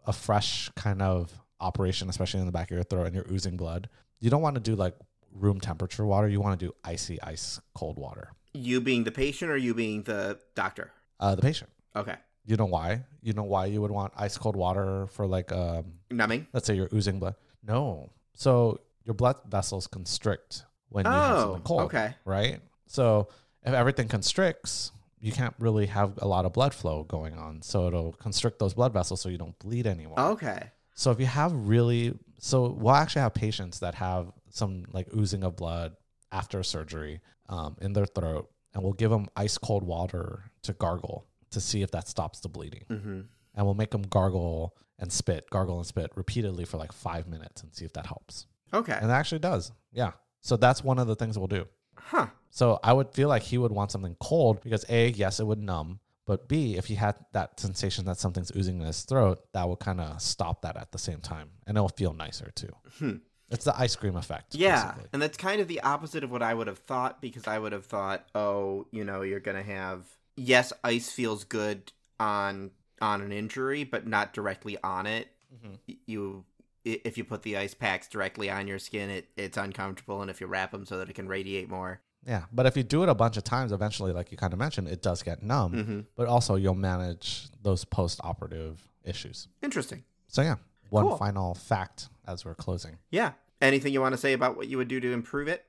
a 0.06 0.14
fresh 0.14 0.70
kind 0.76 1.02
of 1.02 1.34
operation, 1.60 2.10
especially 2.10 2.40
in 2.42 2.46
the 2.46 2.52
back 2.52 2.70
of 2.72 2.76
your 2.76 2.84
throat, 2.84 3.06
and 3.08 3.16
you're 3.16 3.26
oozing 3.32 3.58
blood, 3.58 3.90
you 4.20 4.30
don't 4.30 4.42
want 4.42 4.56
to 4.56 4.62
do 4.62 4.76
like 4.76 4.96
room 5.34 5.60
temperature 5.60 6.06
water. 6.06 6.28
You 6.28 6.40
want 6.40 6.60
to 6.60 6.66
do 6.68 6.74
icy, 6.84 7.22
ice 7.22 7.60
cold 7.74 7.98
water. 7.98 8.32
You 8.54 8.80
being 8.82 9.04
the 9.04 9.12
patient 9.12 9.52
or 9.52 9.58
you 9.58 9.74
being 9.74 10.04
the 10.04 10.40
doctor? 10.56 10.92
Uh, 11.20 11.36
the 11.36 11.42
patient. 11.42 11.70
Okay. 11.96 12.16
You 12.46 12.56
know 12.58 12.66
why? 12.66 13.04
You 13.22 13.34
know 13.34 13.44
why 13.44 13.66
you 13.66 13.82
would 13.82 13.92
want 13.92 14.14
ice 14.16 14.38
cold 14.38 14.56
water 14.56 15.08
for 15.08 15.26
like 15.26 15.52
um, 15.52 15.86
Numbing? 16.12 16.48
let's 16.54 16.68
say 16.68 16.76
you're 16.76 16.90
oozing 16.94 17.20
blood. 17.20 17.36
No. 17.66 18.12
So 18.36 18.80
your 19.04 19.16
blood 19.16 19.38
vessels 19.50 19.88
constrict 19.88 20.64
when 20.96 21.06
you 21.06 21.12
have 21.12 21.38
Oh, 21.38 21.42
something 21.42 21.62
cold. 21.64 21.82
okay. 21.84 22.16
Right? 22.24 22.62
So 22.88 23.28
if 23.64 23.74
everything 23.74 24.08
constricts, 24.08 24.92
you 25.20 25.32
can't 25.32 25.54
really 25.60 25.88
have 25.88 26.18
a 26.22 26.28
lot 26.28 26.46
of 26.46 26.54
blood 26.54 26.74
flow 26.74 27.04
going 27.04 27.38
on. 27.38 27.62
So 27.62 27.88
it'll 27.88 28.14
constrict 28.14 28.60
those 28.60 28.74
blood 28.74 28.94
vessels 28.94 29.20
so 29.22 29.28
you 29.30 29.38
don't 29.38 29.58
bleed 29.60 29.88
anymore. 29.88 30.20
Okay. 30.20 30.72
So 30.94 31.12
if 31.12 31.20
you 31.20 31.26
have 31.26 31.52
really 31.54 32.14
so 32.40 32.70
we'll 32.70 32.94
actually 32.96 33.22
have 33.24 33.34
patients 33.34 33.80
that 33.80 33.96
have 33.96 34.32
some 34.50 34.86
like 34.94 35.08
oozing 35.14 35.44
of 35.44 35.56
blood 35.56 35.96
after 36.32 36.64
surgery 36.64 37.22
um, 37.50 37.76
in 37.82 37.92
their 37.94 38.06
throat 38.06 38.50
and 38.74 38.84
we'll 38.84 38.94
give 38.94 39.10
them 39.12 39.28
ice 39.36 39.58
cold 39.58 39.84
water 39.84 40.44
to 40.64 40.74
gargle 40.74 41.26
to 41.52 41.60
see 41.60 41.82
if 41.82 41.92
that 41.92 42.08
stops 42.08 42.40
the 42.40 42.50
bleeding 42.50 42.84
hmm 42.90 43.22
and 43.58 43.66
we'll 43.66 43.74
make 43.74 43.92
them 43.92 44.02
gargle 44.04 44.76
and 45.00 45.12
spit, 45.12 45.50
gargle 45.50 45.78
and 45.78 45.88
spit 45.88 46.12
repeatedly 46.16 46.66
for 46.66 46.76
like 46.78 46.92
five 46.92 47.26
minutes 47.26 47.64
and 47.64 47.74
see 47.74 47.86
if 47.86 47.94
that 47.94 48.06
helps. 48.06 48.48
Okay. 48.74 48.92
And 49.02 49.10
it 49.10 49.14
actually 49.14 49.40
does. 49.40 49.72
Yeah. 49.94 50.12
So 50.46 50.58
that's 50.58 50.84
one 50.84 51.00
of 51.00 51.08
the 51.08 51.16
things 51.16 51.40
we'll 51.40 51.48
do. 51.48 51.66
Huh. 51.96 52.28
So 52.52 52.80
I 52.84 52.94
would 52.94 53.10
feel 53.10 53.28
like 53.28 53.42
he 53.42 53.58
would 53.58 53.72
want 53.72 53.92
something 53.92 54.16
cold 54.20 54.62
because 54.62 54.86
A, 54.90 55.10
yes, 55.10 55.40
it 55.40 55.48
would 55.48 55.58
numb. 55.58 56.00
But 56.28 56.48
B, 56.48 56.76
if 56.78 56.86
he 56.86 56.94
had 56.94 57.16
that 57.34 57.60
sensation 57.60 58.06
that 58.06 58.18
something's 58.18 58.52
oozing 58.56 58.80
in 58.80 58.86
his 58.86 59.02
throat, 59.02 59.40
that 59.54 59.68
will 59.68 59.76
kind 59.76 60.00
of 60.00 60.22
stop 60.22 60.62
that 60.62 60.78
at 60.78 60.92
the 60.92 61.00
same 61.00 61.20
time. 61.20 61.50
And 61.66 61.78
it'll 61.78 61.90
feel 61.90 62.14
nicer 62.14 62.52
too. 62.54 62.70
Hmm. 63.00 63.16
It's 63.50 63.66
the 63.66 63.76
ice 63.76 63.96
cream 63.96 64.16
effect. 64.16 64.54
Yeah. 64.54 64.84
basically. 64.86 65.10
And 65.14 65.22
that's 65.22 65.38
kind 65.38 65.62
of 65.62 65.68
the 65.68 65.82
opposite 65.82 66.24
of 66.24 66.30
what 66.30 66.44
I 66.44 66.54
would 66.54 66.68
have 66.68 66.78
thought 66.78 67.22
because 67.22 67.48
I 67.48 67.58
would 67.58 67.72
have 67.72 67.86
thought, 67.86 68.28
oh, 68.36 68.86
you 68.92 69.04
know, 69.04 69.24
you're 69.24 69.40
going 69.40 69.58
to 69.58 69.64
have 69.64 70.06
yes, 70.38 70.72
ice 70.84 71.10
feels 71.12 71.44
good 71.44 71.92
on 72.20 72.70
on 73.02 73.22
an 73.22 73.32
injury, 73.32 73.84
but 73.84 74.06
not 74.06 74.34
directly 74.34 74.78
on 74.84 75.08
it. 75.08 75.28
Mhm. 75.56 75.98
You 76.06 76.46
if 76.86 77.18
you 77.18 77.24
put 77.24 77.42
the 77.44 77.58
ice 77.58 77.74
packs 77.74 78.08
directly 78.08 78.50
on 78.50 78.68
your 78.68 78.80
skin, 78.80 79.10
it, 79.10 79.28
it's 79.36 79.58
uncomfortable 79.58 80.22
and 80.22 80.30
if 80.32 80.40
you 80.40 80.48
wrap 80.48 80.72
them 80.72 80.86
so 80.86 80.98
that 81.00 81.10
it 81.10 81.14
can 81.14 81.28
radiate 81.28 81.70
more. 81.70 82.02
Yeah. 82.26 82.44
But 82.52 82.66
if 82.66 82.76
you 82.78 82.84
do 82.84 83.04
it 83.04 83.10
a 83.10 83.14
bunch 83.16 83.38
of 83.38 83.44
times, 83.44 83.72
eventually, 83.72 84.12
like 84.12 84.32
you 84.32 84.38
kind 84.38 84.54
of 84.54 84.58
mentioned, 84.60 84.88
it 84.88 85.02
does 85.02 85.22
get 85.22 85.44
numb. 85.44 85.74
Mhm. 85.74 86.06
But 86.16 86.28
also, 86.28 86.56
you'll 86.56 86.74
manage 86.74 87.48
those 87.62 87.86
post 87.86 88.20
operative 88.24 88.88
issues. 89.04 89.48
Interesting. 89.62 90.04
So, 90.28 90.42
yeah. 90.42 90.56
one 90.90 91.06
Cool. 91.08 91.18
final 91.18 91.54
fact 91.56 92.10
as 92.28 92.46
we're 92.46 92.56
closing. 92.56 92.98
Yeah. 93.10 93.34
Anything 93.62 93.92
you 93.94 94.02
want 94.02 94.14
to 94.14 94.18
say 94.18 94.34
about 94.34 94.56
what 94.58 94.68
you 94.68 94.78
would 94.78 94.88
do 94.88 95.00
to 95.00 95.12
improve 95.12 95.48
it, 95.48 95.66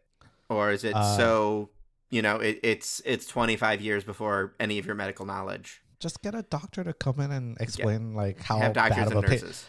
or 0.49 0.71
is 0.71 0.85
it 0.85 0.95
Uh, 0.95 1.17
so? 1.17 1.71
You 2.11 2.23
know, 2.23 2.37
it, 2.37 2.61
it's 2.62 3.01
it's 3.05 3.27
25 3.27 3.81
years 3.81 4.05
before 4.05 4.55
any 4.61 4.79
of 4.79 4.87
your 4.87 4.95
medical 4.95 5.27
knowledge. 5.27 5.83
Just 5.99 6.23
get 6.23 6.35
a 6.35 6.43
doctor 6.43 6.85
to 6.85 6.93
come 6.93 7.19
in 7.21 7.33
and 7.33 7.57
explain 7.61 8.14
like 8.14 8.41
how 8.43 8.59
Have 8.59 8.75
bad 8.75 8.91
doctors 8.91 9.07
of 9.09 9.12
a 9.12 9.19
and 9.19 9.27
pa- 9.27 9.33
nurses. 9.33 9.67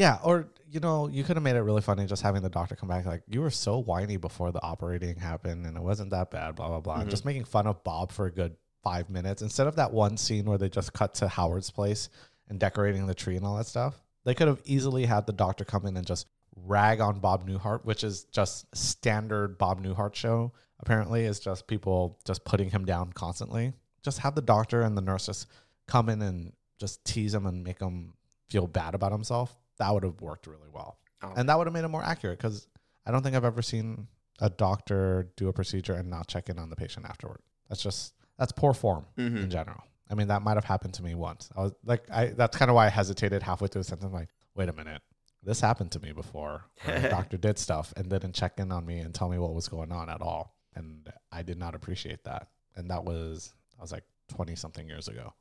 Yeah, 0.00 0.18
or 0.24 0.48
you 0.70 0.80
know, 0.80 1.08
you 1.08 1.24
could 1.24 1.36
have 1.36 1.42
made 1.42 1.56
it 1.56 1.60
really 1.60 1.82
funny 1.82 2.06
just 2.06 2.22
having 2.22 2.40
the 2.42 2.48
doctor 2.48 2.74
come 2.74 2.88
back 2.88 3.04
like 3.04 3.22
you 3.28 3.42
were 3.42 3.50
so 3.50 3.78
whiny 3.78 4.16
before 4.16 4.50
the 4.50 4.62
operating 4.62 5.16
happened 5.16 5.66
and 5.66 5.76
it 5.76 5.82
wasn't 5.82 6.10
that 6.10 6.30
bad, 6.30 6.54
blah 6.54 6.68
blah 6.68 6.80
blah. 6.80 7.00
Mhm. 7.00 7.10
Just 7.10 7.26
making 7.26 7.44
fun 7.44 7.66
of 7.66 7.84
Bob 7.84 8.10
for 8.10 8.24
a 8.24 8.30
good 8.32 8.56
five 8.82 9.10
minutes 9.10 9.42
instead 9.42 9.66
of 9.66 9.76
that 9.76 9.92
one 9.92 10.16
scene 10.16 10.46
where 10.46 10.56
they 10.56 10.70
just 10.70 10.94
cut 10.94 11.12
to 11.16 11.26
Howard's 11.26 11.70
place 11.70 12.08
and 12.48 12.58
decorating 12.58 13.06
the 13.06 13.14
tree 13.14 13.36
and 13.36 13.44
all 13.44 13.58
that 13.58 13.66
stuff. 13.66 14.02
They 14.24 14.34
could 14.34 14.48
have 14.48 14.62
easily 14.64 15.04
had 15.04 15.26
the 15.26 15.34
doctor 15.34 15.66
come 15.66 15.84
in 15.84 15.98
and 15.98 16.06
just 16.06 16.26
rag 16.56 17.02
on 17.02 17.20
Bob 17.20 17.46
Newhart, 17.46 17.84
which 17.84 18.02
is 18.02 18.24
just 18.24 18.74
standard 18.74 19.58
Bob 19.58 19.82
Newhart 19.82 20.14
show. 20.14 20.52
Apparently, 20.78 21.26
is 21.26 21.40
just 21.40 21.66
people 21.66 22.18
just 22.24 22.42
putting 22.46 22.70
him 22.70 22.86
down 22.86 23.12
constantly. 23.12 23.74
Just 24.02 24.20
have 24.20 24.34
the 24.34 24.40
doctor 24.40 24.80
and 24.80 24.96
the 24.96 25.02
nurse 25.02 25.26
just 25.26 25.46
come 25.86 26.08
in 26.08 26.22
and 26.22 26.54
just 26.78 27.04
tease 27.04 27.34
him 27.34 27.44
and 27.44 27.62
make 27.62 27.80
him 27.80 28.14
feel 28.48 28.66
bad 28.66 28.94
about 28.94 29.12
himself. 29.12 29.59
That 29.80 29.92
would 29.92 30.04
have 30.04 30.20
worked 30.20 30.46
really 30.46 30.68
well, 30.72 30.98
Oh. 31.22 31.32
and 31.36 31.48
that 31.48 31.58
would 31.58 31.66
have 31.66 31.74
made 31.74 31.84
it 31.84 31.88
more 31.88 32.04
accurate. 32.04 32.38
Because 32.38 32.68
I 33.04 33.10
don't 33.10 33.22
think 33.22 33.34
I've 33.34 33.44
ever 33.44 33.62
seen 33.62 34.06
a 34.40 34.48
doctor 34.48 35.30
do 35.36 35.48
a 35.48 35.52
procedure 35.52 35.94
and 35.94 36.08
not 36.08 36.28
check 36.28 36.48
in 36.48 36.58
on 36.58 36.70
the 36.70 36.76
patient 36.76 37.04
afterward. 37.06 37.40
That's 37.68 37.82
just 37.82 38.14
that's 38.38 38.52
poor 38.52 38.72
form 38.72 39.06
Mhm. 39.18 39.42
in 39.42 39.50
general. 39.50 39.82
I 40.08 40.14
mean, 40.14 40.28
that 40.28 40.42
might 40.42 40.54
have 40.56 40.64
happened 40.64 40.94
to 40.94 41.02
me 41.02 41.14
once. 41.14 41.50
I 41.56 41.60
was 41.60 41.72
like, 41.84 42.10
I 42.10 42.26
that's 42.28 42.56
kind 42.56 42.70
of 42.70 42.74
why 42.74 42.86
I 42.86 42.88
hesitated 42.88 43.42
halfway 43.42 43.68
through 43.68 43.80
the 43.80 43.84
sentence. 43.88 44.06
I'm 44.06 44.12
like, 44.12 44.30
wait 44.54 44.68
a 44.68 44.72
minute, 44.72 45.02
this 45.42 45.60
happened 45.60 45.92
to 45.92 46.00
me 46.00 46.12
before. 46.12 46.64
the 46.86 47.08
doctor 47.10 47.36
did 47.36 47.58
stuff 47.58 47.92
and 47.96 48.08
didn't 48.08 48.34
check 48.34 48.58
in 48.58 48.70
on 48.72 48.84
me 48.86 48.98
and 49.00 49.14
tell 49.14 49.28
me 49.28 49.38
what 49.38 49.54
was 49.54 49.68
going 49.68 49.92
on 49.92 50.08
at 50.10 50.20
all, 50.20 50.56
and 50.74 51.10
I 51.32 51.42
did 51.42 51.58
not 51.58 51.74
appreciate 51.74 52.24
that. 52.24 52.48
And 52.76 52.90
that 52.90 53.04
was 53.04 53.52
I 53.78 53.82
was 53.82 53.92
like 53.92 54.04
twenty 54.28 54.56
something 54.56 54.86
years 54.86 55.08
ago. 55.08 55.32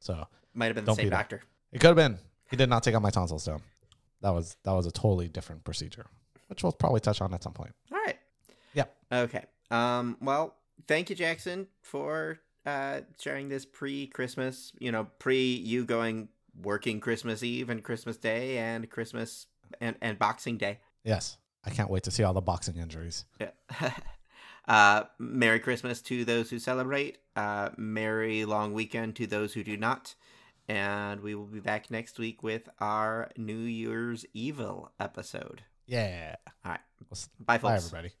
So 0.00 0.26
Might 0.54 0.66
have 0.66 0.74
been 0.76 0.84
the 0.84 0.94
same 0.94 1.06
be 1.06 1.10
that. 1.10 1.16
doctor. 1.16 1.42
it 1.72 1.80
could 1.80 1.88
have 1.88 1.96
been. 1.96 2.18
He 2.50 2.56
did 2.56 2.68
not 2.70 2.82
take 2.82 2.94
out 2.94 3.02
my 3.02 3.10
tonsils 3.10 3.44
though. 3.44 3.60
That 4.22 4.34
was 4.34 4.56
that 4.64 4.72
was 4.72 4.86
a 4.86 4.90
totally 4.90 5.28
different 5.28 5.64
procedure, 5.64 6.06
which 6.48 6.62
we'll 6.62 6.72
probably 6.72 7.00
touch 7.00 7.20
on 7.20 7.32
at 7.34 7.42
some 7.42 7.52
point. 7.52 7.72
All 7.92 7.98
right. 7.98 8.18
Yep. 8.74 8.96
Okay. 9.12 9.44
Um. 9.70 10.16
Well, 10.20 10.56
thank 10.86 11.10
you, 11.10 11.16
Jackson, 11.16 11.68
for 11.82 12.40
uh 12.66 13.00
sharing 13.20 13.48
this 13.48 13.64
pre-Christmas. 13.64 14.72
You 14.78 14.92
know, 14.92 15.08
pre 15.18 15.54
you 15.54 15.84
going 15.84 16.28
working 16.62 17.00
Christmas 17.00 17.42
Eve 17.42 17.70
and 17.70 17.82
Christmas 17.82 18.16
Day 18.16 18.58
and 18.58 18.88
Christmas 18.90 19.46
and 19.80 19.96
and 20.00 20.18
Boxing 20.18 20.56
Day. 20.56 20.78
Yes, 21.04 21.38
I 21.64 21.70
can't 21.70 21.90
wait 21.90 22.02
to 22.04 22.10
see 22.10 22.22
all 22.22 22.34
the 22.34 22.40
boxing 22.40 22.76
injuries. 22.76 23.24
Yeah. 23.40 23.50
uh, 24.68 25.04
Merry 25.18 25.60
Christmas 25.60 26.00
to 26.02 26.24
those 26.24 26.50
who 26.50 26.58
celebrate. 26.58 27.18
Uh, 27.36 27.70
Merry 27.76 28.44
long 28.44 28.72
weekend 28.72 29.16
to 29.16 29.26
those 29.26 29.54
who 29.54 29.62
do 29.62 29.76
not. 29.76 30.14
And 30.68 31.22
we 31.22 31.34
will 31.34 31.46
be 31.46 31.60
back 31.60 31.90
next 31.90 32.18
week 32.18 32.42
with 32.42 32.68
our 32.78 33.30
New 33.36 33.56
Year's 33.56 34.26
Evil 34.34 34.92
episode. 35.00 35.62
Yeah. 35.86 36.36
All 36.64 36.72
right. 36.72 36.80
Bye, 37.40 37.58
folks. 37.58 37.62
Bye, 37.62 37.76
everybody. 37.76 38.12